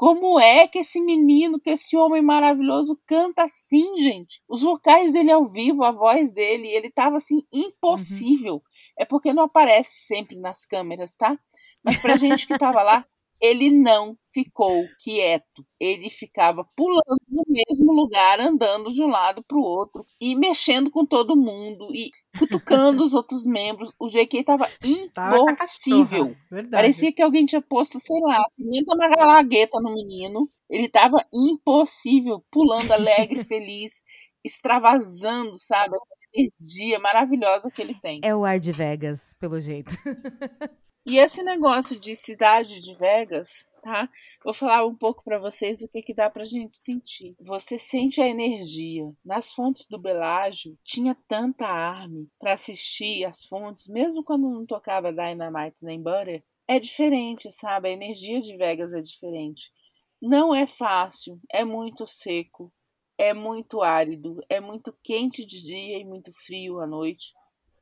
Como 0.00 0.40
é 0.40 0.66
que 0.66 0.78
esse 0.78 0.98
menino, 0.98 1.60
que 1.60 1.68
esse 1.68 1.94
homem 1.94 2.22
maravilhoso 2.22 2.98
canta 3.04 3.42
assim, 3.42 3.98
gente? 3.98 4.40
Os 4.48 4.62
vocais 4.62 5.12
dele 5.12 5.30
ao 5.30 5.46
vivo, 5.46 5.84
a 5.84 5.92
voz 5.92 6.32
dele, 6.32 6.68
ele 6.68 6.90
tava 6.90 7.16
assim 7.16 7.42
impossível. 7.52 8.62
É 8.98 9.04
porque 9.04 9.30
não 9.34 9.42
aparece 9.42 10.06
sempre 10.06 10.40
nas 10.40 10.64
câmeras, 10.64 11.18
tá? 11.18 11.38
Mas 11.84 11.98
pra 11.98 12.16
gente 12.16 12.46
que 12.46 12.56
tava 12.56 12.82
lá, 12.82 13.04
ele 13.40 13.70
não 13.70 14.16
ficou 14.32 14.84
quieto. 15.02 15.64
Ele 15.78 16.10
ficava 16.10 16.64
pulando 16.76 17.20
no 17.28 17.42
mesmo 17.48 17.92
lugar, 17.92 18.38
andando 18.38 18.92
de 18.92 19.02
um 19.02 19.08
lado 19.08 19.42
para 19.42 19.56
o 19.56 19.62
outro 19.62 20.04
e 20.20 20.36
mexendo 20.36 20.90
com 20.90 21.06
todo 21.06 21.36
mundo 21.36 21.88
e 21.90 22.10
cutucando 22.38 23.02
os 23.02 23.14
outros 23.14 23.44
membros. 23.44 23.90
O 23.98 24.08
JK 24.08 24.44
tava 24.44 24.68
Tava 25.14 25.38
com 25.38 25.48
a 25.48 25.52
impossível. 25.52 26.36
Verdade. 26.50 26.70
Parecia 26.70 27.12
que 27.12 27.22
alguém 27.22 27.46
tinha 27.46 27.62
posto, 27.62 27.98
sei 27.98 28.20
lá, 28.20 28.44
pimenta 28.56 28.94
magalagueta 28.94 29.80
no 29.80 29.94
menino. 29.94 30.48
Ele 30.68 30.88
tava 30.88 31.24
impossível, 31.32 32.44
pulando 32.50 32.92
alegre, 32.92 33.42
feliz, 33.44 34.04
extravasando, 34.44 35.56
sabe? 35.56 35.96
Aquela 35.96 36.20
energia 36.34 36.98
maravilhosa 36.98 37.70
que 37.70 37.80
ele 37.80 37.94
tem. 37.94 38.20
É 38.22 38.36
o 38.36 38.44
ar 38.44 38.60
de 38.60 38.70
Vegas, 38.70 39.34
pelo 39.40 39.58
jeito. 39.58 39.92
E 41.06 41.16
esse 41.16 41.42
negócio 41.42 41.98
de 41.98 42.14
cidade 42.14 42.78
de 42.78 42.94
Vegas, 42.94 43.74
tá? 43.82 44.06
Vou 44.44 44.52
falar 44.52 44.84
um 44.84 44.94
pouco 44.94 45.24
para 45.24 45.38
vocês 45.38 45.80
o 45.80 45.88
que 45.88 46.02
que 46.02 46.12
dá 46.12 46.28
pra 46.28 46.44
gente 46.44 46.76
sentir. 46.76 47.34
Você 47.40 47.78
sente 47.78 48.20
a 48.20 48.28
energia. 48.28 49.10
Nas 49.24 49.50
fontes 49.52 49.86
do 49.86 49.98
Belágio 49.98 50.78
tinha 50.84 51.16
tanta 51.26 51.66
arme 51.66 52.28
para 52.38 52.52
assistir 52.52 53.24
as 53.24 53.46
fontes, 53.46 53.86
mesmo 53.88 54.22
quando 54.22 54.50
não 54.50 54.66
tocava 54.66 55.10
Dynamite 55.10 55.76
nem 55.80 56.02
Butter. 56.02 56.44
É 56.68 56.78
diferente, 56.78 57.50
sabe? 57.50 57.88
A 57.88 57.92
energia 57.92 58.40
de 58.40 58.54
Vegas 58.58 58.92
é 58.92 59.00
diferente. 59.00 59.72
Não 60.20 60.54
é 60.54 60.66
fácil, 60.66 61.40
é 61.50 61.64
muito 61.64 62.06
seco, 62.06 62.70
é 63.16 63.32
muito 63.32 63.80
árido, 63.80 64.44
é 64.50 64.60
muito 64.60 64.94
quente 65.02 65.46
de 65.46 65.62
dia 65.62 65.98
e 65.98 66.04
muito 66.04 66.30
frio 66.44 66.78
à 66.78 66.86
noite 66.86 67.32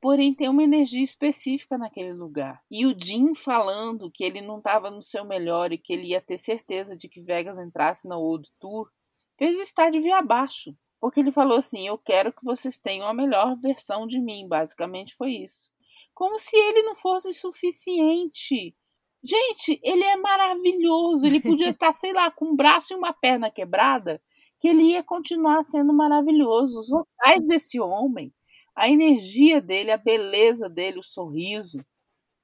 porém 0.00 0.32
tem 0.34 0.48
uma 0.48 0.62
energia 0.62 1.02
específica 1.02 1.76
naquele 1.76 2.12
lugar. 2.12 2.62
E 2.70 2.86
o 2.86 2.94
Jim 2.98 3.34
falando 3.34 4.10
que 4.10 4.24
ele 4.24 4.40
não 4.40 4.58
estava 4.58 4.90
no 4.90 5.02
seu 5.02 5.24
melhor 5.24 5.72
e 5.72 5.78
que 5.78 5.92
ele 5.92 6.08
ia 6.08 6.20
ter 6.20 6.38
certeza 6.38 6.96
de 6.96 7.08
que 7.08 7.20
Vegas 7.20 7.58
entrasse 7.58 8.06
na 8.06 8.16
World 8.16 8.48
Tour, 8.60 8.90
fez 9.36 9.56
o 9.56 9.62
estádio 9.62 10.02
vir 10.02 10.12
abaixo. 10.12 10.74
Porque 11.00 11.20
ele 11.20 11.32
falou 11.32 11.58
assim: 11.58 11.86
Eu 11.86 11.98
quero 11.98 12.32
que 12.32 12.44
vocês 12.44 12.78
tenham 12.78 13.06
a 13.06 13.14
melhor 13.14 13.56
versão 13.56 14.06
de 14.06 14.20
mim. 14.20 14.46
Basicamente 14.48 15.14
foi 15.16 15.32
isso. 15.32 15.70
Como 16.14 16.38
se 16.38 16.56
ele 16.56 16.82
não 16.82 16.94
fosse 16.94 17.32
suficiente. 17.32 18.74
Gente, 19.22 19.80
ele 19.82 20.04
é 20.04 20.16
maravilhoso. 20.16 21.26
Ele 21.26 21.40
podia 21.40 21.70
estar, 21.70 21.94
sei 21.96 22.12
lá, 22.12 22.30
com 22.30 22.46
um 22.46 22.56
braço 22.56 22.92
e 22.92 22.96
uma 22.96 23.12
perna 23.12 23.50
quebrada, 23.50 24.20
que 24.60 24.68
ele 24.68 24.82
ia 24.92 25.02
continuar 25.02 25.64
sendo 25.64 25.92
maravilhoso. 25.92 26.80
Os 26.80 26.88
vocais 26.88 27.46
desse 27.46 27.80
homem 27.80 28.32
a 28.78 28.88
energia 28.88 29.60
dele, 29.60 29.90
a 29.90 29.96
beleza 29.96 30.68
dele, 30.68 31.00
o 31.00 31.02
sorriso, 31.02 31.84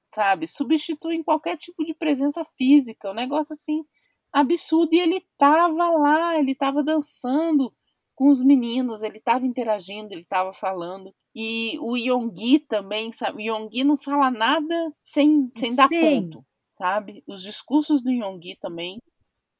sabe? 0.05 0.45
Substituem 0.45 1.23
qualquer 1.23 1.57
tipo 1.57 1.85
de 1.85 1.93
presença 1.93 2.43
física, 2.57 3.09
um 3.09 3.13
negócio 3.13 3.53
assim 3.53 3.85
absurdo. 4.33 4.93
E 4.93 4.99
ele 4.99 5.25
tava 5.37 5.89
lá, 5.91 6.37
ele 6.37 6.53
tava 6.53 6.83
dançando 6.83 7.73
com 8.13 8.27
os 8.27 8.41
meninos, 8.41 9.01
ele 9.01 9.19
tava 9.19 9.45
interagindo, 9.45 10.13
ele 10.13 10.25
tava 10.25 10.51
falando. 10.51 11.15
E 11.33 11.79
o 11.79 11.95
Yonggi 11.95 12.59
também, 12.59 13.13
sabe? 13.13 13.37
O 13.37 13.55
Yonggi 13.55 13.85
não 13.85 13.95
fala 13.95 14.29
nada 14.29 14.93
sem, 14.99 15.49
sem 15.51 15.73
dar 15.73 15.87
ponto, 15.87 16.45
sabe? 16.67 17.23
Os 17.25 17.41
discursos 17.41 18.01
do 18.01 18.11
Yonggi 18.11 18.57
também 18.57 18.99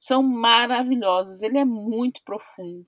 são 0.05 0.21
maravilhosos. 0.23 1.41
Ele 1.41 1.57
é 1.57 1.65
muito 1.65 2.21
profundo. 2.23 2.85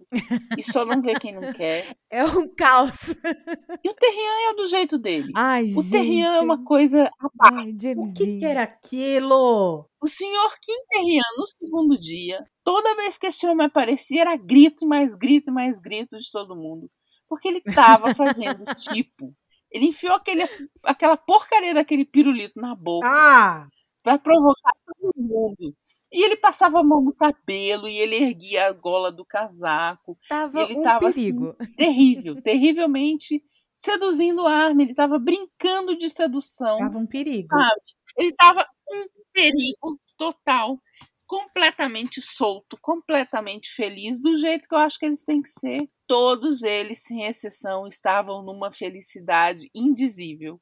E 0.58 0.64
só 0.64 0.86
não 0.86 1.02
vê 1.02 1.14
quem 1.20 1.34
não 1.34 1.42
quer. 1.54 1.96
É 2.10 2.24
um 2.26 2.48
caos. 2.56 2.92
E 3.84 3.90
o 3.90 3.94
Terrian 3.94 4.52
é 4.52 4.54
do 4.56 4.68
jeito 4.68 4.98
dele. 4.98 5.32
Ai, 5.36 5.64
O 5.76 5.82
gente. 5.82 5.92
Terrian 5.92 6.34
é 6.36 6.42
uma 6.42 6.64
coisa 6.64 7.10
à 7.20 7.30
parte. 7.38 7.94
O 7.96 8.12
que, 8.14 8.40
que 8.40 8.46
era 8.46 8.64
aquilo? 8.64 9.88
O 10.02 10.08
senhor 10.08 10.52
Kim 10.62 10.76
Terrian, 10.90 11.22
no 11.38 11.48
segundo 11.48 11.98
dia, 11.98 12.44
toda 12.64 12.96
vez 12.96 13.18
que 13.18 13.28
esse 13.28 13.46
homem 13.48 13.68
aparecia, 13.68 14.22
era 14.22 14.36
grito 14.36 14.84
e 14.86 14.88
mais 14.88 15.16
grito 15.16 15.50
e 15.52 15.54
mais 15.54 15.80
grito 15.80 16.18
de 16.18 16.30
todo 16.32 16.56
mundo. 16.56 16.90
Porque 17.30 17.48
ele 17.48 17.62
tava 17.62 18.14
fazendo 18.16 18.64
tipo. 18.92 19.34
Ele 19.72 19.88
enfiou 19.88 20.14
aquele, 20.16 20.44
aquela 20.84 21.18
porcaria 21.18 21.74
daquele 21.74 22.06
pirulito 22.06 22.60
na 22.60 22.74
boca 22.74 23.08
Ah, 23.08 23.68
pra 24.02 24.18
provocar 24.18 24.72
todo 24.86 25.14
mundo. 25.18 25.76
E 26.12 26.24
ele 26.24 26.38
passava 26.38 26.80
a 26.80 26.84
mão 26.84 27.02
no 27.02 27.14
cabelo 27.14 27.88
e 27.88 27.98
ele 27.98 28.16
erguia 28.16 28.68
a 28.68 28.72
gola 28.72 29.12
do 29.12 29.26
casaco. 29.26 30.18
Tava 30.30 30.62
ele 30.62 30.78
um 30.78 30.82
tava 30.82 31.12
perigo. 31.12 31.56
assim, 31.60 31.74
terrível, 31.76 32.42
terrivelmente 32.42 33.44
seduzindo 33.78 34.46
a 34.46 34.52
Armin. 34.52 34.84
Ele 34.84 34.96
tava 34.96 35.20
brincando 35.20 35.96
de 35.98 36.10
sedução. 36.10 36.80
Tava 36.80 36.98
um 36.98 37.06
perigo. 37.06 37.48
Sabe? 37.56 37.82
Ele 38.18 38.34
tava 38.34 38.68
um 38.92 39.06
perigo 39.32 40.00
total, 40.18 40.82
completamente 41.28 42.22
solto, 42.22 42.78
completamente 42.82 43.70
feliz, 43.70 44.20
do 44.20 44.36
jeito 44.36 44.68
que 44.68 44.74
eu 44.74 44.80
acho 44.80 44.98
que 44.98 45.06
eles 45.06 45.24
têm 45.24 45.42
que 45.42 45.50
ser. 45.50 45.88
Todos 46.08 46.64
eles, 46.64 47.04
sem 47.04 47.26
exceção, 47.26 47.86
estavam 47.86 48.42
numa 48.42 48.72
felicidade 48.72 49.70
indizível. 49.76 50.60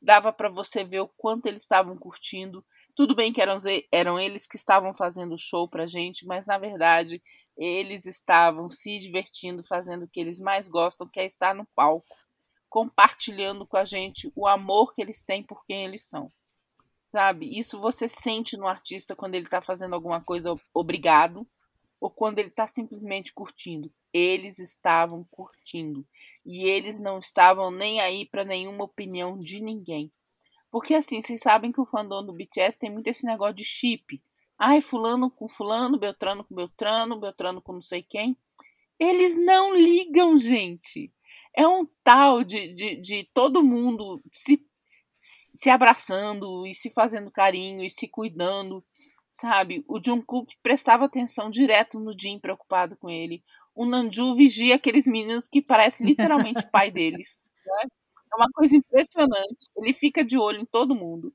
Dava 0.00 0.32
para 0.32 0.48
você 0.50 0.84
ver 0.84 1.00
o 1.00 1.08
quanto 1.08 1.46
eles 1.46 1.62
estavam 1.62 1.96
curtindo. 1.96 2.64
Tudo 2.98 3.14
bem 3.14 3.32
que 3.32 3.40
eram, 3.40 3.56
eram 3.92 4.18
eles 4.18 4.44
que 4.48 4.56
estavam 4.56 4.92
fazendo 4.92 5.36
o 5.36 5.38
show 5.38 5.68
pra 5.68 5.86
gente, 5.86 6.26
mas 6.26 6.46
na 6.46 6.58
verdade 6.58 7.22
eles 7.56 8.04
estavam 8.06 8.68
se 8.68 8.98
divertindo, 8.98 9.62
fazendo 9.62 10.02
o 10.04 10.08
que 10.08 10.18
eles 10.18 10.40
mais 10.40 10.68
gostam, 10.68 11.06
que 11.08 11.20
é 11.20 11.24
estar 11.24 11.54
no 11.54 11.64
palco, 11.76 12.16
compartilhando 12.68 13.64
com 13.64 13.76
a 13.76 13.84
gente 13.84 14.32
o 14.34 14.48
amor 14.48 14.92
que 14.92 15.00
eles 15.00 15.22
têm 15.22 15.44
por 15.44 15.64
quem 15.64 15.84
eles 15.84 16.02
são 16.02 16.28
sabe? 17.06 17.58
Isso 17.58 17.80
você 17.80 18.08
sente 18.08 18.56
no 18.56 18.66
artista 18.66 19.16
quando 19.16 19.36
ele 19.36 19.44
está 19.46 19.62
fazendo 19.62 19.94
alguma 19.94 20.20
coisa 20.20 20.56
obrigado 20.74 21.46
ou 22.00 22.10
quando 22.10 22.40
ele 22.40 22.48
está 22.48 22.66
simplesmente 22.66 23.32
curtindo. 23.32 23.92
Eles 24.12 24.58
estavam 24.58 25.24
curtindo 25.30 26.06
e 26.44 26.64
eles 26.64 27.00
não 27.00 27.18
estavam 27.20 27.70
nem 27.70 28.00
aí 28.00 28.26
para 28.26 28.44
nenhuma 28.44 28.84
opinião 28.84 29.38
de 29.38 29.60
ninguém. 29.60 30.12
Porque 30.70 30.94
assim, 30.94 31.20
vocês 31.20 31.40
sabem 31.40 31.72
que 31.72 31.80
o 31.80 31.86
fandom 31.86 32.24
do 32.24 32.32
BTS 32.32 32.78
tem 32.78 32.90
muito 32.90 33.08
esse 33.08 33.24
negócio 33.24 33.54
de 33.54 33.64
chip. 33.64 34.22
Ai, 34.58 34.80
fulano 34.80 35.30
com 35.30 35.48
fulano, 35.48 35.98
Beltrano 35.98 36.44
com 36.44 36.54
Beltrano, 36.54 37.18
Beltrano 37.18 37.62
com 37.62 37.74
não 37.74 37.82
sei 37.82 38.02
quem. 38.02 38.36
Eles 38.98 39.38
não 39.38 39.74
ligam, 39.74 40.36
gente. 40.36 41.12
É 41.54 41.66
um 41.66 41.86
tal 42.04 42.42
de, 42.44 42.68
de, 42.68 42.96
de 42.96 43.30
todo 43.32 43.62
mundo 43.62 44.20
se 44.32 44.62
se 45.18 45.68
abraçando 45.68 46.66
e 46.66 46.74
se 46.74 46.90
fazendo 46.90 47.30
carinho 47.30 47.82
e 47.84 47.90
se 47.90 48.06
cuidando, 48.06 48.84
sabe? 49.30 49.84
O 49.88 50.00
Jungkook 50.02 50.56
prestava 50.62 51.04
atenção 51.04 51.50
direto 51.50 51.98
no 51.98 52.16
Jin 52.18 52.38
preocupado 52.38 52.96
com 52.96 53.10
ele. 53.10 53.42
O 53.74 53.84
Nanju 53.84 54.36
vigia 54.36 54.76
aqueles 54.76 55.06
meninos 55.06 55.48
que 55.48 55.60
parecem 55.60 56.06
literalmente 56.06 56.64
pai 56.70 56.90
deles. 56.90 57.46
Né? 57.66 57.88
É 58.32 58.36
uma 58.36 58.48
coisa 58.52 58.76
impressionante. 58.76 59.66
Ele 59.76 59.92
fica 59.92 60.24
de 60.24 60.38
olho 60.38 60.60
em 60.60 60.66
todo 60.66 60.94
mundo. 60.94 61.32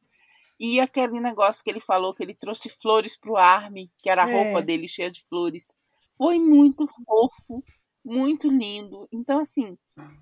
E 0.59 0.79
aquele 0.79 1.19
negócio 1.19 1.63
que 1.63 1.69
ele 1.69 1.79
falou 1.79 2.13
que 2.13 2.23
ele 2.23 2.35
trouxe 2.35 2.69
flores 2.69 3.17
pro 3.17 3.37
Army, 3.37 3.89
que 3.99 4.09
era 4.09 4.23
a 4.23 4.25
roupa 4.25 4.59
É. 4.59 4.61
dele 4.61 4.87
cheia 4.87 5.11
de 5.11 5.21
flores. 5.23 5.75
Foi 6.17 6.39
muito 6.39 6.85
fofo, 7.05 7.63
muito 8.05 8.49
lindo. 8.49 9.07
Então, 9.11 9.39
assim, 9.39 9.77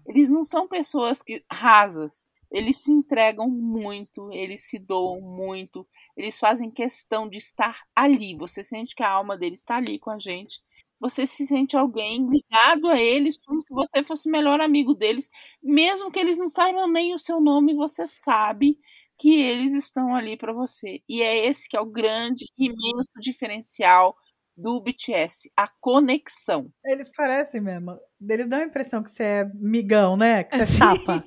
eles 0.08 0.30
não 0.30 0.44
são 0.44 0.68
pessoas 0.68 1.22
que 1.22 1.44
rasas. 1.52 2.32
Eles 2.52 2.78
se 2.80 2.92
entregam 2.92 3.50
muito, 3.50 4.30
eles 4.32 4.62
se 4.70 4.78
doam 4.80 5.22
muito, 5.22 5.88
eles 6.18 6.38
fazem 6.40 6.70
questão 6.72 7.30
de 7.30 7.38
estar 7.38 7.82
ali. 7.96 8.36
Você 8.36 8.64
sente 8.64 8.94
que 8.96 9.04
a 9.04 9.10
alma 9.10 9.38
deles 9.38 9.60
está 9.60 9.78
ali 9.78 10.00
com 10.00 10.10
a 10.12 10.20
gente. 10.20 10.60
Você 11.02 11.26
se 11.26 11.48
sente 11.48 11.76
alguém 11.76 12.28
ligado 12.30 12.88
a 12.88 13.00
eles, 13.00 13.40
como 13.44 13.60
se 13.62 13.74
você 13.74 14.04
fosse 14.04 14.30
o 14.30 14.32
melhor 14.32 14.62
amigo 14.62 14.94
deles, 14.94 15.28
mesmo 15.62 16.12
que 16.12 16.20
eles 16.20 16.38
não 16.38 16.48
saibam 16.48 16.88
nem 16.88 17.14
o 17.14 17.18
seu 17.18 17.42
nome, 17.42 17.74
você 17.74 18.08
sabe 18.08 18.78
que 19.18 19.42
eles 19.42 19.74
estão 19.74 20.16
ali 20.16 20.38
para 20.38 20.54
você. 20.54 21.02
E 21.10 21.22
é 21.22 21.46
esse 21.46 21.68
que 21.68 21.76
é 21.76 21.82
o 21.82 21.86
grande, 21.86 22.46
imenso 22.58 23.12
diferencial 23.20 24.16
do 24.56 24.80
BTS, 24.80 25.52
a 25.58 25.68
conexão. 25.80 26.72
Eles 26.86 27.10
parecem 27.10 27.62
mesmo. 27.62 27.98
Eles 28.30 28.48
dão 28.48 28.60
a 28.60 28.66
impressão 28.66 29.02
que 29.02 29.10
você 29.10 29.24
é 29.24 29.52
migão, 29.56 30.16
né? 30.16 30.44
Que 30.44 30.56
você 30.56 30.64
é 30.64 30.66
chapa. 30.78 31.26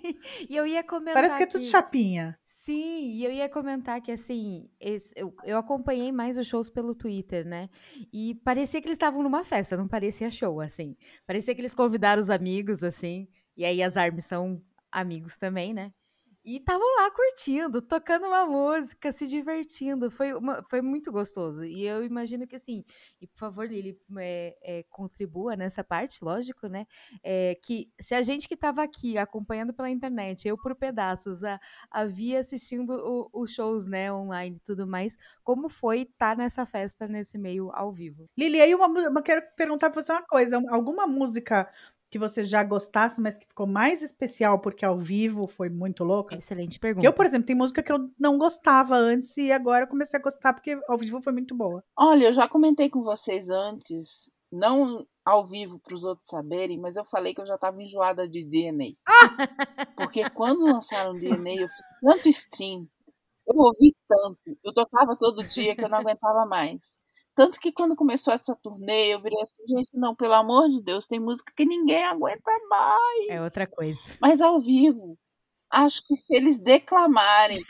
e 0.48 0.56
eu 0.56 0.66
ia 0.66 0.84
comentar 0.84 1.14
Parece 1.14 1.36
que 1.36 1.42
é 1.42 1.46
tudo 1.46 1.64
chapinha. 1.64 2.38
Sim, 2.64 3.10
e 3.12 3.22
eu 3.24 3.30
ia 3.30 3.46
comentar 3.48 4.00
que 4.00 4.10
assim, 4.10 4.70
esse- 4.80 5.12
eu, 5.14 5.34
eu 5.44 5.58
acompanhei 5.58 6.10
mais 6.10 6.38
os 6.38 6.46
shows 6.46 6.70
pelo 6.70 6.94
Twitter, 6.94 7.44
né? 7.46 7.68
E 8.12 8.34
parecia 8.36 8.80
que 8.80 8.86
eles 8.88 8.94
estavam 8.96 9.22
numa 9.22 9.44
festa, 9.44 9.76
não 9.76 9.86
parecia 9.86 10.30
show, 10.30 10.60
assim. 10.62 10.96
Parecia 11.26 11.54
que 11.54 11.60
eles 11.60 11.74
convidaram 11.74 12.22
os 12.22 12.30
amigos, 12.30 12.82
assim, 12.82 13.28
e 13.56 13.64
aí 13.66 13.82
as 13.82 13.96
armas 13.98 14.24
são 14.24 14.62
amigos 14.90 15.36
também, 15.36 15.74
né? 15.74 15.92
E 16.44 16.56
estavam 16.58 16.86
lá 16.96 17.10
curtindo, 17.10 17.80
tocando 17.80 18.26
uma 18.26 18.44
música, 18.44 19.10
se 19.12 19.26
divertindo. 19.26 20.10
Foi, 20.10 20.34
uma- 20.34 20.62
foi 20.68 20.82
muito 20.82 21.10
gostoso. 21.10 21.64
E 21.64 21.84
eu 21.86 22.04
imagino 22.04 22.46
que, 22.46 22.54
assim, 22.56 22.84
e 23.18 23.26
por 23.26 23.38
favor, 23.38 23.66
Lili, 23.66 23.98
é, 24.18 24.54
é, 24.62 24.82
contribua 24.90 25.56
nessa 25.56 25.82
parte, 25.82 26.22
lógico, 26.22 26.66
né? 26.66 26.86
É, 27.22 27.54
que 27.64 27.90
se 27.98 28.14
a 28.14 28.20
gente 28.22 28.46
que 28.46 28.54
estava 28.54 28.82
aqui 28.82 29.16
acompanhando 29.16 29.72
pela 29.72 29.88
internet, 29.88 30.46
eu 30.46 30.58
por 30.58 30.74
pedaços, 30.74 31.42
a, 31.42 31.58
havia 31.90 32.40
assistindo 32.40 33.28
os 33.32 33.50
shows, 33.50 33.86
né, 33.86 34.12
online 34.12 34.56
e 34.56 34.60
tudo 34.60 34.86
mais, 34.86 35.16
como 35.42 35.68
foi 35.70 36.02
estar 36.02 36.36
nessa 36.36 36.66
festa, 36.66 37.08
nesse 37.08 37.38
meio 37.38 37.70
ao 37.72 37.90
vivo? 37.92 38.28
Lili, 38.36 38.60
aí 38.60 38.74
uma, 38.74 39.00
eu 39.00 39.22
quero 39.22 39.42
perguntar 39.56 39.90
pra 39.90 40.02
você 40.02 40.12
uma 40.12 40.22
coisa. 40.26 40.60
Alguma 40.68 41.06
música 41.06 41.70
que 42.14 42.18
você 42.18 42.44
já 42.44 42.62
gostasse, 42.62 43.20
mas 43.20 43.36
que 43.36 43.44
ficou 43.44 43.66
mais 43.66 44.00
especial 44.00 44.60
porque 44.60 44.84
ao 44.84 44.96
vivo 44.96 45.48
foi 45.48 45.68
muito 45.68 46.04
louca? 46.04 46.36
Excelente 46.36 46.78
Porque 46.78 46.86
pergunta. 46.86 47.04
eu, 47.04 47.12
por 47.12 47.26
exemplo, 47.26 47.44
tem 47.44 47.56
música 47.56 47.82
que 47.82 47.90
eu 47.90 48.08
não 48.16 48.38
gostava 48.38 48.94
antes 48.94 49.36
e 49.36 49.50
agora 49.50 49.82
eu 49.82 49.88
comecei 49.88 50.16
a 50.16 50.22
gostar 50.22 50.52
porque 50.52 50.78
ao 50.88 50.96
vivo 50.96 51.20
foi 51.20 51.32
muito 51.32 51.56
boa. 51.56 51.82
Olha, 51.98 52.26
eu 52.26 52.32
já 52.32 52.48
comentei 52.48 52.88
com 52.88 53.02
vocês 53.02 53.50
antes, 53.50 54.30
não 54.52 55.04
ao 55.24 55.44
vivo 55.44 55.80
para 55.80 55.96
os 55.96 56.04
outros 56.04 56.28
saberem, 56.28 56.78
mas 56.78 56.94
eu 56.94 57.04
falei 57.04 57.34
que 57.34 57.40
eu 57.40 57.46
já 57.46 57.56
estava 57.56 57.82
enjoada 57.82 58.28
de 58.28 58.46
DNA. 58.46 58.92
Porque 59.96 60.30
quando 60.30 60.66
lançaram 60.66 61.18
DNA, 61.18 61.62
eu 61.62 61.66
fiz 61.66 61.86
tanto 62.00 62.28
stream, 62.28 62.86
eu 63.48 63.56
ouvi 63.56 63.92
tanto, 64.08 64.56
eu 64.62 64.72
tocava 64.72 65.16
todo 65.16 65.42
dia 65.48 65.74
que 65.74 65.84
eu 65.84 65.88
não 65.88 65.98
aguentava 65.98 66.46
mais. 66.46 66.96
Tanto 67.34 67.58
que 67.58 67.72
quando 67.72 67.96
começou 67.96 68.32
essa 68.32 68.54
turnê, 68.54 69.12
eu 69.12 69.20
virei 69.20 69.40
assim, 69.42 69.62
gente, 69.66 69.90
não, 69.92 70.14
pelo 70.14 70.34
amor 70.34 70.68
de 70.68 70.80
Deus, 70.80 71.06
tem 71.06 71.18
música 71.18 71.52
que 71.54 71.64
ninguém 71.64 72.04
aguenta 72.04 72.50
mais. 72.68 73.28
É 73.28 73.42
outra 73.42 73.66
coisa. 73.66 74.00
Mas 74.20 74.40
ao 74.40 74.60
vivo, 74.60 75.18
acho 75.68 76.06
que 76.06 76.16
se 76.16 76.34
eles 76.34 76.60
declamarem 76.60 77.60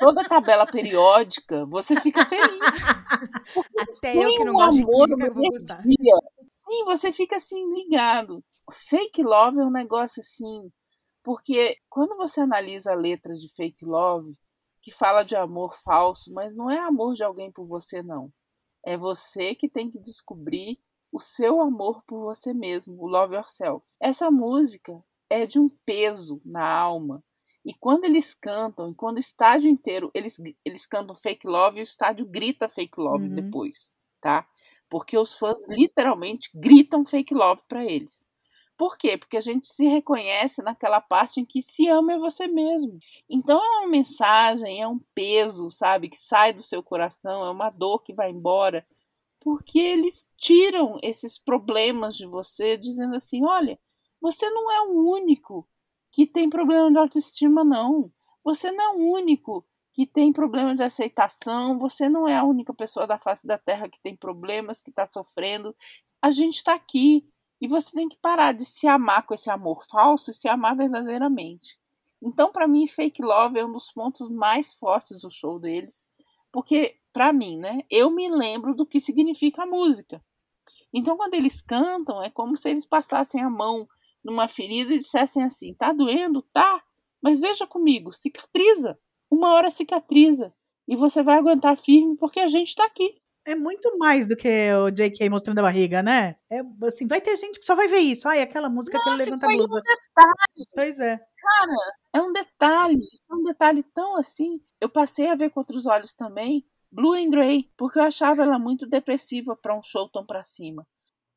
toda 0.00 0.22
a 0.22 0.28
tabela 0.28 0.66
periódica, 0.66 1.64
você 1.66 1.94
fica 2.00 2.26
feliz. 2.26 2.74
Porque 3.54 3.80
Até 3.80 4.16
eu 4.16 4.34
que 4.34 4.44
não 4.44 4.52
um 4.52 4.56
gosto 4.56 4.76
de 4.76 4.82
amor, 4.82 5.08
química, 5.08 5.26
eu 5.26 5.34
vou 5.34 5.50
gostar. 5.50 5.82
Sim, 5.82 6.84
você 6.84 7.12
fica 7.12 7.36
assim 7.36 7.74
ligado. 7.74 8.42
Fake 8.72 9.22
love 9.22 9.60
é 9.60 9.64
um 9.64 9.70
negócio 9.70 10.20
assim, 10.20 10.68
porque 11.22 11.76
quando 11.88 12.16
você 12.16 12.40
analisa 12.40 12.90
a 12.90 12.96
letra 12.96 13.34
de 13.34 13.48
fake 13.54 13.84
love, 13.84 14.34
que 14.82 14.90
fala 14.90 15.22
de 15.22 15.36
amor 15.36 15.76
falso, 15.84 16.32
mas 16.32 16.56
não 16.56 16.68
é 16.68 16.78
amor 16.78 17.14
de 17.14 17.22
alguém 17.22 17.52
por 17.52 17.64
você 17.66 18.02
não. 18.02 18.32
É 18.86 18.96
você 18.96 19.54
que 19.54 19.68
tem 19.68 19.90
que 19.90 19.98
descobrir 20.00 20.80
o 21.12 21.20
seu 21.20 21.60
amor 21.60 22.02
por 22.06 22.20
você 22.22 22.54
mesmo, 22.54 22.96
o 23.02 23.08
love 23.08 23.34
yourself. 23.36 23.84
Essa 24.00 24.30
música 24.30 25.04
é 25.30 25.46
de 25.46 25.58
um 25.60 25.68
peso 25.84 26.40
na 26.44 26.66
alma. 26.66 27.24
E 27.64 27.74
quando 27.74 28.04
eles 28.06 28.34
cantam, 28.34 28.90
e 28.90 28.94
quando 28.94 29.18
o 29.18 29.20
estádio 29.20 29.70
inteiro, 29.70 30.10
eles, 30.14 30.40
eles 30.64 30.86
cantam 30.86 31.16
fake 31.16 31.46
love 31.48 31.78
e 31.78 31.82
o 31.82 31.84
estádio 31.84 32.26
grita 32.26 32.68
fake 32.68 33.00
love 33.00 33.28
Uhum. 33.28 33.30
depois, 33.30 33.96
tá? 34.22 34.48
Porque 34.90 35.18
os 35.18 35.34
fãs 35.34 35.66
literalmente 35.68 36.50
gritam 36.54 37.04
fake 37.04 37.34
love 37.34 37.62
pra 37.68 37.84
eles. 37.84 38.26
Por 38.76 38.98
quê? 38.98 39.16
Porque 39.16 39.36
a 39.36 39.40
gente 39.40 39.68
se 39.68 39.86
reconhece 39.86 40.62
naquela 40.62 41.00
parte 41.00 41.40
em 41.40 41.44
que 41.44 41.62
se 41.62 41.88
ama 41.88 42.12
é 42.12 42.18
você 42.18 42.46
mesmo. 42.46 42.98
Então 43.28 43.58
é 43.58 43.78
uma 43.78 43.88
mensagem, 43.88 44.82
é 44.82 44.86
um 44.86 44.98
peso, 45.14 45.70
sabe, 45.70 46.10
que 46.10 46.18
sai 46.18 46.52
do 46.52 46.62
seu 46.62 46.82
coração, 46.82 47.44
é 47.44 47.50
uma 47.50 47.70
dor 47.70 48.02
que 48.02 48.12
vai 48.12 48.30
embora, 48.30 48.86
porque 49.40 49.78
eles 49.78 50.30
tiram 50.36 50.98
esses 51.02 51.38
problemas 51.38 52.16
de 52.16 52.26
você, 52.26 52.76
dizendo 52.76 53.16
assim: 53.16 53.44
olha, 53.44 53.78
você 54.20 54.48
não 54.50 54.70
é 54.70 54.82
o 54.82 55.10
único 55.10 55.66
que 56.10 56.26
tem 56.26 56.48
problema 56.50 56.90
de 56.90 56.98
autoestima, 56.98 57.64
não. 57.64 58.10
Você 58.42 58.70
não 58.72 58.84
é 58.84 58.96
o 58.96 59.12
único 59.12 59.64
que 59.92 60.06
tem 60.06 60.32
problema 60.32 60.74
de 60.74 60.82
aceitação, 60.82 61.78
você 61.78 62.08
não 62.08 62.28
é 62.28 62.36
a 62.36 62.44
única 62.44 62.74
pessoa 62.74 63.06
da 63.06 63.18
face 63.18 63.46
da 63.46 63.56
terra 63.56 63.88
que 63.88 64.00
tem 64.02 64.16
problemas, 64.16 64.80
que 64.80 64.90
está 64.90 65.06
sofrendo. 65.06 65.74
A 66.20 66.30
gente 66.30 66.56
está 66.56 66.74
aqui. 66.74 67.26
E 67.60 67.66
você 67.66 67.90
tem 67.92 68.08
que 68.08 68.18
parar 68.18 68.52
de 68.52 68.64
se 68.64 68.86
amar 68.86 69.24
com 69.24 69.34
esse 69.34 69.50
amor 69.50 69.84
falso 69.90 70.30
e 70.30 70.34
se 70.34 70.48
amar 70.48 70.76
verdadeiramente. 70.76 71.78
Então, 72.22 72.50
para 72.50 72.66
mim, 72.66 72.86
Fake 72.86 73.22
Love 73.22 73.58
é 73.58 73.64
um 73.64 73.72
dos 73.72 73.92
pontos 73.92 74.28
mais 74.28 74.74
fortes 74.74 75.20
do 75.20 75.30
show 75.30 75.58
deles, 75.58 76.08
porque, 76.50 76.96
para 77.12 77.32
mim, 77.32 77.58
né, 77.58 77.80
eu 77.90 78.10
me 78.10 78.28
lembro 78.28 78.74
do 78.74 78.86
que 78.86 79.00
significa 79.00 79.62
a 79.62 79.66
música. 79.66 80.22
Então, 80.92 81.16
quando 81.16 81.34
eles 81.34 81.60
cantam, 81.60 82.22
é 82.22 82.30
como 82.30 82.56
se 82.56 82.70
eles 82.70 82.86
passassem 82.86 83.42
a 83.42 83.50
mão 83.50 83.88
numa 84.24 84.48
ferida 84.48 84.94
e 84.94 84.98
dissessem 84.98 85.42
assim: 85.42 85.74
tá 85.74 85.92
doendo? 85.92 86.42
Tá, 86.52 86.82
mas 87.20 87.40
veja 87.40 87.66
comigo, 87.66 88.12
cicatriza. 88.12 88.98
Uma 89.30 89.52
hora 89.52 89.70
cicatriza. 89.70 90.54
E 90.86 90.96
você 90.96 91.22
vai 91.22 91.38
aguentar 91.38 91.76
firme 91.76 92.16
porque 92.16 92.40
a 92.40 92.46
gente 92.46 92.68
está 92.68 92.84
aqui. 92.84 93.20
É 93.46 93.54
muito 93.54 93.96
mais 93.96 94.26
do 94.26 94.36
que 94.36 94.48
o 94.74 94.90
JK 94.90 95.30
mostrando 95.30 95.60
a 95.60 95.62
barriga, 95.62 96.02
né? 96.02 96.34
É, 96.50 96.60
assim, 96.84 97.06
vai 97.06 97.20
ter 97.20 97.36
gente 97.36 97.60
que 97.60 97.64
só 97.64 97.76
vai 97.76 97.86
ver 97.86 98.00
isso. 98.00 98.28
Ai, 98.28 98.42
aquela 98.42 98.68
música 98.68 98.98
que 99.00 99.08
ele 99.08 99.18
Nossa, 99.18 99.24
levanta 99.24 99.46
a 99.46 99.50
aí 99.50 99.56
é 99.56 99.62
um 99.62 99.66
blusa. 99.66 99.82
detalhe. 99.82 100.68
Pois 100.74 101.00
é. 101.00 101.16
Cara, 101.16 101.72
é 102.14 102.20
um 102.22 102.32
detalhe, 102.32 103.00
é 103.30 103.34
um 103.34 103.44
detalhe 103.44 103.82
tão 103.94 104.16
assim. 104.16 104.60
Eu 104.80 104.88
passei 104.88 105.28
a 105.28 105.36
ver 105.36 105.50
com 105.50 105.60
outros 105.60 105.86
olhos 105.86 106.12
também 106.12 106.66
Blue 106.90 107.14
and 107.14 107.30
Grey, 107.30 107.70
porque 107.76 107.98
eu 108.00 108.02
achava 108.02 108.42
ela 108.42 108.58
muito 108.58 108.84
depressiva 108.86 109.54
para 109.56 109.76
um 109.78 109.82
show 109.82 110.08
tão 110.08 110.26
pra 110.26 110.42
cima. 110.42 110.86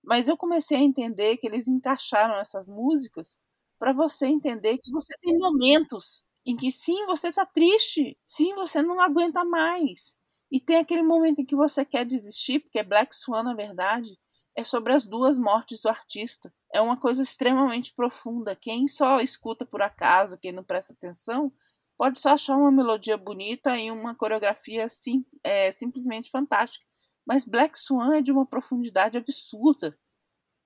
Mas 0.03 0.27
eu 0.27 0.37
comecei 0.37 0.77
a 0.77 0.81
entender 0.81 1.37
que 1.37 1.47
eles 1.47 1.67
encaixaram 1.67 2.35
essas 2.35 2.69
músicas 2.69 3.37
para 3.79 3.93
você 3.93 4.27
entender 4.27 4.77
que 4.79 4.91
você 4.91 5.13
tem 5.21 5.37
momentos 5.37 6.25
em 6.45 6.55
que 6.55 6.71
sim, 6.71 7.05
você 7.05 7.31
tá 7.31 7.45
triste, 7.45 8.17
sim, 8.25 8.55
você 8.55 8.81
não 8.81 8.99
aguenta 9.01 9.43
mais. 9.45 10.17
E 10.51 10.59
tem 10.59 10.77
aquele 10.77 11.03
momento 11.03 11.41
em 11.41 11.45
que 11.45 11.55
você 11.55 11.85
quer 11.85 12.05
desistir, 12.05 12.59
porque 12.59 12.81
Black 12.81 13.15
Swan, 13.15 13.43
na 13.43 13.53
verdade, 13.53 14.17
é 14.55 14.63
sobre 14.63 14.93
as 14.93 15.05
duas 15.05 15.37
mortes 15.37 15.81
do 15.81 15.89
artista. 15.89 16.53
É 16.73 16.81
uma 16.81 16.97
coisa 16.97 17.23
extremamente 17.23 17.93
profunda. 17.93 18.55
Quem 18.55 18.87
só 18.87 19.21
escuta 19.21 19.65
por 19.65 19.81
acaso, 19.81 20.37
quem 20.37 20.51
não 20.51 20.63
presta 20.63 20.93
atenção, 20.93 21.51
pode 21.97 22.19
só 22.19 22.29
achar 22.29 22.57
uma 22.57 22.71
melodia 22.71 23.15
bonita 23.17 23.77
e 23.77 23.91
uma 23.91 24.15
coreografia 24.15 24.89
sim, 24.89 25.25
é, 25.43 25.71
simplesmente 25.71 26.31
fantástica. 26.31 26.85
Mas 27.25 27.45
Black 27.45 27.77
Swan 27.77 28.17
é 28.17 28.21
de 28.21 28.31
uma 28.31 28.45
profundidade 28.45 29.17
absurda. 29.17 29.97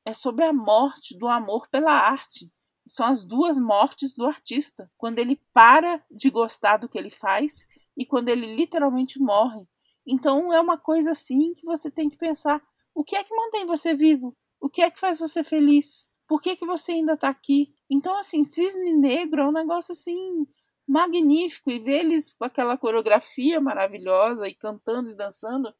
É 0.05 0.13
sobre 0.13 0.45
a 0.45 0.53
morte 0.53 1.17
do 1.17 1.27
amor 1.27 1.67
pela 1.69 1.91
arte. 1.91 2.51
São 2.87 3.07
as 3.07 3.25
duas 3.25 3.59
mortes 3.59 4.15
do 4.15 4.25
artista. 4.25 4.89
Quando 4.97 5.19
ele 5.19 5.41
para 5.53 6.03
de 6.09 6.29
gostar 6.29 6.77
do 6.77 6.89
que 6.89 6.97
ele 6.97 7.09
faz 7.09 7.67
e 7.97 8.05
quando 8.05 8.29
ele 8.29 8.55
literalmente 8.55 9.19
morre. 9.19 9.67
Então 10.05 10.51
é 10.53 10.59
uma 10.59 10.77
coisa 10.77 11.11
assim 11.11 11.53
que 11.53 11.65
você 11.65 11.89
tem 11.89 12.09
que 12.09 12.17
pensar: 12.17 12.61
o 12.93 13.03
que 13.03 13.15
é 13.15 13.23
que 13.23 13.35
mantém 13.35 13.65
você 13.65 13.93
vivo? 13.93 14.35
O 14.59 14.69
que 14.69 14.81
é 14.81 14.89
que 14.89 14.99
faz 14.99 15.19
você 15.19 15.43
feliz? 15.43 16.07
Por 16.27 16.41
que, 16.41 16.55
que 16.55 16.65
você 16.65 16.93
ainda 16.93 17.13
está 17.13 17.29
aqui? 17.29 17.75
Então, 17.89 18.17
assim, 18.17 18.43
Cisne 18.43 18.93
Negro 18.93 19.41
é 19.41 19.47
um 19.47 19.51
negócio 19.51 19.91
assim 19.91 20.47
magnífico 20.87 21.69
e 21.69 21.79
ver 21.79 21.99
eles 21.99 22.33
com 22.33 22.45
aquela 22.45 22.77
coreografia 22.77 23.59
maravilhosa 23.59 24.47
e 24.47 24.53
cantando 24.53 25.09
e 25.11 25.15
dançando 25.15 25.73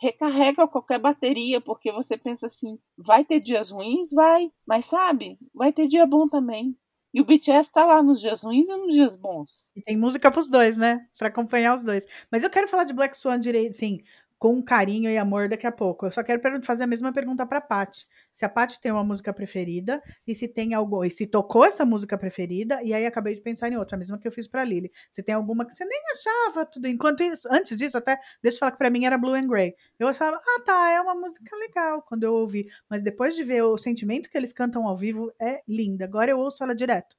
recarrega 0.00 0.66
qualquer 0.66 0.98
bateria, 0.98 1.60
porque 1.60 1.92
você 1.92 2.16
pensa 2.16 2.46
assim, 2.46 2.78
vai 2.96 3.22
ter 3.24 3.38
dias 3.38 3.70
ruins? 3.70 4.10
Vai, 4.10 4.50
mas 4.66 4.86
sabe, 4.86 5.38
vai 5.54 5.72
ter 5.72 5.86
dia 5.86 6.06
bom 6.06 6.24
também. 6.24 6.74
E 7.12 7.20
o 7.20 7.24
BTS 7.24 7.72
tá 7.72 7.84
lá 7.84 8.02
nos 8.02 8.20
dias 8.20 8.42
ruins 8.42 8.68
e 8.68 8.76
nos 8.76 8.92
dias 8.94 9.16
bons. 9.16 9.70
E 9.74 9.82
tem 9.82 9.96
música 9.96 10.30
pros 10.30 10.48
dois, 10.48 10.76
né? 10.76 11.06
Pra 11.18 11.28
acompanhar 11.28 11.74
os 11.74 11.82
dois. 11.82 12.04
Mas 12.30 12.42
eu 12.44 12.50
quero 12.50 12.68
falar 12.68 12.84
de 12.84 12.92
Black 12.94 13.16
Swan 13.16 13.38
direito, 13.38 13.76
sim, 13.76 14.00
com 14.40 14.62
carinho 14.62 15.10
e 15.10 15.18
amor 15.18 15.50
daqui 15.50 15.66
a 15.66 15.70
pouco. 15.70 16.06
Eu 16.06 16.10
só 16.10 16.24
quero 16.24 16.40
fazer 16.62 16.84
a 16.84 16.86
mesma 16.86 17.12
pergunta 17.12 17.44
pra 17.44 17.60
Paty. 17.60 18.08
Se 18.32 18.42
a 18.42 18.48
Paty 18.48 18.80
tem 18.80 18.90
uma 18.90 19.04
música 19.04 19.34
preferida 19.34 20.02
e 20.26 20.34
se 20.34 20.48
tem 20.48 20.72
algo, 20.72 21.04
e 21.04 21.10
se 21.10 21.26
tocou 21.26 21.62
essa 21.62 21.84
música 21.84 22.16
preferida, 22.16 22.82
e 22.82 22.94
aí 22.94 23.04
acabei 23.04 23.34
de 23.34 23.42
pensar 23.42 23.70
em 23.70 23.76
outra, 23.76 23.96
a 23.96 23.98
mesma 23.98 24.18
que 24.18 24.26
eu 24.26 24.32
fiz 24.32 24.48
pra 24.48 24.64
Lily. 24.64 24.90
Se 25.10 25.22
tem 25.22 25.34
alguma 25.34 25.66
que 25.66 25.74
você 25.74 25.84
nem 25.84 26.00
achava 26.10 26.64
tudo. 26.64 26.88
Enquanto 26.88 27.22
isso, 27.22 27.46
antes 27.52 27.76
disso, 27.76 27.98
até 27.98 28.18
deixa 28.42 28.56
eu 28.56 28.60
falar 28.60 28.72
que 28.72 28.78
pra 28.78 28.88
mim 28.88 29.04
era 29.04 29.18
Blue 29.18 29.34
and 29.34 29.46
Grey. 29.46 29.74
Eu 29.98 30.08
achava, 30.08 30.38
ah, 30.38 30.62
tá, 30.64 30.88
é 30.88 30.98
uma 31.02 31.14
música 31.14 31.54
legal 31.56 32.00
quando 32.00 32.24
eu 32.24 32.32
ouvi. 32.32 32.66
Mas 32.88 33.02
depois 33.02 33.36
de 33.36 33.44
ver 33.44 33.60
o 33.60 33.76
sentimento 33.76 34.30
que 34.30 34.38
eles 34.38 34.54
cantam 34.54 34.88
ao 34.88 34.96
vivo, 34.96 35.30
é 35.38 35.60
linda. 35.68 36.06
Agora 36.06 36.30
eu 36.30 36.38
ouço 36.38 36.64
ela 36.64 36.74
direto. 36.74 37.14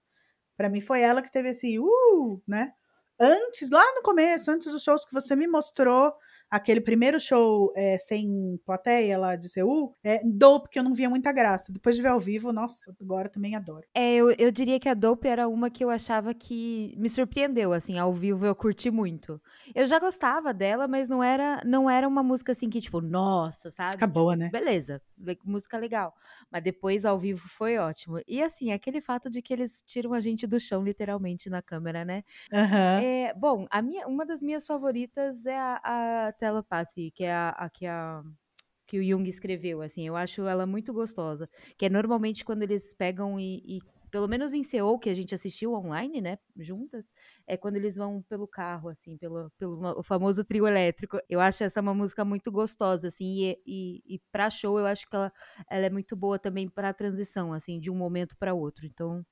Para 0.58 0.70
mim 0.70 0.82
foi 0.82 1.02
ela 1.02 1.22
que 1.22 1.32
teve 1.32 1.50
esse 1.50 1.78
uh, 1.78 2.42
né? 2.48 2.74
Antes, 3.20 3.70
lá 3.70 3.84
no 3.94 4.02
começo, 4.02 4.50
antes 4.50 4.72
dos 4.72 4.82
shows 4.82 5.06
que 5.06 5.14
você 5.14 5.36
me 5.36 5.46
mostrou, 5.46 6.12
aquele 6.52 6.82
primeiro 6.82 7.18
show 7.18 7.72
é, 7.78 7.98
sem 7.98 8.60
plateia 8.66 9.18
lá 9.18 9.38
de 9.38 9.48
Seul, 9.48 9.96
é, 10.04 10.22
Dope, 10.26 10.70
que 10.70 10.78
eu 10.78 10.84
não 10.84 10.94
via 10.94 11.10
muita 11.10 11.32
graça. 11.32 11.72
Depois 11.72 11.96
de 11.96 12.02
ver 12.02 12.10
ao 12.10 12.20
vivo, 12.20 12.52
nossa, 12.52 12.94
agora 13.00 13.30
também 13.30 13.56
adoro. 13.56 13.86
É, 13.94 14.16
eu, 14.16 14.32
eu 14.32 14.52
diria 14.52 14.78
que 14.78 14.90
a 14.90 14.94
Dope 14.94 15.30
era 15.30 15.48
uma 15.48 15.70
que 15.70 15.84
eu 15.84 15.90
achava 15.90 16.34
que 16.34 16.94
me 16.98 17.10
surpreendeu, 17.10 17.72
assim, 17.72 17.98
ao 17.98 18.12
vivo 18.12 18.46
eu 18.46 18.54
curti 18.54 18.92
muito. 18.92 19.42
Eu 19.74 19.88
já 19.88 19.98
gostava 19.98 20.54
dela, 20.54 20.90
mas 20.90 21.08
não 21.08 21.24
era, 21.24 21.62
não 21.66 21.90
era 21.90 22.06
uma 22.06 22.22
música 22.22 22.52
assim 22.52 22.70
que, 22.70 22.82
tipo, 22.82 23.00
nossa, 23.00 23.72
sabe? 23.72 23.94
Fica 23.94 24.08
boa, 24.08 24.36
né? 24.36 24.50
Beleza, 24.50 25.02
música 25.46 25.78
legal. 25.78 26.14
Mas 26.52 26.64
depois 26.64 27.06
ao 27.06 27.18
vivo 27.18 27.48
foi 27.48 27.78
ótimo. 27.78 28.20
E 28.28 28.42
assim, 28.42 28.74
aquele 28.74 29.00
fato 29.00 29.30
de 29.30 29.42
que 29.42 29.54
eles 29.54 29.82
tiram 29.86 30.14
a 30.14 30.20
gente 30.20 30.46
do 30.46 30.60
chão, 30.60 30.84
literalmente, 30.84 31.50
na 31.50 31.62
câmera, 31.62 32.04
né? 32.04 32.26
Uhum. 32.52 33.04
É, 33.04 33.34
bom, 33.34 33.66
a 33.70 33.82
minha, 33.82 34.06
uma 34.06 34.26
das 34.26 34.42
minhas 34.42 34.68
favoritas 34.68 35.46
é 35.46 35.58
a, 35.58 35.80
a 35.84 36.34
Telepathy, 36.42 37.12
que 37.12 37.24
é 37.24 37.34
a, 37.34 37.50
a 37.52 37.70
que 37.70 37.86
a 37.86 38.24
que 38.88 39.00
o 39.00 39.04
Jung 39.04 39.28
escreveu, 39.30 39.82
assim, 39.82 40.06
eu 40.08 40.16
acho 40.18 40.42
ela 40.48 40.66
muito 40.66 40.92
gostosa, 40.94 41.50
que 41.78 41.86
é 41.86 41.90
normalmente 41.90 42.44
quando 42.44 42.64
eles 42.64 42.94
pegam 42.94 43.40
e, 43.40 43.78
e 43.78 43.80
pelo 44.12 44.28
menos 44.28 44.54
em 44.54 44.64
Seul, 44.64 45.00
que 45.00 45.10
a 45.10 45.14
gente 45.14 45.34
assistiu 45.34 45.74
online, 45.74 46.20
né, 46.22 46.38
juntas, 46.58 47.14
é 47.48 47.56
quando 47.56 47.78
eles 47.78 47.96
vão 47.96 48.22
pelo 48.24 48.46
carro, 48.46 48.90
assim, 48.90 49.18
pelo, 49.18 49.50
pelo 49.58 50.04
famoso 50.04 50.44
trio 50.44 50.68
elétrico. 50.68 51.18
Eu 51.30 51.40
acho 51.40 51.64
essa 51.64 51.80
uma 51.80 51.94
música 51.94 52.26
muito 52.26 52.52
gostosa, 52.52 53.08
assim, 53.08 53.26
e, 53.42 53.62
e, 53.66 54.16
e 54.16 54.20
pra 54.32 54.50
show 54.50 54.78
eu 54.78 54.86
acho 54.86 55.08
que 55.10 55.16
ela, 55.16 55.32
ela 55.70 55.86
é 55.86 55.90
muito 55.90 56.14
boa 56.16 56.38
também 56.38 56.68
pra 56.68 56.94
transição, 56.94 57.54
assim, 57.54 57.80
de 57.80 57.90
um 57.90 57.96
momento 57.96 58.36
para 58.38 58.54
outro. 58.54 58.86
Então, 58.86 59.26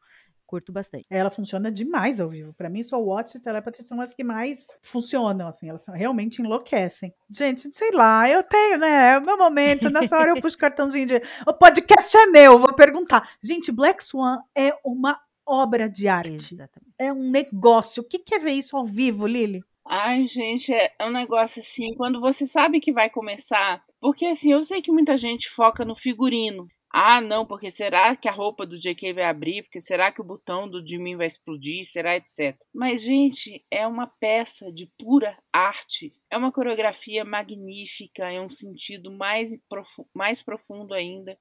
curto 0.49 0.71
bastante. 0.71 1.05
Ela 1.11 1.29
funciona 1.29 1.71
demais 1.71 2.19
ao 2.19 2.27
vivo. 2.27 2.51
Para 2.53 2.69
mim, 2.69 2.81
só 2.81 2.99
Watch 2.99 3.37
e 3.37 3.39
Telepathy 3.39 3.87
são 3.87 4.01
as 4.01 4.13
que 4.15 4.23
mais 4.23 4.65
funcionam, 4.81 5.47
assim, 5.47 5.69
elas 5.69 5.85
realmente 5.85 6.41
enlouquecem. 6.41 7.13
Gente, 7.29 7.71
sei 7.71 7.91
lá, 7.91 8.27
eu 8.27 8.41
tenho, 8.41 8.79
né? 8.79 9.13
É 9.13 9.19
o 9.19 9.21
meu 9.21 9.37
momento, 9.37 9.91
nessa 9.91 10.17
hora 10.17 10.31
eu 10.31 10.41
puxo 10.41 10.57
o 10.57 10.59
cartãozinho 10.59 11.05
de. 11.05 11.21
O 11.47 11.53
podcast 11.53 12.17
é 12.17 12.25
meu, 12.25 12.57
vou 12.57 12.73
perguntar. 12.73 13.29
Gente, 13.43 13.71
Black 13.71 14.03
Swan 14.03 14.39
é 14.57 14.73
uma 14.83 15.19
obra 15.45 15.87
de 15.87 16.07
arte. 16.07 16.55
Exatamente. 16.55 16.93
É 16.97 17.13
um 17.13 17.29
negócio. 17.29 18.01
O 18.01 18.05
que 18.05 18.17
que 18.17 18.33
é 18.33 18.39
ver 18.39 18.53
isso 18.53 18.75
ao 18.75 18.85
vivo, 18.85 19.27
Lili? 19.27 19.61
Ai, 19.87 20.27
gente, 20.27 20.73
é 20.73 20.91
um 21.01 21.11
negócio 21.11 21.61
assim, 21.61 21.93
quando 21.95 22.19
você 22.19 22.47
sabe 22.47 22.79
que 22.79 22.91
vai 22.91 23.09
começar. 23.09 23.83
Porque 23.99 24.25
assim, 24.25 24.51
eu 24.51 24.63
sei 24.63 24.81
que 24.81 24.91
muita 24.91 25.17
gente 25.17 25.49
foca 25.49 25.85
no 25.85 25.95
figurino. 25.95 26.67
Ah, 26.91 27.21
não, 27.21 27.45
porque 27.45 27.69
será 27.69 28.15
que 28.15 28.27
a 28.27 28.31
roupa 28.31 28.65
do 28.65 28.79
JK 28.79 29.13
vai 29.13 29.23
abrir? 29.25 29.61
Porque 29.63 29.79
será 29.79 30.11
que 30.11 30.21
o 30.21 30.23
botão 30.23 30.67
do 30.67 30.85
Jimin 30.85 31.15
vai 31.17 31.27
explodir? 31.27 31.85
Será 31.85 32.15
etc. 32.15 32.57
Mas, 32.73 33.01
gente, 33.03 33.63
é 33.69 33.85
uma 33.85 34.07
peça 34.07 34.71
de 34.71 34.87
pura 34.97 35.37
arte. 35.53 36.11
É 36.31 36.37
uma 36.37 36.51
coreografia 36.51 37.23
magnífica, 37.23 38.31
é 38.31 38.41
um 38.41 38.49
sentido 38.49 39.11
mais, 39.11 39.51
profu 39.69 40.07
mais 40.13 40.41
profundo 40.41 40.93
ainda. 40.95 41.37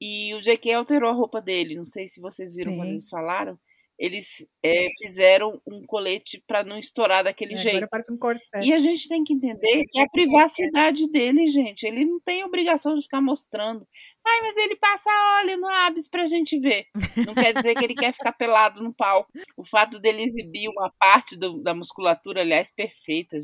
E 0.00 0.34
o 0.34 0.40
JK 0.40 0.72
alterou 0.74 1.10
a 1.10 1.12
roupa 1.12 1.40
dele. 1.42 1.76
Não 1.76 1.84
sei 1.84 2.08
se 2.08 2.20
vocês 2.20 2.54
viram 2.56 2.72
Sim. 2.72 2.78
quando 2.78 2.90
eles 2.92 3.08
falaram. 3.08 3.58
Eles 3.98 4.46
é, 4.64 4.88
fizeram 4.98 5.60
um 5.66 5.84
colete 5.86 6.42
para 6.46 6.64
não 6.64 6.78
estourar 6.78 7.22
daquele 7.24 7.54
É, 7.54 7.56
jeito. 7.56 7.76
agora 7.76 7.88
parece 7.90 8.12
um 8.12 8.18
corset. 8.18 8.66
E 8.66 8.72
a 8.72 8.78
gente 8.78 9.08
tem 9.08 9.22
que 9.24 9.32
entender 9.34 9.84
que 9.90 9.98
é 10.00 10.02
a 10.02 10.08
privacidade 10.08 11.06
dele, 11.10 11.46
gente. 11.48 11.84
Ele 11.86 12.04
não 12.04 12.20
tem 12.20 12.44
obrigação 12.44 12.94
de 12.94 13.02
ficar 13.02 13.20
mostrando. 13.20 13.86
Ai, 14.26 14.40
mas 14.42 14.56
ele 14.56 14.76
passa 14.76 15.10
óleo 15.40 15.56
no 15.58 15.66
abs 15.68 16.08
pra 16.08 16.26
gente 16.26 16.58
ver. 16.58 16.86
Não 17.16 17.34
quer 17.34 17.52
dizer 17.54 17.74
que 17.74 17.84
ele 17.84 17.94
quer 17.94 18.12
ficar 18.12 18.32
pelado 18.32 18.82
no 18.82 18.92
palco. 18.92 19.30
O 19.56 19.64
fato 19.64 19.98
dele 19.98 20.22
exibir 20.22 20.68
uma 20.68 20.92
parte 20.98 21.36
do- 21.36 21.62
da 21.62 21.74
musculatura, 21.74 22.40
aliás, 22.42 22.70
perfeita. 22.70 23.38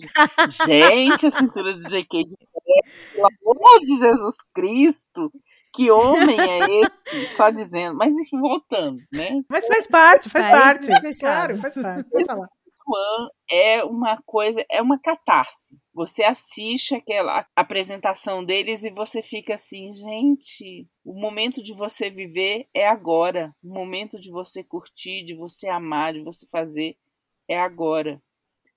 Gente, 0.67 1.27
a 1.27 1.31
cintura 1.31 1.73
do 1.73 1.83
JK 1.89 2.25
de 2.25 2.37
pelo 3.15 3.27
amor 3.43 3.81
de 3.81 3.99
Jesus 3.99 4.37
Cristo. 4.55 5.31
Que 5.75 5.91
homem 5.91 6.39
é 6.41 6.67
esse? 7.15 7.35
Só 7.37 7.51
dizendo. 7.51 7.97
Mas 7.97 8.15
enfim, 8.15 8.41
voltando, 8.41 8.99
né? 9.13 9.43
Mas 9.49 9.67
faz 9.67 9.87
parte, 9.87 10.29
faz 10.31 10.47
parte. 10.51 10.87
Claro, 11.19 11.59
faz 11.59 11.75
parte. 11.75 12.11
Pode 12.11 12.25
falar. 12.25 12.49
One 12.87 13.31
é 13.51 13.83
uma 13.85 14.21
coisa, 14.25 14.65
é 14.71 14.81
uma 14.81 14.99
catarse. 14.99 15.79
Você 15.93 16.23
assiste 16.23 16.95
aquela 16.95 17.47
apresentação 17.57 18.45
deles 18.45 18.85
e 18.85 18.91
você 18.91 19.23
fica 19.23 19.55
assim, 19.55 19.91
gente, 19.93 20.87
o 21.05 21.13
momento 21.19 21.63
de 21.63 21.75
você 21.75 22.09
viver 22.11 22.69
é 22.75 22.87
agora. 22.87 23.55
O 23.63 23.69
momento 23.73 24.21
de 24.21 24.31
você 24.31 24.63
curtir, 24.63 25.25
de 25.25 25.35
você 25.35 25.69
amar, 25.69 26.13
de 26.15 26.23
você 26.23 26.47
fazer 26.49 26.97
é 27.49 27.59
agora. 27.61 28.23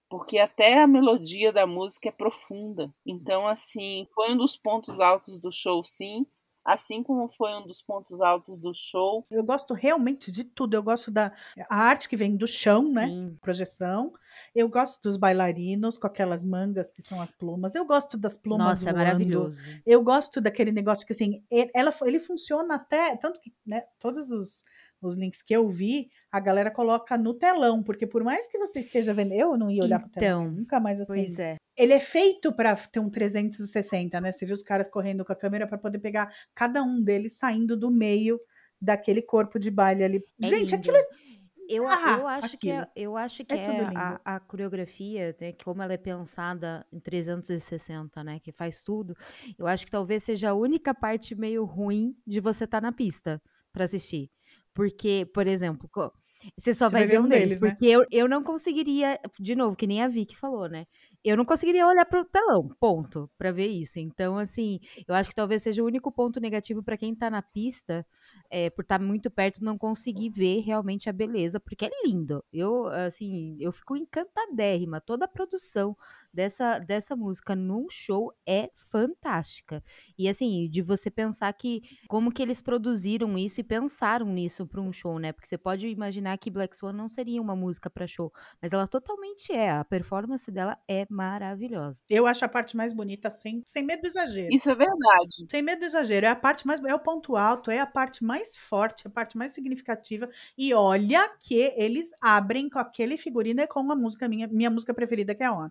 Porque 0.10 0.40
até 0.40 0.80
a 0.80 0.88
melodia 0.88 1.52
da 1.54 1.68
música 1.68 2.10
é 2.10 2.12
profunda. 2.12 2.94
Então, 3.06 3.48
assim, 3.48 4.06
foi 4.14 4.32
um 4.34 4.38
dos 4.38 4.58
pontos 4.58 5.00
altos 5.00 5.40
do 5.40 5.52
show, 5.52 5.84
sim. 5.84 6.26
Assim 6.64 7.02
como 7.02 7.28
foi 7.28 7.54
um 7.56 7.66
dos 7.66 7.82
pontos 7.82 8.22
altos 8.22 8.60
do 8.60 8.74
show. 8.74 9.26
Eu 9.32 9.44
gosto 9.44 9.74
realmente 9.74 10.32
de 10.32 10.44
tudo. 10.44 10.76
Eu 10.76 10.84
gosto 10.84 11.10
da 11.10 11.34
a 11.70 11.76
arte 11.76 12.08
que 12.08 12.18
vem 12.18 12.36
do 12.36 12.48
chão, 12.48 12.92
né? 12.92 13.08
Sim. 13.08 13.38
Projeção. 13.42 14.14
Eu 14.54 14.70
gosto 14.70 15.02
dos 15.02 15.18
bailarinos 15.18 15.98
com 15.98 16.06
aquelas 16.08 16.44
mangas 16.44 16.92
que 16.92 17.02
são 17.02 17.22
as 17.22 17.32
plumas. 17.32 17.76
Eu 17.76 17.86
gosto 17.86 18.18
das 18.18 18.38
plumas 18.38 18.68
Nossa, 18.68 18.90
é 18.90 18.94
voando. 18.94 18.98
maravilhoso. 19.06 19.60
Eu 19.86 20.04
gosto 20.04 20.40
daquele 20.40 20.72
negócio 20.72 21.06
que 21.06 21.14
assim, 21.14 21.44
e- 21.52 21.70
ela, 21.74 21.94
ele 22.04 22.20
funciona 22.20 22.76
até 22.76 23.16
tanto 23.18 23.40
que, 23.40 23.54
né, 23.66 23.84
todos 23.98 24.30
os 24.30 24.64
os 25.02 25.16
links 25.16 25.42
que 25.42 25.56
eu 25.56 25.68
vi, 25.70 26.10
a 26.32 26.40
galera 26.40 26.72
coloca 26.72 27.18
no 27.18 27.34
telão, 27.34 27.82
porque 27.84 28.06
por 28.06 28.24
mais 28.24 28.48
que 28.48 28.58
você 28.58 28.80
esteja 28.80 29.14
vendo, 29.14 29.34
eu 29.34 29.58
não 29.58 29.72
ia 29.72 29.84
olhar 29.84 30.00
pro 30.00 30.10
telão, 30.10 30.44
Então, 30.44 30.52
nunca 30.58 30.80
mais 30.80 31.00
assim. 31.02 31.26
Pois 31.26 31.40
é. 31.40 31.56
Ele 31.78 31.94
é 31.94 32.00
feito 32.00 32.52
para 32.54 32.76
ter 32.76 33.00
um 33.00 33.10
360, 33.10 34.20
né? 34.20 34.32
Você 34.32 34.46
viu 34.46 34.54
os 34.54 34.64
caras 34.64 34.88
correndo 34.90 35.24
com 35.24 35.32
a 35.32 35.36
câmera 35.36 35.66
para 35.68 35.78
poder 35.78 36.00
pegar 36.00 36.30
cada 36.54 36.84
um 36.84 37.02
deles 37.02 37.38
saindo 37.38 37.78
do 37.78 37.90
meio 37.90 38.40
daquele 38.82 39.22
corpo 39.22 39.58
de 39.60 39.72
baile 39.72 40.04
ali. 40.04 40.24
É 40.42 40.48
Gente, 40.48 40.76
lindo. 40.76 40.76
aquilo 40.76 40.98
é 40.98 41.04
Eu, 41.68 41.88
Ah, 41.88 42.18
eu 42.20 42.28
acho 42.28 42.58
que 42.58 42.72
é, 42.72 42.88
eu 42.96 43.16
acho 43.16 43.46
que 43.46 43.56
É 43.56 43.58
é, 43.58 43.92
a, 43.96 44.20
a 44.36 44.40
coreografia, 44.40 45.36
né, 45.40 45.54
como 45.54 45.84
ela 45.84 45.94
é 45.94 45.98
pensada 45.98 46.86
em 46.92 47.00
360, 47.00 48.24
né, 48.24 48.40
que 48.40 48.52
faz 48.52 48.84
tudo, 48.84 49.16
eu 49.58 49.68
acho 49.68 49.86
que 49.86 49.92
talvez 49.92 50.24
seja 50.24 50.50
a 50.50 50.54
única 50.56 50.94
parte 50.96 51.36
meio 51.36 51.66
ruim 51.66 52.16
de 52.26 52.40
você 52.40 52.64
estar 52.66 52.82
na 52.82 52.92
pista 52.92 53.42
pra 53.72 53.86
assistir. 53.86 54.32
Porque, 54.74 55.28
por 55.34 55.48
exemplo, 55.48 55.90
você 56.58 56.74
só 56.74 56.88
Você 56.88 56.94
vai, 56.94 57.06
ver 57.06 57.20
um 57.20 57.28
deles, 57.28 57.60
deles, 57.60 57.62
né? 57.62 57.72
porque 57.72 57.86
eu, 57.86 58.06
eu 58.12 58.28
não 58.28 58.42
conseguiria, 58.42 59.20
de 59.38 59.56
novo, 59.56 59.76
que 59.76 59.86
nem 59.86 60.02
a 60.02 60.08
Vicky 60.08 60.38
falou, 60.38 60.70
né? 60.70 60.86
Eu 61.22 61.36
não 61.36 61.44
conseguiria 61.44 61.86
olhar 61.86 62.06
pro 62.06 62.24
telão, 62.24 62.70
ponto, 62.80 63.30
pra 63.38 63.52
ver 63.52 63.68
isso. 63.68 64.00
Então, 64.00 64.38
assim, 64.38 64.80
eu 65.06 65.14
acho 65.14 65.30
que 65.30 65.36
talvez 65.36 65.62
seja 65.62 65.84
o 65.84 65.86
único 65.86 66.10
ponto 66.12 66.40
negativo 66.40 66.82
pra 66.82 66.98
quem 66.98 67.14
tá 67.14 67.30
na 67.30 67.42
pista, 67.42 68.06
é, 68.50 68.70
por 68.70 68.84
estar 68.84 69.02
muito 69.02 69.30
perto, 69.30 69.64
não 69.64 69.78
conseguir 69.78 70.30
ver 70.30 70.62
realmente 70.62 71.10
a 71.10 71.14
beleza, 71.14 71.60
porque 71.60 71.86
é 71.86 71.90
lindo. 72.06 72.42
Eu, 72.54 72.88
assim, 72.88 73.58
eu 73.60 73.74
fico 73.74 73.98
encantadérrima. 73.98 75.02
Toda 75.02 75.26
a 75.26 75.28
produção 75.28 75.96
dessa, 76.34 76.80
dessa 76.80 77.16
música 77.16 77.56
num 77.56 77.88
show 77.90 78.34
é 78.48 78.70
fantástica. 78.90 79.84
E, 80.18 80.28
assim, 80.28 80.70
de 80.70 80.82
você 80.82 81.10
pensar 81.10 81.52
que 81.54 81.82
como 82.08 82.32
que 82.32 82.42
eles 82.42 82.62
produziram 82.62 83.38
isso 83.38 83.60
e 83.62 83.64
pensaram 83.64 84.28
nisso 84.28 84.66
para 84.66 84.82
um 84.82 84.92
show, 84.92 85.20
né? 85.20 85.32
Porque 85.32 85.48
você 85.48 85.58
pode 85.58 85.88
imaginar 85.88 86.38
que 86.38 86.50
Black 86.50 86.76
Swan 86.76 86.94
não 86.94 87.08
seria 87.08 87.42
uma 87.42 87.56
música 87.56 87.90
para 87.90 88.08
show, 88.08 88.32
mas 88.62 88.74
ela 88.74 88.88
totalmente 88.88 89.52
é. 89.52 89.72
A 89.72 89.84
performance 89.84 90.52
dela 90.52 90.78
é 90.88 91.06
maravilhosa. 91.10 92.02
Eu 92.10 92.26
acho 92.26 92.44
a 92.46 92.50
parte 92.50 92.76
mais 92.76 92.94
bonita, 92.94 93.30
sem, 93.30 93.64
sem 93.66 93.84
medo 93.84 94.02
do 94.02 94.08
exagero. 94.08 94.50
Isso 94.52 94.70
é 94.70 94.76
verdade. 94.76 95.48
Sem 95.50 95.62
medo 95.62 95.80
do 95.80 95.86
exagero, 95.86 96.26
é 96.26 96.30
a 96.30 96.36
parte 96.36 96.66
mais. 96.66 96.84
É 96.84 96.94
o 96.94 97.00
ponto 97.00 97.36
alto, 97.36 97.72
é 97.72 97.80
a 97.80 97.88
parte 97.88 98.24
mais 98.24 98.56
forte, 98.58 99.08
a 99.08 99.10
parte 99.10 99.38
mais 99.38 99.52
significativa. 99.52 100.30
E 100.58 100.74
olha 100.74 101.30
que 101.40 101.74
eles 101.76 102.12
abrem 102.22 102.70
com 102.70 102.80
aquele 102.80 103.18
figurino 103.18 103.62
e 103.62 103.68
com 103.68 103.92
a 103.92 103.96
música, 103.96 104.28
minha, 104.28 104.48
minha 104.48 104.70
música 104.70 104.94
preferida, 104.94 105.36
que 105.36 105.44
é 105.44 105.52
On. 105.52 105.70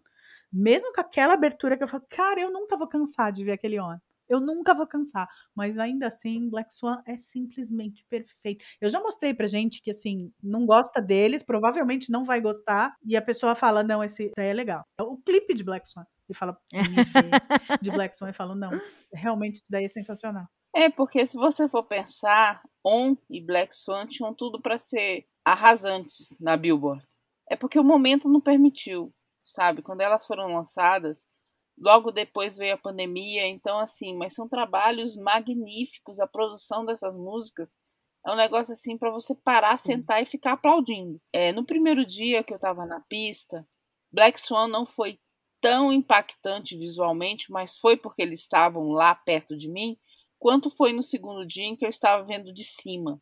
Mesmo 0.52 0.92
com 0.92 1.00
aquela 1.00 1.34
abertura 1.34 1.76
que 1.76 1.84
eu 1.84 1.88
falo, 1.88 2.04
cara, 2.08 2.40
eu 2.40 2.52
nunca 2.52 2.76
vou 2.76 2.88
cansar 2.88 3.32
de 3.32 3.44
ver 3.44 3.52
aquele 3.52 3.80
On. 3.80 3.96
Eu 4.28 4.40
nunca 4.40 4.74
vou 4.74 4.86
cansar. 4.86 5.26
Mas 5.54 5.78
ainda 5.78 6.06
assim, 6.06 6.48
Black 6.50 6.72
Swan 6.74 7.02
é 7.06 7.16
simplesmente 7.16 8.04
perfeito. 8.10 8.64
Eu 8.80 8.90
já 8.90 9.00
mostrei 9.00 9.32
pra 9.32 9.46
gente 9.46 9.80
que, 9.80 9.90
assim, 9.90 10.30
não 10.42 10.66
gosta 10.66 11.00
deles, 11.00 11.42
provavelmente 11.42 12.12
não 12.12 12.24
vai 12.24 12.40
gostar. 12.40 12.94
E 13.04 13.16
a 13.16 13.22
pessoa 13.22 13.54
fala, 13.54 13.82
não, 13.82 14.04
esse 14.04 14.30
daí 14.36 14.48
é 14.48 14.52
legal. 14.52 14.84
O 15.00 15.16
clipe 15.16 15.54
de 15.54 15.64
Black 15.64 15.88
Swan. 15.88 16.04
E 16.28 16.34
fala, 16.34 16.58
de 17.80 17.90
Black 17.90 18.14
Swan 18.14 18.28
e 18.28 18.34
fala, 18.34 18.54
não, 18.54 18.70
realmente 19.10 19.56
isso 19.56 19.70
daí 19.70 19.86
é 19.86 19.88
sensacional. 19.88 20.46
É, 20.74 20.90
porque 20.90 21.24
se 21.24 21.36
você 21.36 21.66
for 21.66 21.84
pensar, 21.84 22.62
On 22.84 23.16
e 23.30 23.40
Black 23.40 23.74
Swan 23.74 24.04
tinham 24.04 24.34
tudo 24.34 24.60
para 24.60 24.78
ser 24.78 25.26
arrasantes 25.42 26.36
na 26.38 26.54
Billboard. 26.56 27.02
É 27.50 27.56
porque 27.56 27.78
o 27.78 27.84
momento 27.84 28.28
não 28.28 28.40
permitiu, 28.40 29.10
sabe? 29.48 29.82
Quando 29.82 30.02
elas 30.02 30.26
foram 30.26 30.54
lançadas, 30.54 31.26
logo 31.76 32.12
depois 32.12 32.56
veio 32.56 32.74
a 32.74 32.78
pandemia, 32.78 33.46
então 33.46 33.78
assim, 33.78 34.16
mas 34.16 34.34
são 34.34 34.48
trabalhos 34.48 35.16
magníficos, 35.16 36.20
a 36.20 36.26
produção 36.26 36.84
dessas 36.84 37.16
músicas 37.16 37.76
é 38.26 38.30
um 38.30 38.36
negócio 38.36 38.72
assim 38.72 38.98
para 38.98 39.10
você 39.10 39.34
parar, 39.34 39.78
sentar 39.78 40.22
e 40.22 40.26
ficar 40.26 40.52
aplaudindo. 40.52 41.20
É, 41.32 41.52
no 41.52 41.64
primeiro 41.64 42.04
dia 42.04 42.44
que 42.44 42.52
eu 42.52 42.58
tava 42.58 42.84
na 42.84 43.00
pista, 43.00 43.66
Black 44.12 44.38
Swan 44.40 44.68
não 44.68 44.84
foi 44.84 45.18
tão 45.60 45.92
impactante 45.92 46.76
visualmente, 46.76 47.50
mas 47.50 47.76
foi 47.78 47.96
porque 47.96 48.22
eles 48.22 48.40
estavam 48.40 48.90
lá 48.90 49.14
perto 49.14 49.56
de 49.56 49.68
mim, 49.68 49.96
quanto 50.38 50.70
foi 50.70 50.92
no 50.92 51.02
segundo 51.02 51.46
dia 51.46 51.64
em 51.64 51.76
que 51.76 51.84
eu 51.84 51.88
estava 51.88 52.24
vendo 52.24 52.52
de 52.52 52.64
cima. 52.64 53.20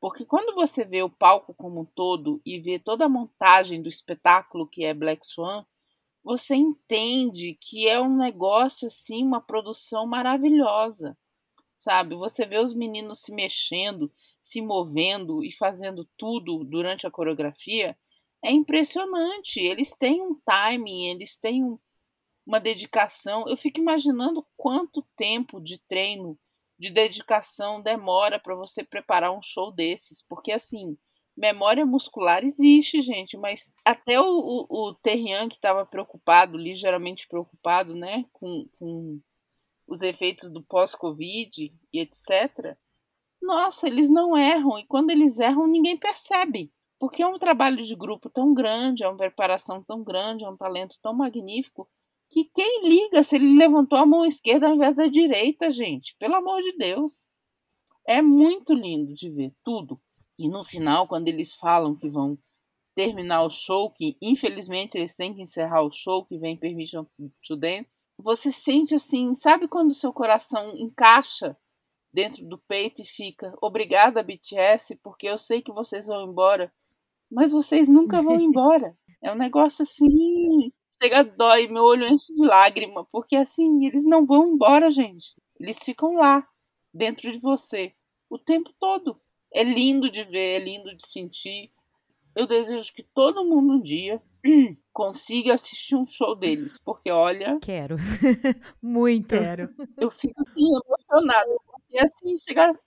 Porque 0.00 0.24
quando 0.24 0.54
você 0.54 0.84
vê 0.84 1.02
o 1.02 1.10
palco 1.10 1.52
como 1.52 1.82
um 1.82 1.84
todo 1.84 2.40
e 2.44 2.58
vê 2.58 2.78
toda 2.78 3.04
a 3.04 3.08
montagem 3.08 3.82
do 3.82 3.88
espetáculo 3.88 4.66
que 4.66 4.82
é 4.82 4.94
Black 4.94 5.26
Swan, 5.26 5.64
você 6.24 6.54
entende 6.54 7.56
que 7.60 7.86
é 7.86 8.00
um 8.00 8.16
negócio 8.16 8.86
assim, 8.86 9.22
uma 9.22 9.40
produção 9.40 10.06
maravilhosa. 10.06 11.16
Sabe? 11.74 12.14
Você 12.14 12.46
vê 12.46 12.58
os 12.58 12.74
meninos 12.74 13.20
se 13.20 13.32
mexendo, 13.32 14.10
se 14.42 14.60
movendo 14.60 15.44
e 15.44 15.52
fazendo 15.52 16.08
tudo 16.16 16.64
durante 16.64 17.06
a 17.06 17.10
coreografia, 17.10 17.96
é 18.42 18.50
impressionante. 18.50 19.60
Eles 19.60 19.94
têm 19.94 20.22
um 20.22 20.34
timing, 20.44 21.08
eles 21.08 21.36
têm 21.36 21.62
um, 21.62 21.78
uma 22.46 22.58
dedicação. 22.58 23.46
Eu 23.48 23.56
fico 23.56 23.80
imaginando 23.80 24.46
quanto 24.56 25.06
tempo 25.16 25.60
de 25.60 25.78
treino, 25.88 26.38
de 26.80 26.90
dedicação 26.90 27.82
demora 27.82 28.40
para 28.40 28.54
você 28.54 28.82
preparar 28.82 29.36
um 29.36 29.42
show 29.42 29.70
desses, 29.70 30.22
porque 30.22 30.50
assim, 30.50 30.96
memória 31.36 31.84
muscular 31.84 32.42
existe, 32.42 33.02
gente, 33.02 33.36
mas 33.36 33.70
até 33.84 34.18
o, 34.18 34.24
o, 34.24 34.66
o 34.88 34.94
Terrian 34.94 35.46
que 35.46 35.56
estava 35.56 35.84
preocupado, 35.84 36.56
ligeiramente 36.56 37.28
preocupado, 37.28 37.94
né, 37.94 38.24
com, 38.32 38.66
com 38.78 39.20
os 39.86 40.00
efeitos 40.00 40.50
do 40.50 40.62
pós-Covid 40.62 41.70
e 41.92 42.00
etc. 42.00 42.74
Nossa, 43.42 43.86
eles 43.86 44.08
não 44.08 44.34
erram 44.34 44.78
e 44.78 44.86
quando 44.86 45.10
eles 45.10 45.38
erram 45.38 45.66
ninguém 45.66 45.98
percebe, 45.98 46.72
porque 46.98 47.22
é 47.22 47.26
um 47.26 47.38
trabalho 47.38 47.84
de 47.84 47.94
grupo 47.94 48.30
tão 48.30 48.54
grande, 48.54 49.04
é 49.04 49.08
uma 49.08 49.18
preparação 49.18 49.82
tão 49.82 50.02
grande, 50.02 50.46
é 50.46 50.48
um 50.48 50.56
talento 50.56 50.96
tão 51.02 51.12
magnífico 51.12 51.86
que 52.30 52.44
quem 52.44 52.88
liga 52.88 53.22
se 53.22 53.36
ele 53.36 53.58
levantou 53.58 53.98
a 53.98 54.06
mão 54.06 54.24
esquerda 54.24 54.68
ao 54.68 54.74
invés 54.74 54.94
da 54.94 55.06
direita, 55.06 55.70
gente? 55.70 56.16
Pelo 56.18 56.36
amor 56.36 56.62
de 56.62 56.76
Deus. 56.76 57.28
É 58.06 58.22
muito 58.22 58.72
lindo 58.72 59.14
de 59.14 59.28
ver 59.30 59.52
tudo. 59.64 60.00
E 60.38 60.48
no 60.48 60.64
final, 60.64 61.06
quando 61.06 61.28
eles 61.28 61.54
falam 61.54 61.94
que 61.94 62.08
vão 62.08 62.38
terminar 62.94 63.42
o 63.42 63.50
show, 63.50 63.90
que 63.90 64.16
infelizmente 64.20 64.96
eles 64.96 65.16
têm 65.16 65.34
que 65.34 65.42
encerrar 65.42 65.82
o 65.82 65.92
show, 65.92 66.24
que 66.24 66.38
vem 66.38 66.56
Permission 66.56 67.04
to 67.46 67.56
Dance, 67.56 68.04
você 68.18 68.50
sente 68.50 68.94
assim, 68.94 69.34
sabe 69.34 69.68
quando 69.68 69.94
seu 69.94 70.12
coração 70.12 70.74
encaixa 70.76 71.56
dentro 72.12 72.44
do 72.46 72.58
peito 72.58 73.02
e 73.02 73.06
fica 73.06 73.54
obrigada 73.60 74.22
BTS, 74.22 74.96
porque 75.02 75.28
eu 75.28 75.38
sei 75.38 75.62
que 75.62 75.72
vocês 75.72 76.06
vão 76.06 76.30
embora, 76.30 76.72
mas 77.30 77.52
vocês 77.52 77.88
nunca 77.88 78.22
vão 78.22 78.38
embora. 78.40 78.96
É 79.22 79.32
um 79.32 79.36
negócio 79.36 79.82
assim, 79.82 80.72
chega 81.02 81.24
dói, 81.24 81.66
meu 81.68 81.84
olho 81.84 82.06
enche 82.06 82.32
de 82.34 82.46
lágrima, 82.46 83.04
porque 83.10 83.36
assim, 83.36 83.86
eles 83.86 84.04
não 84.04 84.26
vão 84.26 84.48
embora, 84.48 84.90
gente. 84.90 85.34
Eles 85.58 85.78
ficam 85.78 86.14
lá, 86.14 86.46
dentro 86.92 87.30
de 87.30 87.38
você, 87.38 87.94
o 88.28 88.38
tempo 88.38 88.70
todo. 88.78 89.20
É 89.52 89.64
lindo 89.64 90.10
de 90.10 90.22
ver, 90.24 90.60
é 90.60 90.64
lindo 90.64 90.94
de 90.96 91.06
sentir. 91.08 91.72
Eu 92.36 92.46
desejo 92.46 92.92
que 92.94 93.02
todo 93.02 93.44
mundo 93.44 93.74
um 93.74 93.80
dia 93.80 94.22
consiga 94.92 95.54
assistir 95.54 95.96
um 95.96 96.06
show 96.06 96.36
deles, 96.36 96.78
porque 96.84 97.10
olha, 97.10 97.58
Quero. 97.60 97.96
Muito. 98.80 99.36
Quero. 99.36 99.74
eu 99.98 100.10
fico 100.10 100.40
assim 100.40 100.62
emocionada, 100.62 101.50
porque 101.66 101.98
assim 101.98 102.36
chega 102.36 102.78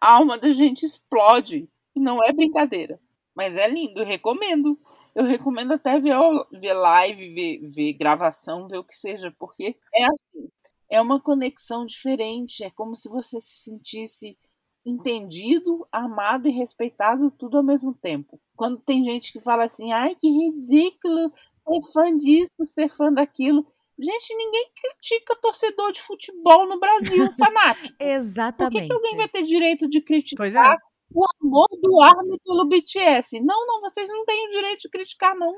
a 0.00 0.14
alma 0.14 0.36
da 0.36 0.52
gente 0.52 0.84
explode, 0.84 1.68
e 1.94 2.00
não 2.00 2.22
é 2.22 2.32
brincadeira. 2.32 3.00
Mas 3.34 3.54
é 3.56 3.68
lindo, 3.68 4.02
recomendo. 4.02 4.78
Eu 5.18 5.24
recomendo 5.24 5.72
até 5.72 5.98
ver, 5.98 6.16
o- 6.16 6.46
ver 6.52 6.74
live, 6.74 7.34
ver, 7.34 7.68
ver 7.68 7.92
gravação, 7.94 8.68
ver 8.68 8.78
o 8.78 8.84
que 8.84 8.94
seja, 8.94 9.34
porque 9.36 9.76
é 9.92 10.04
assim, 10.04 10.48
é 10.88 11.00
uma 11.00 11.20
conexão 11.20 11.84
diferente, 11.84 12.62
é 12.62 12.70
como 12.70 12.94
se 12.94 13.08
você 13.08 13.40
se 13.40 13.64
sentisse 13.64 14.38
entendido, 14.86 15.86
amado 15.90 16.48
e 16.48 16.52
respeitado 16.52 17.30
tudo 17.32 17.56
ao 17.58 17.64
mesmo 17.64 17.92
tempo. 17.94 18.40
Quando 18.56 18.78
tem 18.80 19.02
gente 19.04 19.32
que 19.32 19.40
fala 19.40 19.64
assim, 19.64 19.92
ai 19.92 20.14
que 20.14 20.28
ridículo 20.28 21.32
ser 21.68 21.92
fã 21.92 22.16
disso, 22.16 22.52
ser 22.64 22.88
fã 22.88 23.12
daquilo. 23.12 23.66
Gente, 23.98 24.34
ninguém 24.36 24.70
critica 24.80 25.34
torcedor 25.42 25.90
de 25.90 26.00
futebol 26.00 26.66
no 26.68 26.78
Brasil, 26.78 27.24
fanático. 27.36 27.96
Por 27.98 28.00
Exatamente. 28.00 28.80
que, 28.82 28.86
que 28.86 28.92
alguém 28.92 29.16
vai 29.16 29.28
ter 29.28 29.42
direito 29.42 29.88
de 29.88 30.00
criticar 30.00 30.46
Pois 30.52 30.54
é. 30.54 30.87
O 31.14 31.24
amor 31.42 31.68
do 31.80 32.00
ARMY 32.00 32.38
pelo 32.44 32.66
BTS? 32.68 33.40
Não, 33.40 33.66
não, 33.66 33.80
vocês 33.80 34.08
não 34.08 34.24
têm 34.24 34.46
o 34.46 34.50
direito 34.50 34.80
de 34.82 34.88
criticar, 34.90 35.36
não. 35.36 35.54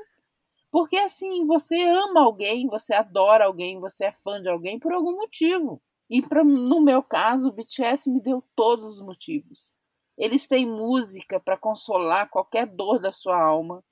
Porque 0.71 0.97
assim, 0.97 1.45
você 1.47 1.81
ama 1.83 2.21
alguém, 2.23 2.67
você 2.67 2.93
adora 2.93 3.45
alguém, 3.45 3.79
você 3.79 4.05
é 4.05 4.13
fã 4.13 4.41
de 4.41 4.49
alguém 4.49 4.79
por 4.79 4.93
algum 4.93 5.13
motivo. 5.17 5.81
E 6.09 6.21
pra, 6.21 6.43
no 6.43 6.81
meu 6.81 7.03
caso, 7.03 7.49
o 7.49 7.53
BTS 7.53 8.09
me 8.09 8.21
deu 8.21 8.43
todos 8.55 8.85
os 8.85 9.01
motivos. 9.01 9.75
Eles 10.17 10.47
têm 10.47 10.65
música 10.67 11.39
para 11.39 11.57
consolar 11.57 12.29
qualquer 12.29 12.67
dor 12.67 12.99
da 12.99 13.11
sua 13.11 13.41
alma. 13.41 13.83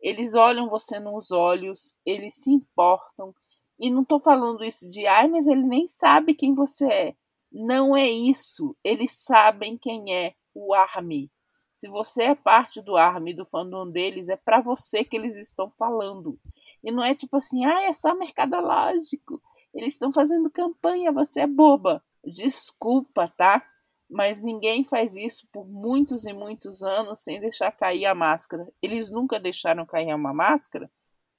Eles 0.00 0.34
olham 0.34 0.68
você 0.68 0.98
nos 1.00 1.30
olhos, 1.30 1.96
eles 2.04 2.34
se 2.34 2.50
importam. 2.50 3.34
E 3.78 3.90
não 3.90 4.04
tô 4.04 4.20
falando 4.20 4.64
isso 4.64 4.88
de, 4.90 5.06
ai, 5.06 5.28
mas 5.28 5.46
ele 5.46 5.62
nem 5.62 5.88
sabe 5.88 6.34
quem 6.34 6.54
você 6.54 6.86
é. 6.86 7.16
Não 7.52 7.96
é 7.96 8.08
isso. 8.08 8.76
Eles 8.84 9.12
sabem 9.12 9.76
quem 9.76 10.14
é 10.14 10.34
o 10.54 10.74
ARMY. 10.74 11.30
Se 11.74 11.88
você 11.88 12.24
é 12.24 12.34
parte 12.34 12.82
do 12.82 12.96
ARMY, 12.96 13.34
do 13.34 13.46
fandom 13.46 13.90
deles, 13.90 14.28
é 14.28 14.36
para 14.36 14.60
você 14.60 15.04
que 15.04 15.16
eles 15.16 15.36
estão 15.36 15.70
falando. 15.78 16.38
E 16.82 16.90
não 16.90 17.02
é 17.02 17.14
tipo 17.14 17.36
assim, 17.36 17.64
ah, 17.64 17.82
é 17.82 17.92
só 17.92 18.14
mercadológico. 18.14 19.40
Eles 19.72 19.94
estão 19.94 20.12
fazendo 20.12 20.50
campanha, 20.50 21.12
você 21.12 21.40
é 21.40 21.46
boba. 21.46 22.02
Desculpa, 22.24 23.28
tá? 23.28 23.66
Mas 24.08 24.42
ninguém 24.42 24.84
faz 24.84 25.14
isso 25.16 25.46
por 25.52 25.66
muitos 25.66 26.24
e 26.24 26.32
muitos 26.32 26.82
anos 26.82 27.20
sem 27.20 27.40
deixar 27.40 27.70
cair 27.72 28.06
a 28.06 28.14
máscara. 28.14 28.66
Eles 28.82 29.10
nunca 29.10 29.38
deixaram 29.38 29.86
cair 29.86 30.12
uma 30.14 30.34
máscara 30.34 30.90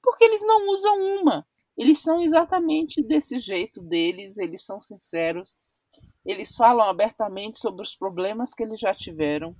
porque 0.01 0.23
eles 0.23 0.41
não 0.45 0.69
usam 0.69 0.99
uma. 1.21 1.45
Eles 1.77 1.99
são 1.99 2.21
exatamente 2.21 3.01
desse 3.01 3.39
jeito 3.39 3.81
deles, 3.81 4.37
eles 4.37 4.63
são 4.63 4.79
sinceros, 4.79 5.59
eles 6.25 6.55
falam 6.55 6.85
abertamente 6.85 7.59
sobre 7.59 7.83
os 7.83 7.95
problemas 7.95 8.53
que 8.53 8.63
eles 8.63 8.79
já 8.79 8.93
tiveram, 8.93 9.55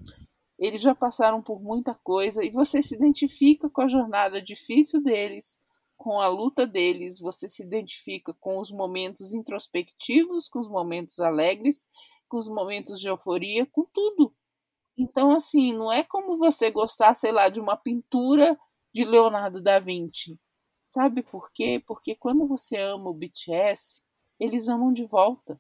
eles 0.60 0.82
já 0.82 0.94
passaram 0.94 1.42
por 1.42 1.62
muita 1.62 1.96
coisa 2.04 2.44
e 2.44 2.52
você 2.52 2.82
se 2.82 2.96
identifica 2.96 3.70
com 3.70 3.82
a 3.82 3.88
jornada 3.88 4.42
difícil 4.42 5.02
deles, 5.02 5.60
com 5.98 6.20
a 6.20 6.28
luta 6.28 6.66
deles, 6.66 7.20
você 7.20 7.48
se 7.48 7.64
identifica 7.64 8.34
com 8.40 8.60
os 8.60 8.72
momentos 8.72 9.34
introspectivos, 9.34 10.48
com 10.48 10.60
os 10.60 10.70
momentos 10.70 11.20
alegres, 11.20 11.88
com 12.28 12.38
os 12.38 12.48
momentos 12.48 13.00
de 13.00 13.08
euforia, 13.08 13.66
com 13.66 13.86
tudo. 13.86 14.34
Então, 14.98 15.32
assim, 15.32 15.74
não 15.74 15.92
é 15.92 16.04
como 16.04 16.38
você 16.38 16.70
gostar, 16.70 17.16
sei 17.16 17.32
lá, 17.32 17.50
de 17.50 17.60
uma 17.60 17.76
pintura 17.76 18.58
de 18.94 19.04
Leonardo 19.04 19.62
da 19.62 19.80
Vinci. 19.80 20.40
Sabe 20.86 21.24
por 21.24 21.52
quê? 21.52 21.82
Porque 21.88 22.16
quando 22.16 22.48
você 22.48 22.78
ama 22.78 23.10
o 23.10 23.14
BTS, 23.14 24.02
eles 24.40 24.68
amam 24.68 24.92
de 24.92 25.06
volta. 25.06 25.60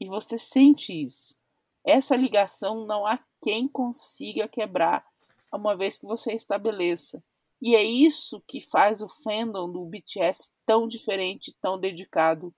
E 0.00 0.06
você 0.06 0.38
sente 0.38 0.92
isso. 0.92 1.36
Essa 1.84 2.16
ligação 2.16 2.86
não 2.86 3.06
há 3.06 3.18
quem 3.42 3.68
consiga 3.68 4.48
quebrar 4.48 5.04
uma 5.52 5.76
vez 5.76 5.98
que 5.98 6.06
você 6.06 6.32
estabeleça. 6.32 7.22
E 7.60 7.74
é 7.74 7.82
isso 7.82 8.42
que 8.46 8.60
faz 8.60 9.02
o 9.02 9.08
fandom 9.08 9.70
do 9.70 9.84
BTS 9.84 10.50
tão 10.64 10.88
diferente, 10.88 11.54
tão 11.60 11.78
dedicado. 11.78 12.54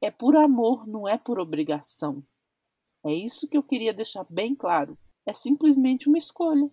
É 0.00 0.10
por 0.10 0.36
amor, 0.36 0.86
não 0.86 1.08
é 1.08 1.18
por 1.18 1.40
obrigação. 1.40 2.22
É 3.04 3.12
isso 3.12 3.48
que 3.48 3.56
eu 3.56 3.62
queria 3.62 3.92
deixar 3.92 4.24
bem 4.30 4.54
claro. 4.54 4.96
É 5.26 5.32
simplesmente 5.32 6.08
uma 6.08 6.18
escolha. 6.18 6.70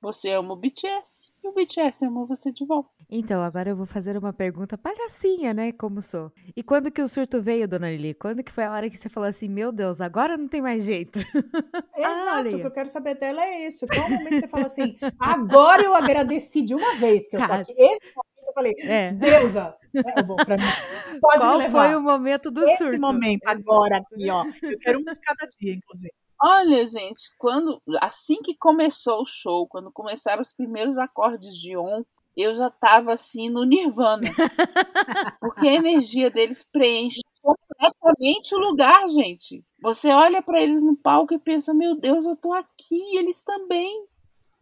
Você 0.00 0.30
ama 0.30 0.52
o 0.52 0.56
BTS 0.56 1.32
e 1.42 1.48
o 1.48 1.52
BTS 1.52 2.04
ama 2.04 2.26
você 2.26 2.52
de 2.52 2.64
volta. 2.66 2.90
Então, 3.08 3.42
agora 3.42 3.70
eu 3.70 3.76
vou 3.76 3.86
fazer 3.86 4.16
uma 4.16 4.32
pergunta 4.32 4.76
palhacinha, 4.76 5.54
né? 5.54 5.72
Como 5.72 6.02
sou. 6.02 6.32
E 6.56 6.62
quando 6.62 6.90
que 6.90 7.00
o 7.00 7.08
surto 7.08 7.40
veio, 7.40 7.68
dona 7.68 7.90
Lili? 7.90 8.14
Quando 8.14 8.42
que 8.42 8.52
foi 8.52 8.64
a 8.64 8.72
hora 8.72 8.90
que 8.90 8.96
você 8.96 9.08
falou 9.08 9.28
assim, 9.28 9.48
meu 9.48 9.70
Deus, 9.70 10.00
agora 10.00 10.36
não 10.36 10.48
tem 10.48 10.60
mais 10.60 10.84
jeito? 10.84 11.18
Exato, 11.96 12.48
o 12.48 12.60
que 12.60 12.66
eu 12.66 12.70
quero 12.70 12.88
saber 12.88 13.14
dela 13.14 13.44
é 13.44 13.66
isso. 13.68 13.86
Qual 13.86 14.10
momento 14.10 14.28
que 14.28 14.40
você 14.40 14.48
fala 14.48 14.66
assim, 14.66 14.96
agora 15.20 15.82
eu 15.82 15.94
agradeci 15.94 16.62
de 16.62 16.74
uma 16.74 16.96
vez 16.96 17.28
que 17.28 17.36
eu 17.36 17.46
tô 17.46 17.52
aqui. 17.52 17.72
Esse 17.72 18.06
momento 18.14 18.48
eu 18.48 18.52
falei, 18.52 18.74
é. 18.80 19.12
deusa, 19.12 19.76
é 19.94 20.22
bom 20.22 20.36
pra 20.36 20.56
mim. 20.56 21.20
Pode 21.20 21.38
Qual 21.38 21.52
me 21.52 21.58
levar. 21.64 21.86
foi 21.86 21.96
o 21.96 22.02
momento 22.02 22.50
do 22.50 22.64
Esse 22.64 22.76
surto? 22.76 22.92
Esse 22.92 23.00
momento, 23.00 23.42
agora 23.46 23.98
aqui, 23.98 24.28
ó. 24.30 24.44
Eu 24.62 24.78
quero 24.78 24.98
um 24.98 25.04
de 25.04 25.16
cada 25.16 25.48
dia, 25.60 25.74
inclusive. 25.74 26.12
Olha, 26.42 26.84
gente, 26.84 27.30
quando 27.38 27.80
assim 28.00 28.36
que 28.42 28.54
começou 28.56 29.22
o 29.22 29.26
show, 29.26 29.66
quando 29.66 29.90
começaram 29.90 30.42
os 30.42 30.52
primeiros 30.52 30.98
acordes 30.98 31.54
de 31.56 31.76
On, 31.76 32.02
eu 32.36 32.54
já 32.54 32.68
tava 32.70 33.12
assim 33.14 33.48
no 33.48 33.64
Nirvana. 33.64 34.20
Porque 35.40 35.68
a 35.68 35.74
energia 35.74 36.30
deles 36.30 36.64
preenche 36.64 37.20
completamente 37.42 38.54
o 38.54 38.58
lugar, 38.58 39.08
gente. 39.10 39.64
Você 39.82 40.08
olha 40.10 40.42
para 40.42 40.60
eles 40.62 40.82
no 40.82 40.96
palco 40.96 41.34
e 41.34 41.38
pensa: 41.38 41.74
"Meu 41.74 41.96
Deus, 41.96 42.26
eu 42.26 42.36
tô 42.36 42.52
aqui, 42.52 43.00
eles 43.18 43.42
também. 43.42 44.06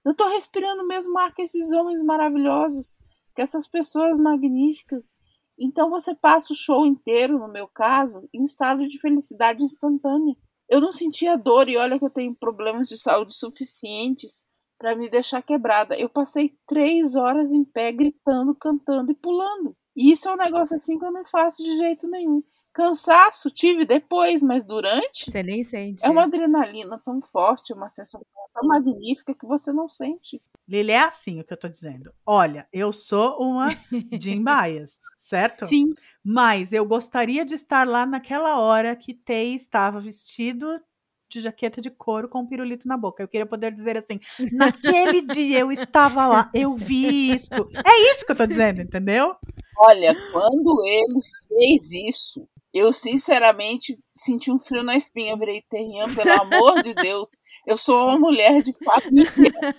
Eu 0.05 0.15
tô 0.15 0.29
respirando 0.29 0.83
o 0.85 0.89
mesmo 0.89 1.19
ar 1.19 1.35
que 1.35 1.43
esses 1.43 1.73
homens 1.73 2.03
maravilhosos, 2.03 2.99
que 3.35 3.43
essas 3.43 3.67
pessoas 3.69 4.19
magníficas". 4.19 5.17
Então 5.59 5.91
você 5.91 6.15
passa 6.15 6.53
o 6.53 6.57
show 6.57 6.87
inteiro, 6.87 7.39
no 7.39 7.49
meu 7.49 7.69
caso, 7.69 8.29
em 8.35 8.45
estado 8.45 8.89
de 8.89 8.99
felicidade 9.01 9.63
instantânea. 9.65 10.37
Eu 10.69 10.81
não 10.81 10.93
sentia 10.93 11.37
dor 11.37 11.69
e 11.69 11.77
olha 11.77 11.99
que 11.99 12.05
eu 12.05 12.11
tenho 12.11 12.35
problemas 12.35 12.89
de 12.89 12.99
saúde 12.99 13.35
suficientes 13.35 14.45
para 14.79 14.95
me 14.95 15.09
deixar 15.09 15.43
quebrada. 15.43 15.97
Eu 15.99 16.09
passei 16.09 16.57
três 16.67 17.15
horas 17.15 17.53
em 17.53 17.65
pé 17.65 17.93
gritando, 17.93 18.55
cantando 18.55 19.13
e 19.13 19.15
pulando. 19.15 19.77
E 19.97 20.11
isso 20.11 20.29
é 20.29 20.33
um 20.33 20.37
negócio 20.37 20.75
assim 20.75 20.99
que 20.99 21.05
eu 21.05 21.13
não 21.13 21.25
faço 21.25 21.63
de 21.63 21.77
jeito 21.77 22.09
nenhum. 22.09 22.43
Cansaço 22.73 23.51
tive 23.51 23.85
depois, 23.85 24.43
mas 24.43 24.65
durante. 24.65 25.31
Você 25.31 25.43
nem 25.45 25.63
sente. 25.63 26.05
É 26.05 26.11
uma 26.11 26.25
adrenalina 26.25 27.01
tão 27.05 27.23
forte, 27.23 27.73
uma 27.73 27.89
sensação 27.89 28.21
tão 28.53 28.69
magnífica 28.69 29.33
que 29.33 29.47
você 29.47 29.73
não 29.73 29.89
sente. 29.89 30.43
Lili, 30.67 30.93
é 30.93 31.01
assim 31.01 31.41
o 31.41 31.45
que 31.45 31.53
eu 31.53 31.59
tô 31.59 31.69
dizendo. 31.69 32.13
Olha, 32.25 32.67
eu 32.73 32.93
sou 32.93 33.37
uma 33.39 33.71
Jim 34.19 34.43
Bias, 34.45 34.99
certo? 35.19 35.67
Sim. 35.67 35.95
Mas 36.25 36.73
eu 36.73 36.87
gostaria 36.87 37.45
de 37.45 37.55
estar 37.55 37.87
lá 37.87 38.07
naquela 38.07 38.59
hora 38.59 38.97
que 38.97 39.13
Tay 39.13 39.55
estava 39.55 40.01
vestido 40.01 40.81
de 41.29 41.41
jaqueta 41.41 41.81
de 41.81 41.91
couro 41.91 42.29
com 42.29 42.41
um 42.41 42.47
pirulito 42.47 42.89
na 42.89 42.97
boca. 42.97 43.23
Eu 43.23 43.29
queria 43.29 43.47
poder 43.47 43.73
dizer 43.73 43.97
assim: 43.97 44.19
naquele 44.53 45.21
dia 45.27 45.61
eu 45.61 45.71
estava 45.71 46.27
lá, 46.27 46.51
eu 46.55 46.75
vi 46.75 47.35
isso. 47.35 47.69
É 47.85 48.13
isso 48.13 48.25
que 48.25 48.33
eu 48.33 48.37
tô 48.37 48.47
dizendo, 48.47 48.81
entendeu? 48.81 49.37
Olha, 49.77 50.15
quando 50.33 50.83
ele 50.87 51.21
fez 51.49 51.93
isso, 51.93 52.49
eu 52.75 52.93
sinceramente 52.93 53.97
senti 54.13 54.51
um 54.51 54.59
frio 54.59 54.83
na 54.83 54.97
espinha. 54.97 55.33
Eu 55.33 55.39
virei 55.39 55.63
Terrian, 55.71 56.13
pelo 56.13 56.43
amor 56.43 56.83
de 56.83 56.93
Deus. 56.93 57.29
Eu 57.65 57.79
sou 57.79 58.09
uma 58.09 58.19
mulher 58.19 58.61
de 58.61 58.73
família. 58.85 59.77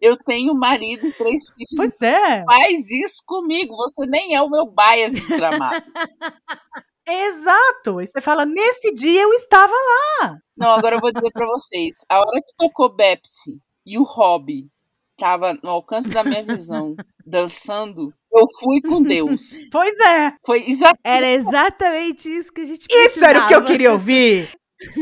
Eu 0.00 0.16
tenho 0.16 0.54
marido 0.54 1.08
e 1.08 1.12
três 1.12 1.50
filhos. 1.52 1.74
Pois 1.76 2.00
é. 2.00 2.44
Faz 2.44 2.88
isso 2.88 3.20
comigo. 3.26 3.74
Você 3.76 4.06
nem 4.06 4.36
é 4.36 4.40
o 4.40 4.48
meu 4.48 4.64
bias 4.64 5.12
desgramado. 5.12 5.84
Exato. 7.04 8.00
E 8.00 8.06
você 8.06 8.20
fala, 8.20 8.46
nesse 8.46 8.94
dia 8.94 9.22
eu 9.22 9.32
estava 9.32 9.72
lá. 9.72 10.36
Não, 10.56 10.70
agora 10.70 10.94
eu 10.94 11.00
vou 11.00 11.12
dizer 11.12 11.32
para 11.32 11.46
vocês. 11.48 12.04
A 12.08 12.20
hora 12.20 12.40
que 12.40 12.54
tocou 12.56 12.94
Bepsi 12.94 13.58
e 13.84 13.98
o 13.98 14.04
Hobby 14.04 14.68
estava 15.20 15.52
no 15.62 15.70
alcance 15.70 16.10
da 16.10 16.24
minha 16.24 16.42
visão, 16.42 16.96
dançando, 17.26 18.12
eu 18.32 18.46
fui 18.58 18.80
com 18.80 19.02
Deus. 19.02 19.66
Pois 19.70 19.98
é. 20.00 20.32
Foi 20.44 20.64
exatamente. 20.66 21.00
Era 21.04 21.28
exatamente 21.28 22.28
isso 22.28 22.50
que 22.50 22.62
a 22.62 22.64
gente 22.64 22.88
precisava. 22.88 23.10
Isso 23.10 23.24
era 23.24 23.44
o 23.44 23.48
que 23.48 23.54
eu 23.54 23.64
queria 23.64 23.92
ouvir. 23.92 24.48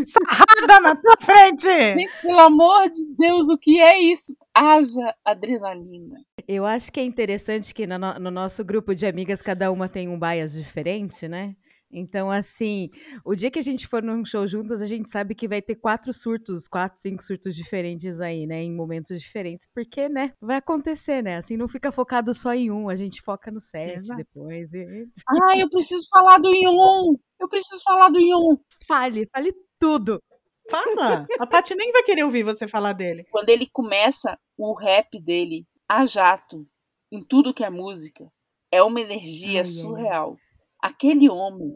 Sarrada 0.06 0.80
na 0.80 0.96
tua 0.96 1.16
frente! 1.20 1.62
Gente, 1.62 2.12
pelo 2.20 2.40
amor 2.40 2.90
de 2.90 3.06
Deus, 3.16 3.48
o 3.48 3.56
que 3.56 3.80
é 3.80 4.00
isso? 4.00 4.36
Haja 4.52 5.14
adrenalina. 5.24 6.16
Eu 6.48 6.66
acho 6.66 6.90
que 6.90 6.98
é 6.98 7.04
interessante 7.04 7.72
que 7.72 7.86
no, 7.86 7.96
no 7.96 8.30
nosso 8.30 8.64
grupo 8.64 8.92
de 8.92 9.06
amigas 9.06 9.40
cada 9.40 9.70
uma 9.70 9.88
tem 9.88 10.08
um 10.08 10.18
bias 10.18 10.54
diferente, 10.54 11.28
né? 11.28 11.54
Então, 11.90 12.30
assim, 12.30 12.90
o 13.24 13.34
dia 13.34 13.50
que 13.50 13.58
a 13.58 13.62
gente 13.62 13.86
for 13.86 14.02
num 14.02 14.24
show 14.24 14.46
juntas, 14.46 14.82
a 14.82 14.86
gente 14.86 15.08
sabe 15.10 15.34
que 15.34 15.48
vai 15.48 15.62
ter 15.62 15.76
quatro 15.76 16.12
surtos, 16.12 16.68
quatro, 16.68 17.00
cinco 17.00 17.22
surtos 17.22 17.54
diferentes 17.54 18.20
aí, 18.20 18.46
né? 18.46 18.62
Em 18.62 18.74
momentos 18.74 19.20
diferentes, 19.20 19.66
porque, 19.74 20.08
né? 20.08 20.32
Vai 20.40 20.56
acontecer, 20.56 21.22
né? 21.22 21.36
Assim, 21.36 21.56
não 21.56 21.66
fica 21.66 21.90
focado 21.90 22.34
só 22.34 22.52
em 22.52 22.70
um, 22.70 22.88
a 22.88 22.96
gente 22.96 23.22
foca 23.22 23.50
no 23.50 23.60
set 23.60 23.98
Exato. 23.98 24.18
depois. 24.18 24.72
E... 24.74 25.08
Ah, 25.26 25.58
eu 25.58 25.68
preciso 25.70 26.06
falar 26.10 26.38
do 26.38 26.50
Yun! 26.50 27.16
Eu 27.40 27.48
preciso 27.48 27.82
falar 27.82 28.10
do 28.10 28.18
Yun! 28.18 28.58
Fale, 28.86 29.26
fale 29.32 29.52
tudo. 29.78 30.22
Fala! 30.70 31.26
A 31.38 31.46
Paty 31.46 31.74
nem 31.74 31.90
vai 31.92 32.02
querer 32.02 32.24
ouvir 32.24 32.42
você 32.42 32.68
falar 32.68 32.92
dele. 32.92 33.24
Quando 33.30 33.48
ele 33.48 33.66
começa 33.72 34.38
o 34.58 34.74
rap 34.74 35.18
dele 35.18 35.66
a 35.88 36.04
jato, 36.04 36.66
em 37.10 37.22
tudo 37.22 37.54
que 37.54 37.64
é 37.64 37.70
música, 37.70 38.30
é 38.70 38.82
uma 38.82 39.00
energia 39.00 39.62
Ai, 39.62 39.66
ai, 39.66 40.08
ai. 40.08 40.36
Aquele 40.80 41.28
homem 41.28 41.74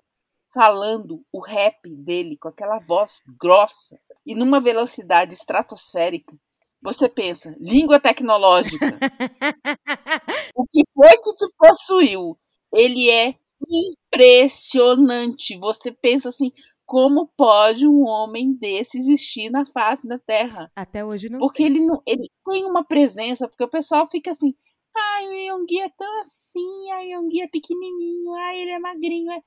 falando 0.52 1.24
o 1.32 1.40
rap 1.40 1.88
dele 1.88 2.36
com 2.36 2.48
aquela 2.48 2.78
voz 2.78 3.22
grossa 3.38 3.98
e 4.24 4.34
numa 4.34 4.60
velocidade 4.60 5.34
estratosférica, 5.34 6.36
você 6.80 7.08
pensa, 7.08 7.56
língua 7.60 8.00
tecnológica. 8.00 8.98
o 10.54 10.66
que 10.66 10.82
foi 10.92 11.16
que 11.18 11.34
te 11.36 11.48
possuiu? 11.56 12.38
Ele 12.72 13.08
é 13.08 13.34
impressionante. 13.70 15.56
Você 15.58 15.92
pensa 15.92 16.28
assim, 16.28 16.52
como 16.84 17.30
pode 17.36 17.86
um 17.86 18.02
homem 18.02 18.52
desse 18.52 18.98
existir 18.98 19.48
na 19.48 19.64
face 19.64 20.06
da 20.08 20.18
Terra? 20.18 20.70
Até 20.74 21.04
hoje 21.04 21.28
não 21.28 21.38
Porque 21.38 21.62
ele, 21.62 21.80
não, 21.80 22.02
ele 22.06 22.28
tem 22.48 22.64
uma 22.64 22.84
presença, 22.84 23.48
porque 23.48 23.64
o 23.64 23.70
pessoal 23.70 24.08
fica 24.08 24.32
assim, 24.32 24.54
ai, 24.96 25.26
o 25.28 25.32
Yonggi 25.58 25.80
é 25.80 25.88
tão 25.90 26.20
assim, 26.22 26.90
ai, 26.92 27.06
o 27.08 27.20
Yonggi 27.20 27.42
é 27.42 27.48
pequenininho, 27.48 28.34
ai, 28.34 28.58
ele 28.60 28.70
é 28.72 28.78
magrinho. 28.78 29.32
é." 29.32 29.40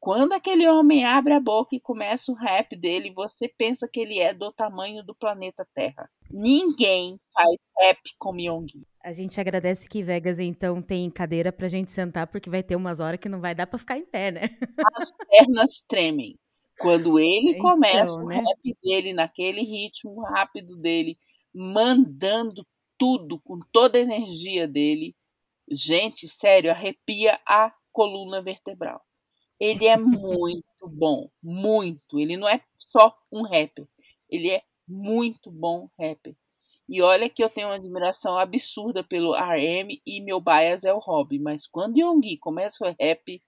Quando 0.00 0.32
aquele 0.32 0.66
homem 0.68 1.04
abre 1.04 1.34
a 1.34 1.40
boca 1.40 1.76
e 1.76 1.80
começa 1.80 2.32
o 2.32 2.34
rap 2.34 2.74
dele, 2.76 3.12
você 3.14 3.48
pensa 3.48 3.88
que 3.88 4.00
ele 4.00 4.18
é 4.18 4.32
do 4.34 4.52
tamanho 4.52 5.04
do 5.04 5.14
planeta 5.14 5.66
Terra. 5.74 6.10
Ninguém 6.30 7.18
faz 7.34 7.56
rap 7.80 7.98
como 8.18 8.40
Yonggi. 8.40 8.82
A 9.02 9.12
gente 9.14 9.40
agradece 9.40 9.88
que 9.88 10.02
Vegas, 10.02 10.38
então, 10.38 10.82
tem 10.82 11.10
cadeira 11.10 11.50
pra 11.50 11.68
gente 11.68 11.90
sentar, 11.90 12.26
porque 12.26 12.50
vai 12.50 12.62
ter 12.62 12.76
umas 12.76 13.00
horas 13.00 13.18
que 13.18 13.28
não 13.30 13.40
vai 13.40 13.54
dar 13.54 13.66
pra 13.66 13.78
ficar 13.78 13.96
em 13.96 14.04
pé, 14.04 14.30
né? 14.30 14.42
As 14.96 15.12
pernas 15.28 15.82
tremem. 15.88 16.38
Quando 16.78 17.18
ele 17.18 17.52
Então, 17.52 17.62
começa 17.62 18.20
o 18.22 18.26
né? 18.26 18.36
rap 18.36 18.76
dele, 18.82 19.12
naquele 19.12 19.62
ritmo 19.62 20.22
rápido 20.22 20.76
dele, 20.76 21.18
mandando 21.54 22.66
tudo 23.00 23.40
com 23.40 23.58
toda 23.72 23.96
a 23.96 24.02
energia 24.02 24.68
dele. 24.68 25.16
Gente, 25.70 26.28
sério, 26.28 26.70
arrepia 26.70 27.40
a 27.46 27.74
coluna 27.90 28.42
vertebral. 28.42 29.02
Ele 29.58 29.86
é 29.86 29.96
muito 29.96 30.86
bom, 30.86 31.30
muito. 31.42 32.20
Ele 32.20 32.36
não 32.36 32.46
é 32.46 32.62
só 32.76 33.16
um 33.32 33.42
rapper, 33.42 33.88
ele 34.28 34.50
é 34.50 34.62
muito 34.86 35.50
bom 35.50 35.88
rapper. 35.98 36.36
E 36.86 37.00
olha 37.00 37.30
que 37.30 37.42
eu 37.42 37.48
tenho 37.48 37.68
uma 37.68 37.76
admiração 37.76 38.36
absurda 38.36 39.02
pelo 39.02 39.32
RM 39.32 40.00
e 40.04 40.20
meu 40.20 40.40
bias 40.40 40.84
é 40.84 40.92
o 40.92 40.98
Rob, 40.98 41.38
mas 41.38 41.66
quando 41.66 41.98
Yonggi 41.98 42.36
começa 42.36 42.84
o 42.84 42.94
rap, 43.00 43.42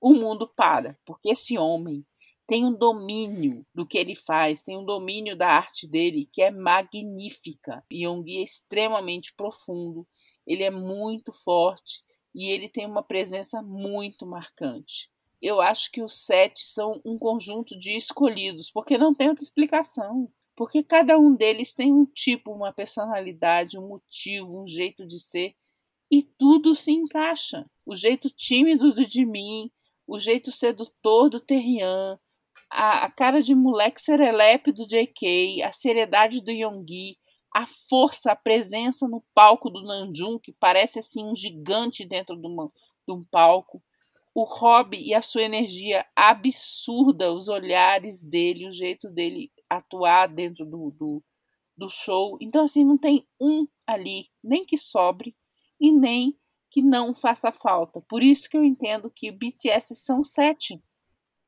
o 0.00 0.12
mundo 0.12 0.46
para, 0.48 0.98
porque 1.06 1.30
esse 1.30 1.56
homem 1.56 2.04
tem 2.50 2.64
um 2.64 2.74
domínio 2.74 3.64
do 3.72 3.86
que 3.86 3.96
ele 3.96 4.16
faz, 4.16 4.64
tem 4.64 4.76
um 4.76 4.84
domínio 4.84 5.36
da 5.36 5.46
arte 5.46 5.86
dele 5.86 6.28
que 6.32 6.42
é 6.42 6.50
magnífica. 6.50 7.84
Yonggi 7.92 8.38
é 8.38 8.42
extremamente 8.42 9.32
profundo, 9.36 10.04
ele 10.44 10.64
é 10.64 10.70
muito 10.70 11.32
forte 11.32 12.02
e 12.34 12.48
ele 12.48 12.68
tem 12.68 12.86
uma 12.86 13.04
presença 13.04 13.62
muito 13.62 14.26
marcante. 14.26 15.08
Eu 15.40 15.60
acho 15.60 15.92
que 15.92 16.02
os 16.02 16.26
sete 16.26 16.66
são 16.66 17.00
um 17.04 17.16
conjunto 17.16 17.78
de 17.78 17.96
escolhidos, 17.96 18.68
porque 18.68 18.98
não 18.98 19.14
tem 19.14 19.28
outra 19.28 19.44
explicação 19.44 20.28
porque 20.56 20.82
cada 20.82 21.16
um 21.16 21.34
deles 21.34 21.72
tem 21.72 21.92
um 21.92 22.04
tipo, 22.04 22.52
uma 22.52 22.72
personalidade, 22.72 23.78
um 23.78 23.86
motivo, 23.86 24.62
um 24.62 24.66
jeito 24.66 25.06
de 25.06 25.18
ser, 25.20 25.54
e 26.10 26.22
tudo 26.22 26.74
se 26.74 26.90
encaixa. 26.90 27.64
O 27.86 27.94
jeito 27.94 28.28
tímido 28.28 28.92
do 28.92 29.02
Jimin, 29.04 29.70
o 30.04 30.18
jeito 30.18 30.50
sedutor 30.50 31.30
do 31.30 31.40
Terrian, 31.40 32.18
a, 32.70 33.04
a 33.04 33.10
cara 33.10 33.42
de 33.42 33.54
moleque 33.54 34.00
serelepe 34.00 34.72
do 34.72 34.86
JK, 34.86 35.62
a 35.62 35.72
seriedade 35.72 36.40
do 36.40 36.50
Yonggi, 36.50 37.18
a 37.54 37.66
força, 37.88 38.32
a 38.32 38.36
presença 38.36 39.08
no 39.08 39.24
palco 39.34 39.68
do 39.68 39.82
Nanjum, 39.82 40.38
que 40.38 40.52
parece 40.52 41.00
assim 41.00 41.24
um 41.24 41.34
gigante 41.34 42.06
dentro 42.06 42.36
de, 42.36 42.46
uma, 42.46 42.70
de 43.06 43.12
um 43.12 43.24
palco 43.24 43.82
o 44.34 44.44
hobby 44.44 45.02
e 45.02 45.14
a 45.14 45.22
sua 45.22 45.42
energia 45.42 46.06
absurda, 46.14 47.32
os 47.32 47.48
olhares 47.48 48.22
dele, 48.22 48.68
o 48.68 48.72
jeito 48.72 49.10
dele 49.10 49.50
atuar 49.68 50.28
dentro 50.28 50.64
do, 50.64 50.90
do, 50.92 51.22
do 51.76 51.88
show. 51.88 52.38
Então, 52.40 52.64
assim, 52.64 52.84
não 52.84 52.96
tem 52.96 53.26
um 53.40 53.66
ali, 53.86 54.28
nem 54.42 54.64
que 54.64 54.78
sobre 54.78 55.36
e 55.80 55.92
nem 55.92 56.36
que 56.70 56.80
não 56.80 57.12
faça 57.12 57.50
falta. 57.50 58.00
Por 58.08 58.22
isso 58.22 58.48
que 58.48 58.56
eu 58.56 58.64
entendo 58.64 59.10
que 59.10 59.32
BTS 59.32 59.96
são 59.96 60.22
sete. 60.22 60.80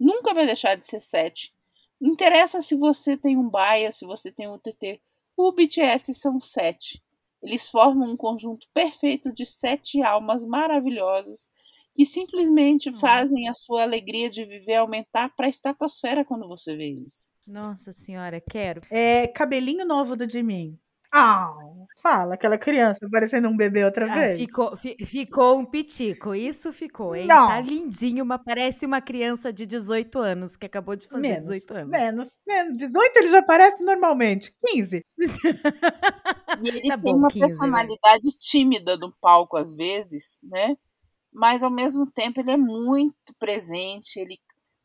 Nunca 0.03 0.35
vai 0.35 0.47
deixar 0.47 0.75
de 0.75 0.85
ser 0.85 1.01
sete. 1.01 1.55
Não 2.01 2.11
interessa 2.11 2.61
se 2.61 2.75
você 2.75 3.17
tem 3.17 3.37
um 3.37 3.49
bias, 3.49 3.99
se 3.99 4.05
você 4.05 4.33
tem 4.33 4.49
um 4.49 4.59
TT. 4.59 5.01
O 5.37 5.53
BTS 5.53 6.13
são 6.15 6.41
sete. 6.41 7.01
Eles 7.41 7.71
formam 7.71 8.11
um 8.11 8.17
conjunto 8.17 8.67
perfeito 8.75 9.33
de 9.33 9.47
sete 9.47 10.03
almas 10.03 10.45
maravilhosas 10.45 11.49
que 11.95 12.05
simplesmente 12.05 12.91
hum. 12.91 12.95
fazem 12.95 13.49
a 13.49 13.55
sua 13.55 13.83
alegria 13.83 14.29
de 14.29 14.45
viver 14.45 14.75
aumentar 14.75 15.29
para 15.37 15.47
a 15.47 15.51
estratosfera 15.51 16.25
quando 16.25 16.49
você 16.49 16.75
vê 16.75 16.89
eles. 16.89 17.33
Nossa 17.47 17.93
senhora, 17.93 18.41
quero. 18.41 18.83
É 18.91 19.29
cabelinho 19.29 19.87
novo 19.87 20.17
do 20.17 20.29
Jimin. 20.29 20.77
Ah, 21.13 21.55
fala, 22.03 22.35
aquela 22.35 22.57
criança 22.57 23.07
parecendo 23.11 23.49
um 23.49 23.57
bebê 23.57 23.85
outra 23.85 24.11
ah, 24.11 24.15
vez. 24.15 24.39
Ficou, 24.39 24.77
fi, 24.77 24.97
ficou 25.05 25.59
um 25.59 25.65
pitico, 25.65 26.35
isso 26.35 26.73
ficou, 26.73 27.15
hein? 27.15 27.27
Não. 27.27 27.49
Tá 27.49 27.61
lindinho, 27.61 28.25
mas 28.25 28.41
parece 28.45 28.87
uma 28.87 29.01
criança 29.01 29.53
de 29.53 29.67
18 29.67 30.19
anos 30.19 30.57
que 30.57 30.67
acabou 30.67 30.97
de 30.97 31.07
fazer 31.07 31.21
menos, 31.21 31.49
18 31.49 31.75
anos. 31.75 31.91
Menos, 31.91 32.39
menos. 32.47 32.77
18 32.79 33.17
ele 33.19 33.29
já 33.29 33.43
parece 33.43 33.85
normalmente, 33.85 34.53
15. 34.67 35.05
e 36.63 36.69
ele 36.69 36.89
tá 36.89 36.97
tem 36.97 37.13
bom, 37.13 37.19
uma 37.19 37.29
15, 37.29 37.39
né? 37.41 37.47
personalidade 37.47 38.27
né? 38.27 38.33
tímida 38.39 38.97
no 38.97 39.11
palco 39.21 39.57
às 39.57 39.75
vezes, 39.75 40.41
né? 40.45 40.77
mas 41.33 41.63
ao 41.63 41.71
mesmo 41.71 42.11
tempo 42.11 42.41
ele 42.41 42.51
é 42.51 42.57
muito 42.57 43.35
presente. 43.39 44.19
Ele, 44.21 44.39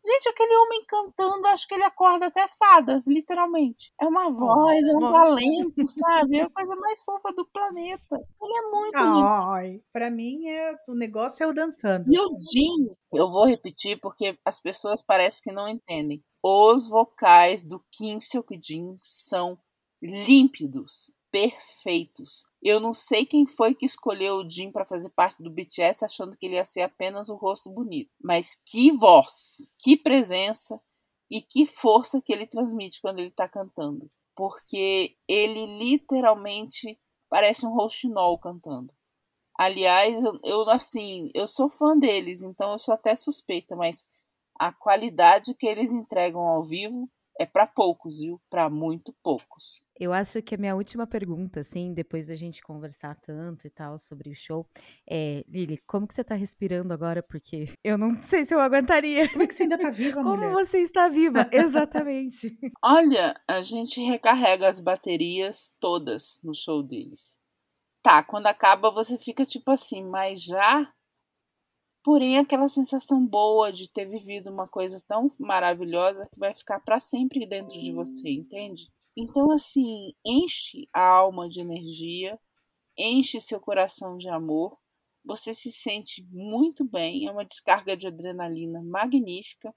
gente, 0.07 0.29
aquele 0.29 0.55
homem 0.57 0.85
cantando, 0.85 1.47
acho 1.47 1.67
que 1.67 1.73
ele 1.73 1.83
acorda 1.83 2.27
até 2.27 2.47
fadas, 2.47 3.05
literalmente. 3.05 3.93
É 3.99 4.05
uma 4.05 4.31
voz, 4.31 4.87
é 4.87 4.91
um 4.93 5.09
talento, 5.09 5.87
sabe? 5.87 6.37
É 6.37 6.43
a 6.43 6.49
coisa 6.49 6.75
mais 6.75 7.01
fofa 7.03 7.33
do 7.33 7.45
planeta. 7.45 8.19
Ele 8.41 8.53
é 8.53 8.61
muito 8.69 8.97
Ai, 8.97 9.81
para 9.91 10.09
mim 10.09 10.47
é 10.47 10.75
o 10.87 10.95
negócio 10.95 11.43
é 11.43 11.47
o 11.47 11.53
dançando. 11.53 12.05
E 12.11 12.19
o 12.19 12.29
Jim, 12.39 12.95
eu 13.13 13.29
vou 13.29 13.45
repetir 13.45 13.99
porque 13.99 14.37
as 14.45 14.61
pessoas 14.61 15.01
parecem 15.01 15.41
que 15.43 15.51
não 15.51 15.67
entendem. 15.67 16.23
Os 16.41 16.87
vocais 16.87 17.65
do 17.65 17.83
Kim 17.91 18.19
Seok 18.19 18.57
Jin 18.61 18.95
são 19.03 19.59
límpidos 20.01 21.17
perfeitos. 21.37 22.47
Eu 22.63 22.79
não 22.79 22.91
sei 22.91 23.23
quem 23.23 23.45
foi 23.45 23.75
que 23.75 23.85
escolheu 23.85 24.37
o 24.37 24.49
Jim 24.49 24.71
para 24.71 24.85
fazer 24.85 25.09
parte 25.09 25.41
do 25.43 25.51
BTS 25.51 26.03
achando 26.03 26.35
que 26.35 26.47
ele 26.47 26.55
ia 26.55 26.65
ser 26.65 26.81
apenas 26.81 27.29
o 27.29 27.35
rosto 27.35 27.69
bonito, 27.69 28.09
mas 28.19 28.57
que 28.65 28.91
voz, 28.91 29.71
que 29.77 29.95
presença 29.95 30.81
e 31.29 31.39
que 31.39 31.67
força 31.67 32.19
que 32.19 32.33
ele 32.33 32.47
transmite 32.47 32.99
quando 32.99 33.19
ele 33.19 33.27
está 33.27 33.47
cantando, 33.47 34.09
porque 34.35 35.15
ele 35.27 35.77
literalmente 35.77 36.99
parece 37.29 37.67
um 37.67 37.73
rouxinol 37.75 38.39
cantando. 38.39 38.91
Aliás, 39.55 40.23
eu, 40.43 40.67
assim, 40.71 41.29
eu 41.35 41.47
sou 41.47 41.69
fã 41.69 41.95
deles, 41.97 42.41
então 42.41 42.71
eu 42.71 42.79
sou 42.79 42.95
até 42.95 43.15
suspeita, 43.15 43.75
mas 43.75 44.07
a 44.57 44.71
qualidade 44.71 45.53
que 45.53 45.67
eles 45.67 45.91
entregam 45.91 46.41
ao 46.41 46.63
vivo 46.63 47.07
é 47.39 47.45
para 47.45 47.67
poucos, 47.67 48.19
viu? 48.19 48.41
Para 48.49 48.69
muito 48.69 49.13
poucos. 49.23 49.85
Eu 49.99 50.13
acho 50.13 50.41
que 50.41 50.55
a 50.55 50.57
minha 50.57 50.75
última 50.75 51.05
pergunta, 51.07 51.59
assim, 51.59 51.93
depois 51.93 52.27
da 52.27 52.35
gente 52.35 52.61
conversar 52.61 53.15
tanto 53.15 53.65
e 53.67 53.69
tal 53.69 53.97
sobre 53.97 54.29
o 54.31 54.35
show, 54.35 54.67
é, 55.09 55.43
Lili, 55.47 55.77
como 55.85 56.07
que 56.07 56.13
você 56.13 56.23
tá 56.23 56.35
respirando 56.35 56.93
agora? 56.93 57.21
Porque 57.23 57.65
eu 57.83 57.97
não 57.97 58.21
sei 58.23 58.45
se 58.45 58.53
eu 58.53 58.59
aguentaria. 58.59 59.29
Como 59.29 59.43
é 59.43 59.47
que 59.47 59.53
você 59.53 59.63
ainda 59.63 59.77
tá 59.77 59.89
viva, 59.89 60.23
Como 60.23 60.35
mulher? 60.35 60.51
você 60.51 60.79
está 60.79 61.07
viva? 61.07 61.47
Exatamente. 61.51 62.57
Olha, 62.83 63.39
a 63.47 63.61
gente 63.61 64.01
recarrega 64.01 64.67
as 64.67 64.79
baterias 64.79 65.73
todas 65.79 66.39
no 66.43 66.53
show 66.53 66.81
deles. 66.83 67.39
Tá, 68.01 68.23
quando 68.23 68.47
acaba 68.47 68.89
você 68.89 69.17
fica 69.17 69.45
tipo 69.45 69.71
assim, 69.71 70.03
mas 70.05 70.41
já 70.41 70.91
porém 72.07 72.37
aquela 72.37 72.69
sensação 72.69 73.27
boa 73.27 73.69
de 73.69 73.91
ter 73.91 74.05
vivido 74.05 74.49
uma 74.49 74.65
coisa 74.65 74.97
tão 75.05 75.29
maravilhosa 75.37 76.25
que 76.31 76.39
vai 76.39 76.55
ficar 76.55 76.79
para 76.79 77.01
sempre 77.01 77.45
dentro 77.45 77.77
de 77.77 77.91
você, 77.91 78.29
entende? 78.29 78.89
Então, 79.13 79.51
assim, 79.51 80.13
enche 80.25 80.87
a 80.93 81.01
alma 81.01 81.49
de 81.49 81.59
energia, 81.59 82.39
enche 82.97 83.41
seu 83.41 83.59
coração 83.59 84.15
de 84.15 84.29
amor, 84.29 84.77
você 85.21 85.53
se 85.53 85.69
sente 85.69 86.25
muito 86.31 86.85
bem, 86.85 87.27
é 87.27 87.31
uma 87.31 87.43
descarga 87.43 87.97
de 87.97 88.07
adrenalina 88.07 88.81
magnífica 88.81 89.75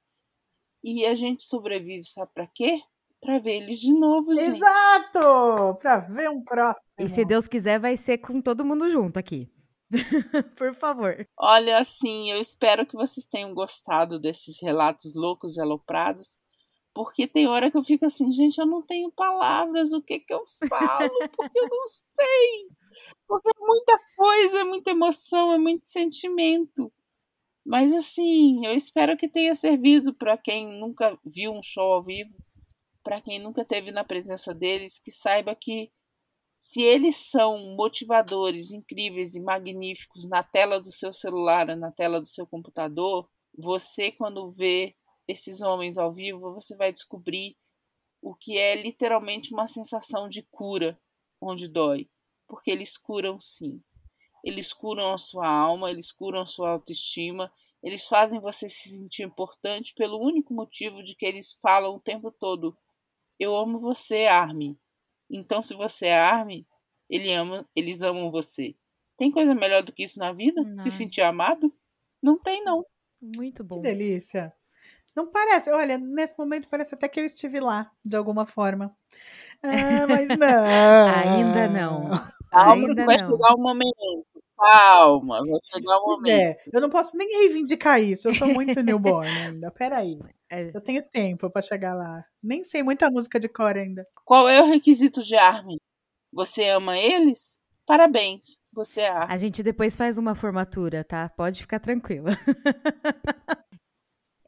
e 0.84 1.04
a 1.04 1.16
gente 1.16 1.42
sobrevive, 1.42 2.04
sabe 2.04 2.30
para 2.32 2.46
quê? 2.46 2.80
Para 3.20 3.40
ver 3.40 3.56
eles 3.56 3.80
de 3.80 3.92
novo, 3.92 4.36
gente. 4.36 4.56
Exato! 4.56 5.74
Para 5.82 5.98
ver 5.98 6.30
um 6.30 6.44
próximo. 6.44 6.86
E 6.96 7.08
se 7.08 7.24
Deus 7.24 7.48
quiser, 7.48 7.80
vai 7.80 7.96
ser 7.96 8.18
com 8.18 8.40
todo 8.40 8.64
mundo 8.64 8.88
junto 8.88 9.18
aqui. 9.18 9.50
Por 10.56 10.74
favor. 10.74 11.26
Olha, 11.38 11.78
assim, 11.78 12.30
eu 12.30 12.40
espero 12.40 12.86
que 12.86 12.94
vocês 12.94 13.26
tenham 13.26 13.52
gostado 13.54 14.18
desses 14.18 14.60
relatos 14.62 15.14
loucos 15.14 15.56
e 15.56 15.60
aloprados, 15.60 16.40
porque 16.94 17.26
tem 17.26 17.46
hora 17.46 17.70
que 17.70 17.76
eu 17.76 17.82
fico 17.82 18.04
assim, 18.04 18.30
gente, 18.32 18.58
eu 18.58 18.66
não 18.66 18.80
tenho 18.80 19.10
palavras, 19.12 19.92
o 19.92 20.02
que 20.02 20.20
que 20.20 20.32
eu 20.32 20.44
falo? 20.68 21.10
Porque 21.36 21.58
eu 21.58 21.68
não 21.68 21.88
sei. 21.88 22.68
Porque 23.26 23.48
é 23.48 23.60
muita 23.60 24.00
coisa, 24.16 24.60
é 24.60 24.64
muita 24.64 24.90
emoção, 24.90 25.52
é 25.52 25.58
muito 25.58 25.86
sentimento. 25.86 26.92
Mas 27.64 27.92
assim, 27.92 28.66
eu 28.66 28.74
espero 28.74 29.16
que 29.16 29.28
tenha 29.28 29.54
servido 29.54 30.14
para 30.14 30.36
quem 30.36 30.78
nunca 30.78 31.18
viu 31.24 31.52
um 31.52 31.62
show 31.62 31.92
ao 31.92 32.02
vivo, 32.02 32.34
para 33.02 33.20
quem 33.20 33.38
nunca 33.38 33.64
teve 33.64 33.90
na 33.90 34.04
presença 34.04 34.54
deles, 34.54 34.98
que 34.98 35.10
saiba 35.10 35.54
que 35.54 35.90
se 36.60 36.82
eles 36.82 37.16
são 37.16 37.74
motivadores 37.74 38.70
incríveis 38.70 39.34
e 39.34 39.40
magníficos 39.40 40.28
na 40.28 40.42
tela 40.42 40.78
do 40.78 40.92
seu 40.92 41.10
celular, 41.10 41.74
na 41.74 41.90
tela 41.90 42.20
do 42.20 42.26
seu 42.26 42.46
computador, 42.46 43.26
você, 43.56 44.12
quando 44.12 44.52
vê 44.52 44.94
esses 45.26 45.62
homens 45.62 45.96
ao 45.96 46.12
vivo, 46.12 46.52
você 46.52 46.76
vai 46.76 46.92
descobrir 46.92 47.56
o 48.20 48.34
que 48.34 48.58
é 48.58 48.74
literalmente 48.74 49.54
uma 49.54 49.66
sensação 49.66 50.28
de 50.28 50.42
cura 50.50 51.00
onde 51.40 51.66
dói. 51.66 52.10
Porque 52.46 52.70
eles 52.70 52.98
curam 52.98 53.40
sim. 53.40 53.82
Eles 54.44 54.70
curam 54.70 55.14
a 55.14 55.18
sua 55.18 55.48
alma, 55.48 55.90
eles 55.90 56.12
curam 56.12 56.42
a 56.42 56.46
sua 56.46 56.72
autoestima, 56.72 57.50
eles 57.82 58.06
fazem 58.06 58.38
você 58.38 58.68
se 58.68 58.90
sentir 58.90 59.22
importante 59.22 59.94
pelo 59.94 60.22
único 60.22 60.52
motivo 60.52 61.02
de 61.02 61.14
que 61.14 61.24
eles 61.24 61.54
falam 61.54 61.94
o 61.94 62.00
tempo 62.00 62.30
todo: 62.30 62.76
Eu 63.38 63.56
amo 63.56 63.80
você, 63.80 64.26
Armin. 64.26 64.78
Então, 65.30 65.62
se 65.62 65.74
você 65.74 66.06
é 66.06 66.18
Armin, 66.18 66.66
ele 67.08 67.32
ama, 67.32 67.66
eles 67.74 68.02
amam 68.02 68.30
você. 68.30 68.74
Tem 69.16 69.30
coisa 69.30 69.54
melhor 69.54 69.82
do 69.82 69.92
que 69.92 70.02
isso 70.04 70.18
na 70.18 70.32
vida? 70.32 70.62
Não. 70.62 70.76
Se 70.76 70.90
sentir 70.90 71.20
amado? 71.20 71.72
Não 72.22 72.38
tem, 72.38 72.64
não. 72.64 72.84
Muito 73.20 73.62
bom. 73.62 73.76
Que 73.76 73.82
delícia. 73.82 74.52
Não 75.14 75.30
parece, 75.30 75.70
olha, 75.70 75.98
nesse 75.98 76.34
momento 76.38 76.68
parece 76.68 76.94
até 76.94 77.08
que 77.08 77.20
eu 77.20 77.26
estive 77.26 77.60
lá, 77.60 77.90
de 78.04 78.16
alguma 78.16 78.46
forma. 78.46 78.94
Ah, 79.62 80.06
mas 80.08 80.26
não. 80.28 80.64
Ainda 81.18 81.68
não. 81.68 82.08
Calma, 82.50 82.88
Ainda 82.88 83.04
vai 83.04 83.18
não. 83.18 83.28
chegar 83.28 83.54
o 83.54 83.58
momento. 83.58 84.26
Calma, 84.56 85.40
vai 85.44 85.58
chegar 85.62 85.96
o 85.98 86.04
Pois 86.04 86.20
momento. 86.20 86.40
é, 86.40 86.56
eu 86.72 86.80
não 86.80 86.88
posso 86.88 87.14
nem 87.18 87.28
reivindicar 87.42 88.00
isso. 88.02 88.28
Eu 88.28 88.32
sou 88.32 88.48
muito 88.48 88.82
newborn 88.82 89.28
ainda. 89.28 89.70
Peraí. 89.70 90.18
É, 90.50 90.70
Eu 90.74 90.80
tenho 90.80 91.02
tempo 91.02 91.48
pra 91.48 91.62
chegar 91.62 91.94
lá. 91.94 92.24
Nem 92.42 92.64
sei 92.64 92.82
muita 92.82 93.08
música 93.08 93.38
de 93.38 93.48
cor 93.48 93.76
ainda. 93.76 94.04
Qual 94.24 94.48
é 94.48 94.60
o 94.60 94.66
requisito 94.66 95.22
de 95.22 95.36
Armin? 95.36 95.78
Você 96.32 96.68
ama 96.68 96.98
eles? 96.98 97.58
Parabéns, 97.86 98.60
você 98.72 99.02
é 99.02 99.08
Armin. 99.08 99.34
A 99.34 99.36
gente 99.36 99.62
depois 99.62 99.96
faz 99.96 100.18
uma 100.18 100.34
formatura, 100.34 101.04
tá? 101.04 101.28
Pode 101.28 101.60
ficar 101.60 101.80
tranquila. 101.80 102.30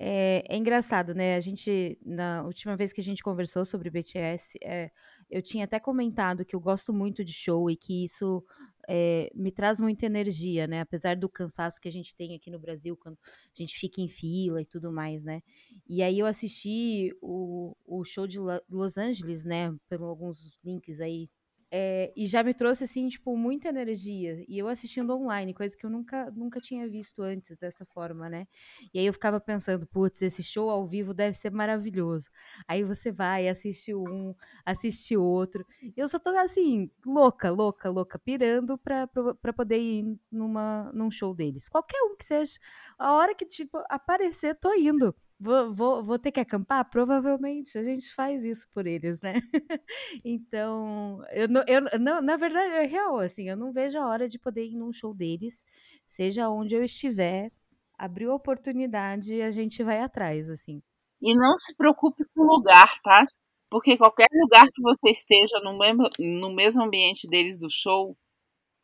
É, 0.05 0.43
é 0.49 0.57
engraçado, 0.57 1.15
né? 1.15 1.37
A 1.37 1.41
gente, 1.41 1.97
na 2.05 2.43
última 2.43 2.77
vez 2.77 2.93
que 2.93 3.01
a 3.01 3.05
gente 3.05 3.23
conversou 3.23 3.65
sobre 3.65 3.89
BTS, 3.89 4.59
é, 4.61 4.91
eu 5.31 5.41
tinha 5.41 5.65
até 5.65 5.79
comentado 5.79 6.45
que 6.45 6.57
eu 6.57 6.61
gosto 6.61 6.93
muito 6.93 7.25
de 7.25 7.33
show 7.33 7.71
e 7.71 7.77
que 7.77 8.05
isso 8.05 8.45
é, 8.89 9.30
me 9.35 9.51
traz 9.53 9.80
muita 9.80 10.07
energia, 10.07 10.66
né? 10.66 10.80
Apesar 10.80 11.16
do 11.16 11.28
cansaço 11.28 11.80
que 11.80 11.89
a 11.89 11.93
gente 11.93 12.14
tem 12.14 12.35
aqui 12.35 12.51
no 12.51 12.59
Brasil, 12.59 12.97
quando 12.97 13.18
a 13.24 13.62
gente 13.62 13.78
fica 13.78 14.01
em 14.01 14.09
fila 14.09 14.61
e 14.61 14.66
tudo 14.66 14.93
mais, 14.93 15.24
né? 15.24 15.43
E 15.89 16.03
aí 16.03 16.18
eu 16.18 16.26
assisti 16.26 17.11
o, 17.20 17.76
o 17.85 18.05
show 18.05 18.26
de 18.26 18.39
Los 18.68 18.97
Angeles, 18.97 19.45
né? 19.45 19.74
Pelo 19.89 20.07
alguns 20.07 20.59
links 20.64 21.01
aí 21.01 21.28
é, 21.75 22.12
e 22.14 22.27
já 22.27 22.43
me 22.43 22.53
trouxe, 22.53 22.85
assim, 22.85 23.09
tipo, 23.09 23.35
muita 23.35 23.70
energia. 23.70 24.45
E 24.47 24.59
eu 24.59 24.68
assistindo 24.68 25.16
online, 25.16 25.55
coisa 25.55 25.75
que 25.75 25.87
eu 25.87 25.89
nunca, 25.91 26.31
nunca 26.31 26.61
tinha 26.61 26.87
visto 26.87 27.23
antes 27.23 27.57
dessa 27.57 27.87
forma, 27.87 28.29
né? 28.29 28.47
E 28.93 28.99
aí 28.99 29.07
eu 29.07 29.12
ficava 29.14 29.41
pensando, 29.41 29.87
putz, 29.87 30.20
esse 30.20 30.43
show 30.43 30.68
ao 30.68 30.87
vivo 30.87 31.14
deve 31.14 31.33
ser 31.35 31.51
maravilhoso. 31.51 32.29
Aí 32.68 32.85
você 32.85 33.11
vai, 33.11 33.49
assiste 33.49 33.95
um, 33.95 34.35
assiste 34.66 35.16
outro. 35.16 35.64
E 35.83 35.95
eu 35.97 36.07
só 36.07 36.18
tô, 36.18 36.29
assim, 36.37 36.91
louca, 37.07 37.51
louca, 37.51 37.89
louca, 37.89 38.18
pirando 38.18 38.77
pra, 38.77 39.09
poder 39.57 39.79
ir 39.79 40.18
numa, 40.31 40.91
num 40.93 41.11
show 41.11 41.35
deles. 41.35 41.70
Qualquer 41.70 42.03
um 42.03 42.14
que 42.16 42.27
seja. 42.27 42.59
A 42.99 43.14
hora 43.14 43.35
que, 43.35 43.47
tipo, 43.47 43.79
aparecer, 43.89 44.55
tô 44.57 44.75
indo. 44.75 45.14
Vou, 45.43 45.74
vou, 45.74 46.05
vou 46.05 46.18
ter 46.20 46.30
que 46.30 46.38
acampar? 46.38 46.88
Provavelmente. 46.88 47.76
A 47.76 47.82
gente 47.82 48.14
faz 48.14 48.45
isso 48.45 48.68
por 48.72 48.86
eles, 48.86 49.20
né? 49.20 49.34
Então, 50.24 51.20
eu, 51.32 51.49
eu, 51.66 51.99
não, 52.01 52.22
na 52.22 52.36
verdade, 52.36 52.72
é 52.74 52.86
real, 52.86 53.18
assim, 53.18 53.49
eu 53.49 53.57
não 53.57 53.72
vejo 53.72 53.99
a 53.99 54.07
hora 54.07 54.28
de 54.28 54.38
poder 54.38 54.64
ir 54.66 54.76
num 54.76 54.93
show 54.93 55.12
deles, 55.14 55.64
seja 56.07 56.49
onde 56.49 56.74
eu 56.76 56.84
estiver, 56.84 57.51
abriu 57.99 58.30
a 58.32 58.36
oportunidade, 58.36 59.43
a 59.43 59.51
gente 59.51 59.82
vai 59.82 60.01
atrás, 60.01 60.49
assim. 60.49 60.80
E 61.20 61.34
não 61.34 61.57
se 61.59 61.74
preocupe 61.76 62.24
com 62.34 62.43
o 62.43 62.47
lugar, 62.57 63.01
tá? 63.03 63.26
Porque 63.70 63.97
qualquer 63.97 64.28
lugar 64.32 64.66
que 64.72 64.82
você 64.82 65.11
esteja 65.11 65.59
no 65.64 65.76
mesmo, 65.78 66.09
no 66.20 66.53
mesmo 66.55 66.82
ambiente 66.84 67.28
deles 67.28 67.59
do 67.59 67.68
show 67.70 68.16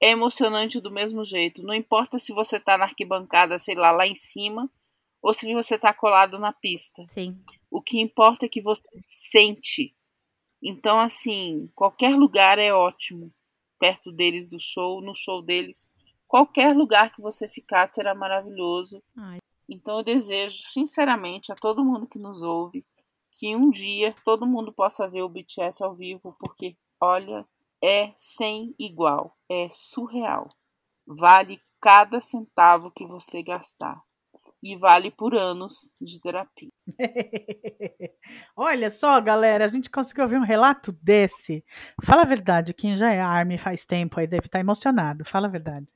é 0.00 0.11
emocionante 0.11 0.80
do 0.80 0.90
mesmo 0.90 1.24
jeito. 1.24 1.62
Não 1.62 1.74
importa 1.74 2.18
se 2.18 2.32
você 2.32 2.61
tá 2.61 2.78
na 2.78 2.84
arquibancada, 2.84 3.59
sei 3.59 3.74
lá, 3.74 3.90
lá 3.92 4.06
em 4.06 4.14
cima, 4.14 4.70
ou 5.23 5.33
se 5.33 5.53
você 5.53 5.79
tá 5.79 5.93
colado 5.93 6.39
na 6.39 6.53
pista. 6.53 7.05
Sim. 7.09 7.39
O 7.71 7.83
que 7.83 8.01
importa 8.01 8.47
é 8.47 8.49
que 8.49 8.62
você 8.62 8.89
sente. 8.97 9.95
Então, 10.62 10.99
assim, 10.99 11.71
qualquer 11.75 12.16
lugar 12.16 12.59
é 12.59 12.73
ótimo. 12.73 13.33
Perto 13.79 14.11
deles 14.11 14.49
do 14.49 14.59
show, 14.59 15.01
no 15.01 15.14
show 15.14 15.43
deles. 15.43 15.89
Qualquer 16.27 16.75
lugar 16.75 17.14
que 17.14 17.23
você 17.23 17.49
ficar 17.49 17.87
será 17.89 18.14
maravilhoso. 18.14 19.03
Ai. 19.16 19.39
Então, 19.69 19.99
eu 19.99 20.05
desejo, 20.05 20.62
sinceramente, 20.62 21.53
a 21.53 21.55
todo 21.55 21.85
mundo 21.85 22.07
que 22.07 22.19
nos 22.19 22.43
ouve, 22.43 22.85
que 23.33 23.55
um 23.55 23.71
dia 23.71 24.14
todo 24.25 24.47
mundo 24.47 24.73
possa 24.73 25.09
ver 25.09 25.23
o 25.23 25.29
BTS 25.29 25.85
ao 25.85 25.95
vivo, 25.95 26.35
porque, 26.41 26.77
olha, 27.01 27.47
é 27.83 28.12
sem 28.16 28.75
igual. 28.79 29.37
É 29.49 29.69
surreal. 29.71 30.49
Vale 31.07 31.61
cada 31.81 32.21
centavo 32.21 32.91
que 32.91 33.07
você 33.07 33.43
gastar. 33.43 34.03
E 34.62 34.76
vale 34.76 35.11
por 35.11 35.36
anos 35.36 35.94
de 36.00 36.20
terapia. 36.20 36.70
Olha 38.56 38.90
só, 38.90 39.20
galera, 39.20 39.64
a 39.64 39.68
gente 39.68 39.88
conseguiu 39.88 40.24
ouvir 40.24 40.36
um 40.36 40.44
relato 40.44 40.90
desse. 41.00 41.64
Fala 42.02 42.22
a 42.22 42.26
verdade, 42.26 42.74
quem 42.74 42.96
já 42.96 43.12
é 43.12 43.20
Army 43.20 43.56
faz 43.56 43.86
tempo 43.86 44.18
aí 44.18 44.26
deve 44.26 44.46
estar 44.46 44.59
emocionado. 44.59 45.24
Fala 45.24 45.46
a 45.46 45.50
verdade. 45.50 45.86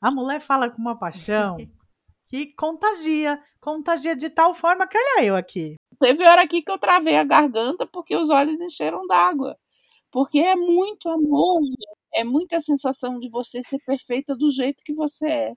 A 0.00 0.10
mulher 0.10 0.40
fala 0.40 0.68
com 0.68 0.78
uma 0.80 0.98
paixão 0.98 1.56
que 2.28 2.54
contagia, 2.54 3.40
contagia 3.60 4.16
de 4.16 4.28
tal 4.28 4.52
forma 4.52 4.86
que 4.86 4.98
olha 4.98 5.24
eu 5.24 5.36
aqui. 5.36 5.76
Teve 6.00 6.24
hora 6.24 6.42
aqui 6.42 6.62
que 6.62 6.70
eu 6.70 6.78
travei 6.78 7.16
a 7.16 7.24
garganta 7.24 7.86
porque 7.86 8.16
os 8.16 8.30
olhos 8.30 8.60
encheram 8.60 9.06
d'água. 9.06 9.56
Porque 10.10 10.38
é 10.38 10.56
muito 10.56 11.08
amor, 11.08 11.60
é 12.14 12.24
muita 12.24 12.60
sensação 12.60 13.18
de 13.18 13.28
você 13.28 13.62
ser 13.62 13.78
perfeita 13.84 14.34
do 14.34 14.50
jeito 14.50 14.82
que 14.84 14.94
você 14.94 15.28
é. 15.28 15.54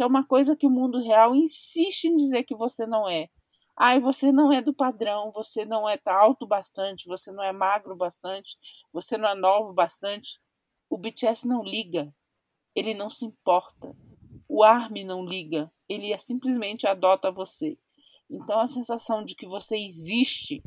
Que 0.00 0.04
é 0.04 0.06
uma 0.06 0.24
coisa 0.24 0.56
que 0.56 0.66
o 0.66 0.70
mundo 0.70 0.98
real 0.98 1.36
insiste 1.36 2.04
em 2.04 2.16
dizer 2.16 2.44
que 2.44 2.56
você 2.56 2.86
não 2.86 3.06
é. 3.06 3.28
Ai, 3.76 4.00
você 4.00 4.32
não 4.32 4.50
é 4.50 4.62
do 4.62 4.72
padrão, 4.72 5.30
você 5.30 5.66
não 5.66 5.86
é 5.86 6.00
alto 6.06 6.46
bastante, 6.46 7.06
você 7.06 7.30
não 7.30 7.44
é 7.44 7.52
magro 7.52 7.94
bastante, 7.94 8.56
você 8.90 9.18
não 9.18 9.28
é 9.28 9.34
novo 9.34 9.74
bastante. 9.74 10.40
O 10.88 10.96
BTS 10.96 11.46
não 11.46 11.62
liga. 11.62 12.10
Ele 12.74 12.94
não 12.94 13.10
se 13.10 13.26
importa. 13.26 13.94
O 14.48 14.64
ARMY 14.64 15.04
não 15.04 15.22
liga. 15.22 15.70
Ele 15.86 16.14
é 16.14 16.16
simplesmente 16.16 16.86
adota 16.86 17.30
você. 17.30 17.76
Então 18.30 18.58
a 18.58 18.66
sensação 18.66 19.22
de 19.22 19.34
que 19.34 19.46
você 19.46 19.76
existe, 19.76 20.62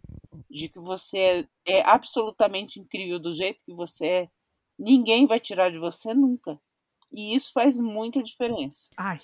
de 0.47 0.69
que 0.69 0.77
você 0.77 1.47
é, 1.65 1.77
é 1.79 1.81
absolutamente 1.81 2.79
incrível 2.79 3.17
do 3.17 3.34
jeito 3.34 3.63
que 3.65 3.73
você 3.73 4.05
é, 4.05 4.29
ninguém 4.77 5.25
vai 5.25 5.39
tirar 5.39 5.71
de 5.71 5.79
você 5.79 6.13
nunca. 6.13 6.61
E 7.14 7.36
isso 7.36 7.51
faz 7.53 7.78
muita 7.78 8.24
diferença. 8.24 8.89
Ai, 8.97 9.22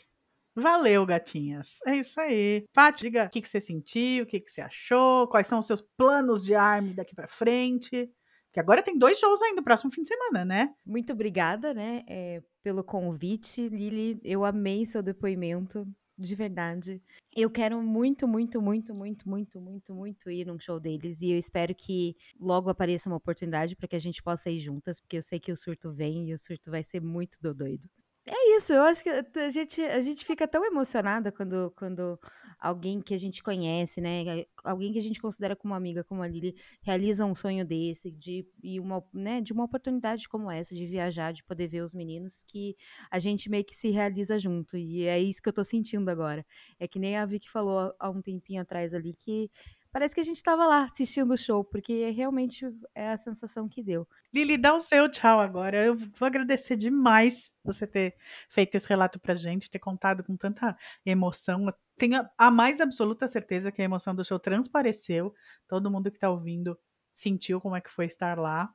valeu, 0.56 1.06
gatinhas. 1.06 1.80
É 1.86 1.96
isso 1.96 2.20
aí. 2.22 2.66
Paty, 2.74 3.02
diga 3.02 3.26
o 3.26 3.30
que, 3.30 3.42
que 3.42 3.50
você 3.50 3.60
sentiu, 3.60 4.24
o 4.24 4.28
que, 4.28 4.40
que 4.40 4.52
você 4.52 4.62
achou, 4.62 5.28
quais 5.28 5.48
são 5.48 5.60
os 5.60 5.68
seus 5.68 5.82
planos 5.98 6.44
de 6.44 6.54
Army 6.54 6.94
daqui 6.94 7.16
pra 7.16 7.28
frente. 7.28 8.10
Que 8.52 8.60
agora 8.60 8.82
tem 8.82 8.98
dois 8.98 9.20
shows 9.20 9.42
ainda, 9.42 9.62
próximo 9.62 9.92
fim 9.92 10.02
de 10.02 10.08
semana, 10.08 10.44
né? 10.44 10.74
Muito 10.86 11.14
obrigada, 11.14 11.74
né, 11.74 12.04
é, 12.08 12.42
pelo 12.64 12.84
convite, 12.84 13.70
Lili. 13.70 14.20
Eu 14.24 14.44
amei 14.44 14.86
seu 14.86 15.04
depoimento, 15.04 15.88
de 16.20 16.36
verdade. 16.36 17.02
Eu 17.36 17.50
quero 17.50 17.82
muito, 17.82 18.28
muito, 18.28 18.62
muito, 18.62 18.94
muito, 18.94 19.28
muito, 19.30 19.62
muito, 19.62 19.96
muito 19.96 20.30
ir 20.30 20.46
num 20.46 20.60
show 20.60 20.80
deles 20.80 21.22
e 21.22 21.32
eu 21.32 21.38
espero 21.38 21.74
que 21.74 22.16
logo 22.40 22.70
apareça 22.70 23.10
uma 23.10 23.18
oportunidade 23.18 23.76
para 23.76 23.88
que 23.88 23.96
a 23.96 24.00
gente 24.00 24.22
possa 24.22 24.50
ir 24.50 24.60
juntas, 24.60 25.00
porque 25.00 25.18
eu 25.18 25.24
sei 25.24 25.40
que 25.40 25.52
o 25.52 25.58
surto 25.58 25.92
vem 25.94 26.30
e 26.30 26.34
o 26.34 26.40
surto 26.40 26.70
vai 26.70 26.84
ser 26.84 27.02
muito 27.02 27.40
do 27.42 27.54
doido. 27.54 27.90
É 28.32 28.58
isso, 28.58 28.74
eu 28.74 28.84
acho 28.84 29.02
que 29.02 29.10
a 29.10 29.50
gente, 29.50 29.82
a 29.82 30.02
gente 30.02 30.24
fica 30.24 30.48
tão 30.48 30.64
emocionada 30.64 31.32
quando, 31.32 31.72
quando 31.76 32.20
alguém 32.60 33.02
que 33.02 33.16
a 33.16 33.18
gente 33.18 33.42
conhece, 33.42 34.00
né? 34.00 34.46
Alguém 34.64 34.94
que 34.94 35.00
a 35.00 35.02
gente 35.02 35.20
considera 35.20 35.56
como 35.56 35.74
amiga, 35.74 36.04
como 36.04 36.22
a 36.22 36.28
Lili, 36.28 36.56
realiza 36.84 37.26
um 37.26 37.34
sonho 37.34 37.66
desse, 37.66 38.12
de, 38.12 38.46
e 38.62 38.80
uma, 38.80 39.04
né, 39.12 39.42
de 39.42 39.52
uma 39.52 39.64
oportunidade 39.64 40.30
como 40.30 40.52
essa, 40.52 40.76
de 40.76 40.86
viajar, 40.86 41.34
de 41.34 41.44
poder 41.44 41.68
ver 41.70 41.82
os 41.82 41.92
meninos, 41.92 42.44
que 42.48 42.76
a 43.10 43.18
gente 43.18 43.50
meio 43.50 43.66
que 43.66 43.76
se 43.76 43.90
realiza 43.90 44.38
junto. 44.38 44.78
E 44.78 45.06
é 45.06 45.20
isso 45.20 45.42
que 45.42 45.50
eu 45.50 45.54
tô 45.54 45.64
sentindo 45.64 46.08
agora. 46.10 46.46
É 46.80 46.88
que 46.88 47.00
nem 47.00 47.18
a 47.18 47.26
Vicky 47.26 47.50
falou 47.50 47.92
há 48.00 48.10
um 48.12 48.22
tempinho 48.22 48.62
atrás 48.62 48.94
ali, 48.94 49.14
que 49.16 49.50
parece 49.92 50.14
que 50.14 50.22
a 50.22 50.24
gente 50.24 50.42
tava 50.44 50.66
lá 50.66 50.84
assistindo 50.84 51.34
o 51.34 51.38
show, 51.38 51.64
porque 51.64 52.10
realmente 52.12 52.66
é 52.94 53.12
a 53.12 53.18
sensação 53.18 53.68
que 53.68 53.84
deu. 53.84 54.08
Lili, 54.34 54.58
dá 54.58 54.74
o 54.74 54.80
seu 54.80 55.10
tchau 55.10 55.40
agora. 55.40 55.84
Eu 55.84 55.96
vou 55.96 56.26
agradecer 56.26 56.76
demais 56.76 57.52
você 57.64 57.86
ter 57.86 58.16
feito 58.50 58.76
esse 58.76 58.88
relato 58.88 59.20
pra 59.20 59.36
gente, 59.36 59.70
ter 59.70 59.80
contado 59.80 60.24
com 60.24 60.36
tanta 60.36 60.78
emoção. 61.06 61.74
Tenho 61.98 62.28
a 62.38 62.52
mais 62.52 62.80
absoluta 62.80 63.28
certeza 63.28 63.72
que 63.72 63.82
a 63.82 63.86
emoção 63.86 64.16
do 64.16 64.24
show 64.24 64.40
transpareceu. 64.40 65.34
Todo 65.68 65.92
mundo 65.92 66.12
que 66.12 66.20
tá 66.20 66.30
ouvindo 66.30 66.78
sentiu 67.12 67.60
como 67.60 67.76
é 67.76 67.82
que 67.82 67.92
foi 67.92 68.06
estar 68.06 68.38
lá. 68.38 68.74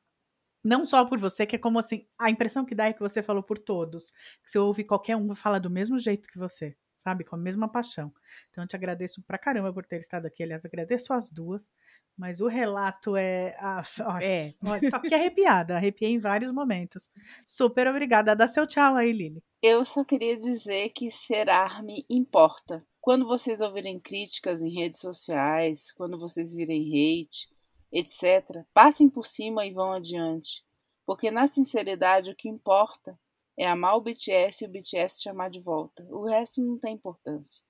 Não 0.64 0.86
só 0.86 1.04
por 1.04 1.18
você, 1.18 1.44
que 1.44 1.56
é 1.56 1.58
como 1.58 1.78
assim, 1.78 2.06
a 2.18 2.30
impressão 2.30 2.64
que 2.64 2.74
dá 2.74 2.86
é 2.86 2.92
que 2.92 3.00
você 3.00 3.22
falou 3.22 3.42
por 3.42 3.58
todos. 3.58 4.10
Que 4.42 4.50
se 4.50 4.58
ouve 4.58 4.82
qualquer 4.82 5.16
um, 5.16 5.34
fala 5.34 5.60
do 5.60 5.70
mesmo 5.70 5.98
jeito 5.98 6.28
que 6.28 6.38
você, 6.38 6.74
sabe? 7.04 7.22
Com 7.22 7.36
a 7.36 7.38
mesma 7.38 7.68
paixão. 7.68 8.10
Então 8.50 8.64
eu 8.64 8.68
te 8.68 8.74
agradeço 8.74 9.22
pra 9.22 9.36
caramba 9.36 9.70
por 9.72 9.84
ter 9.84 10.00
estado 10.00 10.24
aqui. 10.24 10.42
Aliás, 10.42 10.64
agradeço 10.64 11.12
as 11.12 11.30
duas. 11.30 11.70
Mas 12.16 12.40
o 12.40 12.48
relato 12.48 13.14
é. 13.14 13.54
Ah, 13.58 13.82
olha, 14.06 14.24
É. 14.24 14.54
olha, 14.64 14.90
tô 14.90 14.96
aqui 14.96 15.14
arrepiada, 15.14 15.76
arrepiei 15.76 16.12
em 16.12 16.18
vários 16.18 16.50
momentos. 16.50 17.10
Super 17.44 17.86
obrigada. 17.86 18.34
Dá 18.34 18.48
seu 18.48 18.66
tchau 18.66 18.96
aí, 18.96 19.12
Lili. 19.12 19.42
Eu 19.60 19.84
só 19.84 20.02
queria 20.02 20.36
dizer 20.36 20.90
que 20.90 21.10
ser 21.10 21.50
ARMY 21.50 22.06
importa. 22.08 22.84
Quando 23.00 23.26
vocês 23.26 23.60
ouvirem 23.60 24.00
críticas 24.00 24.62
em 24.62 24.70
redes 24.70 24.98
sociais, 24.98 25.92
quando 25.92 26.18
vocês 26.18 26.54
virem 26.54 26.88
hate, 26.88 27.50
etc., 27.92 28.64
passem 28.72 29.10
por 29.10 29.26
cima 29.26 29.66
e 29.66 29.72
vão 29.72 29.92
adiante. 29.92 30.64
Porque 31.04 31.30
na 31.30 31.46
sinceridade 31.46 32.30
o 32.30 32.34
que 32.34 32.48
importa 32.48 33.18
é 33.58 33.66
amar 33.66 33.96
o 33.96 34.00
BTS 34.00 34.64
e 34.64 34.68
o 34.68 34.70
BTS 34.70 35.22
chamar 35.22 35.50
de 35.50 35.60
volta. 35.60 36.04
O 36.10 36.24
resto 36.24 36.62
não 36.62 36.78
tem 36.78 36.94
importância. 36.94 37.62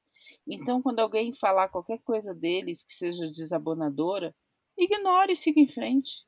Então, 0.47 0.82
quando 0.82 1.01
alguém 1.01 1.32
falar 1.32 1.68
qualquer 1.68 1.99
coisa 1.99 2.35
deles 2.35 2.82
que 2.82 2.93
seja 2.93 3.30
desabonadora, 3.30 4.35
ignore 4.76 5.32
e 5.32 5.37
siga 5.37 5.61
em 5.61 5.68
frente. 5.68 6.24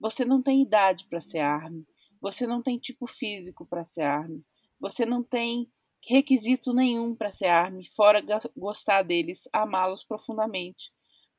Você 0.00 0.24
não 0.24 0.42
tem 0.42 0.62
idade 0.62 1.06
para 1.08 1.20
ser 1.20 1.40
arme, 1.40 1.86
você 2.20 2.46
não 2.46 2.62
tem 2.62 2.78
tipo 2.78 3.06
físico 3.06 3.66
para 3.66 3.84
ser 3.84 4.02
arme, 4.02 4.44
você 4.78 5.04
não 5.04 5.22
tem 5.22 5.70
requisito 6.02 6.72
nenhum 6.72 7.14
para 7.14 7.30
ser 7.30 7.46
arme, 7.46 7.88
fora 7.94 8.24
gostar 8.56 9.02
deles, 9.02 9.48
amá-los 9.52 10.02
profundamente, 10.02 10.90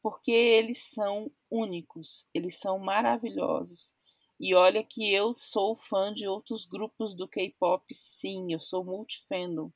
porque 0.02 0.32
eles 0.32 0.92
são 0.94 1.32
únicos, 1.50 2.26
eles 2.34 2.60
são 2.60 2.78
maravilhosos. 2.78 3.94
E 4.44 4.56
olha 4.56 4.84
que 4.84 5.14
eu 5.14 5.34
sou 5.34 5.76
fã 5.76 6.12
de 6.12 6.28
outros 6.28 6.66
grupos 6.66 7.14
do 7.14 7.28
K-pop, 7.28 7.86
sim, 7.94 8.52
eu 8.52 8.60
sou 8.60 8.84
multifandom. 8.84 9.72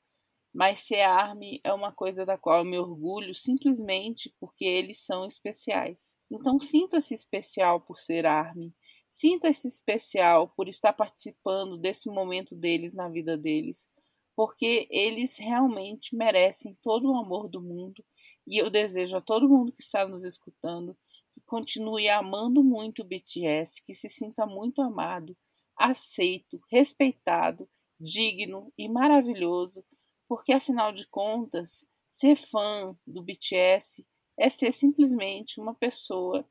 Mas 0.51 0.80
ser 0.80 1.01
ARMY 1.01 1.61
é 1.63 1.72
uma 1.72 1.91
coisa 1.91 2.26
da 2.26 2.36
qual 2.36 2.57
eu 2.57 2.66
me 2.66 2.80
orgulho 2.80 3.36
simplesmente 3.36 4.34
porque 4.39 4.66
eles 4.66 4.97
são 4.97 5.24
especiais. 5.24 6.18
Então 6.32 6.59
sinta-se 6.59 7.13
especial 7.13 7.80
por 7.80 7.99
ser 7.99 8.26
ARMY. 8.26 8.74
Sinta-se 9.07 9.68
especial 9.68 10.47
por 10.57 10.68
estar 10.68 10.93
participando 10.93 11.78
desse 11.78 12.09
momento 12.09 12.55
deles 12.55 12.95
na 12.95 13.07
vida 13.07 13.38
deles, 13.38 13.88
porque 14.36 14.88
eles 14.89 15.38
realmente 15.38 16.16
merecem 16.16 16.76
todo 16.82 17.11
o 17.11 17.18
amor 17.20 17.47
do 17.47 17.61
mundo 17.61 18.03
e 18.47 18.57
eu 18.57 18.72
desejo 18.72 19.16
a 19.16 19.22
todo 19.22 19.47
mundo 19.47 19.72
que 19.72 19.84
está 19.84 20.07
nos 20.07 20.24
escutando 20.24 20.97
continue 21.46 22.10
amando 22.10 22.64
muito 22.64 23.02
o 23.02 23.06
BTS, 23.06 23.84
que 23.84 23.93
se 23.93 24.10
sinta 24.10 24.46
muito 24.46 24.82
amado, 24.82 25.36
aceito, 25.78 26.60
respeitado, 26.70 27.70
digno 28.00 28.72
e 28.78 28.89
maravilhoso, 28.89 29.84
porque 30.28 30.54
afinal 30.54 30.91
de 30.91 31.08
contas, 31.08 31.86
ser 32.10 32.36
fã 32.36 32.98
do 33.06 33.22
BTS 33.22 34.08
é 34.38 34.50
ser 34.50 34.72
simplesmente 34.72 35.60
uma 35.60 35.74
pessoa 35.74 36.48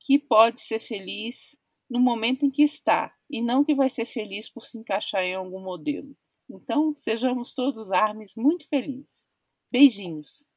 que 0.00 0.18
pode 0.18 0.60
ser 0.60 0.78
feliz 0.78 1.58
no 1.90 2.00
momento 2.00 2.46
em 2.46 2.50
que 2.50 2.62
está 2.62 3.14
e 3.28 3.42
não 3.42 3.64
que 3.64 3.74
vai 3.74 3.88
ser 3.88 4.06
feliz 4.06 4.48
por 4.48 4.64
se 4.64 4.78
encaixar 4.78 5.22
em 5.22 5.34
algum 5.34 5.60
modelo. 5.60 6.16
Então, 6.48 6.94
sejamos 6.96 7.54
todos 7.54 7.92
armes 7.92 8.34
muito 8.36 8.66
felizes. 8.68 9.36
Beijinhos. 9.70 10.47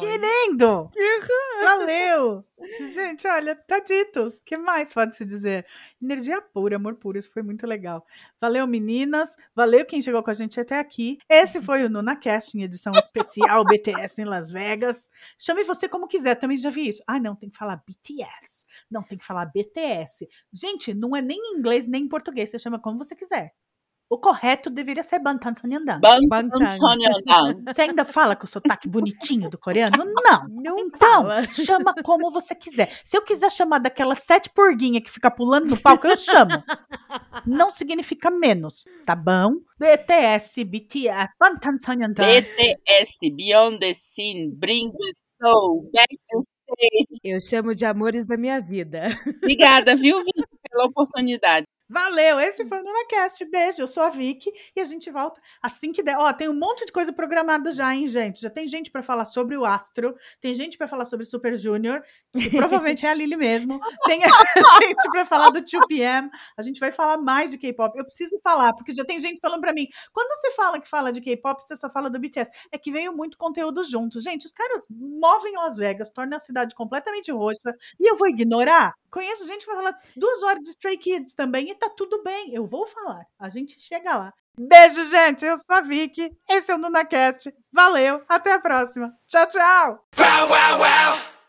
Que 0.00 0.16
lindo! 0.16 0.90
Valeu! 1.62 2.42
Gente, 2.90 3.26
olha, 3.28 3.54
tá 3.54 3.78
dito. 3.80 4.28
O 4.28 4.32
que 4.44 4.56
mais 4.56 4.94
pode 4.94 5.14
se 5.14 5.26
dizer? 5.26 5.66
Energia 6.00 6.40
pura, 6.40 6.76
amor 6.76 6.94
puro, 6.94 7.18
isso 7.18 7.30
foi 7.30 7.42
muito 7.42 7.66
legal. 7.66 8.06
Valeu, 8.40 8.66
meninas. 8.66 9.36
Valeu 9.54 9.84
quem 9.84 10.00
chegou 10.00 10.22
com 10.22 10.30
a 10.30 10.34
gente 10.34 10.58
até 10.58 10.78
aqui. 10.78 11.18
Esse 11.28 11.60
foi 11.60 11.84
o 11.84 11.90
NunaCast 11.90 12.56
em 12.56 12.62
edição 12.62 12.92
especial 12.94 13.62
BTS 13.68 14.22
em 14.22 14.24
Las 14.24 14.50
Vegas. 14.50 15.10
Chame 15.38 15.64
você 15.64 15.86
como 15.86 16.08
quiser, 16.08 16.36
também 16.36 16.56
já 16.56 16.70
vi 16.70 16.88
isso. 16.88 17.02
Ah, 17.06 17.20
não, 17.20 17.36
tem 17.36 17.50
que 17.50 17.58
falar 17.58 17.82
BTS. 17.86 18.64
Não, 18.90 19.02
tem 19.02 19.18
que 19.18 19.24
falar 19.24 19.44
BTS. 19.46 20.26
Gente, 20.50 20.94
não 20.94 21.14
é 21.14 21.20
nem 21.20 21.38
em 21.38 21.58
inglês 21.58 21.86
nem 21.86 22.04
em 22.04 22.08
português, 22.08 22.50
você 22.50 22.58
chama 22.58 22.80
como 22.80 22.96
você 22.96 23.14
quiser. 23.14 23.52
O 24.10 24.16
correto 24.18 24.70
deveria 24.70 25.02
ser 25.02 25.18
Bantan 25.18 25.54
Sonyeondan. 25.54 26.00
Bantan 26.28 26.66
Sonyeondan. 26.66 27.62
Você 27.68 27.82
ainda 27.82 28.06
fala 28.06 28.34
com 28.34 28.44
o 28.44 28.48
sotaque 28.48 28.88
bonitinho 28.88 29.50
do 29.50 29.58
coreano? 29.58 29.98
Não. 29.98 30.46
Não 30.48 30.78
Então, 30.78 30.98
fala. 31.24 31.46
chama 31.52 31.94
como 32.02 32.30
você 32.30 32.54
quiser. 32.54 32.90
Se 33.04 33.18
eu 33.18 33.22
quiser 33.22 33.50
chamar 33.50 33.80
daquela 33.80 34.14
sete 34.14 34.48
porguinha 34.48 35.00
que 35.02 35.10
fica 35.10 35.30
pulando 35.30 35.66
no 35.66 35.76
palco, 35.80 36.06
eu 36.06 36.16
chamo. 36.16 36.62
Não 37.46 37.70
significa 37.70 38.30
menos, 38.30 38.84
tá 39.04 39.14
bom? 39.14 39.50
BTS, 39.78 40.64
BTS, 40.64 41.34
Bantan 41.38 41.76
Sonyeondan. 41.78 42.24
BTS, 42.26 43.30
Beyond 43.30 43.78
the 43.80 43.92
Scene, 43.92 44.50
Bring 44.50 44.90
the 44.90 45.10
Soul, 45.40 45.90
Back 45.92 46.16
to 46.30 46.38
Stage. 46.40 47.20
Eu 47.22 47.40
chamo 47.42 47.74
de 47.74 47.84
amores 47.84 48.24
da 48.24 48.38
minha 48.38 48.58
vida. 48.60 49.10
Obrigada, 49.42 49.94
viu, 49.94 50.18
Vitor, 50.24 50.46
pela 50.70 50.86
oportunidade. 50.86 51.66
Valeu, 51.90 52.38
esse 52.38 52.66
foi 52.66 52.80
o 52.80 52.84
NunaCast. 52.84 53.42
Beijo, 53.46 53.80
eu 53.80 53.88
sou 53.88 54.02
a 54.02 54.10
Vicky 54.10 54.52
e 54.76 54.80
a 54.80 54.84
gente 54.84 55.10
volta 55.10 55.40
assim 55.62 55.90
que 55.90 56.02
der. 56.02 56.18
Ó, 56.18 56.30
tem 56.34 56.46
um 56.46 56.58
monte 56.58 56.84
de 56.84 56.92
coisa 56.92 57.14
programada 57.14 57.72
já, 57.72 57.94
hein, 57.94 58.06
gente? 58.06 58.42
Já 58.42 58.50
tem 58.50 58.68
gente 58.68 58.90
pra 58.90 59.02
falar 59.02 59.24
sobre 59.24 59.56
o 59.56 59.64
Astro, 59.64 60.14
tem 60.38 60.54
gente 60.54 60.76
pra 60.76 60.86
falar 60.86 61.06
sobre 61.06 61.24
Super 61.24 61.56
Junior, 61.56 62.02
que 62.30 62.50
provavelmente 62.50 63.06
é 63.06 63.08
a 63.08 63.14
Lily 63.14 63.36
mesmo. 63.36 63.80
Tem 64.04 64.20
gente 64.82 65.10
pra 65.10 65.24
falar 65.24 65.48
do 65.48 65.62
2PM. 65.62 66.28
A 66.58 66.62
gente 66.62 66.78
vai 66.78 66.92
falar 66.92 67.16
mais 67.16 67.52
de 67.52 67.58
K-pop. 67.58 67.98
Eu 67.98 68.04
preciso 68.04 68.38
falar, 68.44 68.74
porque 68.74 68.92
já 68.92 69.04
tem 69.04 69.18
gente 69.18 69.40
falando 69.40 69.62
pra 69.62 69.72
mim. 69.72 69.86
Quando 70.12 70.28
você 70.36 70.50
fala 70.52 70.78
que 70.78 70.88
fala 70.88 71.10
de 71.10 71.22
K-pop, 71.22 71.64
você 71.64 71.74
só 71.74 71.90
fala 71.90 72.10
do 72.10 72.20
BTS. 72.20 72.50
É 72.70 72.76
que 72.76 72.92
veio 72.92 73.14
muito 73.16 73.38
conteúdo 73.38 73.82
junto. 73.82 74.20
Gente, 74.20 74.44
os 74.44 74.52
caras 74.52 74.86
movem 74.90 75.54
Las 75.56 75.78
Vegas, 75.78 76.10
tornam 76.10 76.36
a 76.36 76.40
cidade 76.40 76.74
completamente 76.74 77.32
roxa 77.32 77.74
e 77.98 78.10
eu 78.10 78.16
vou 78.18 78.28
ignorar? 78.28 78.92
Conheço 79.10 79.46
gente 79.46 79.60
que 79.60 79.72
vai 79.72 79.76
falar 79.76 79.98
duas 80.14 80.42
horas 80.42 80.62
de 80.62 80.68
Stray 80.68 80.98
Kids 80.98 81.32
também 81.32 81.70
tá 81.78 81.88
tudo 81.88 82.22
bem. 82.22 82.54
Eu 82.54 82.66
vou 82.66 82.86
falar. 82.86 83.24
A 83.38 83.48
gente 83.48 83.80
chega 83.80 84.16
lá. 84.16 84.34
Beijo, 84.58 85.04
gente. 85.04 85.44
Eu 85.44 85.56
sou 85.56 85.76
a 85.76 85.80
Vicky. 85.80 86.30
Esse 86.48 86.72
é 86.72 86.74
o 86.74 86.78
NunaCast. 86.78 87.52
Valeu. 87.72 88.22
Até 88.28 88.52
a 88.52 88.60
próxima. 88.60 89.12
Tchau, 89.26 89.48
tchau. 89.48 90.04
Wow, 90.18 90.48
wow, 90.48 90.78
wow. 90.78 91.27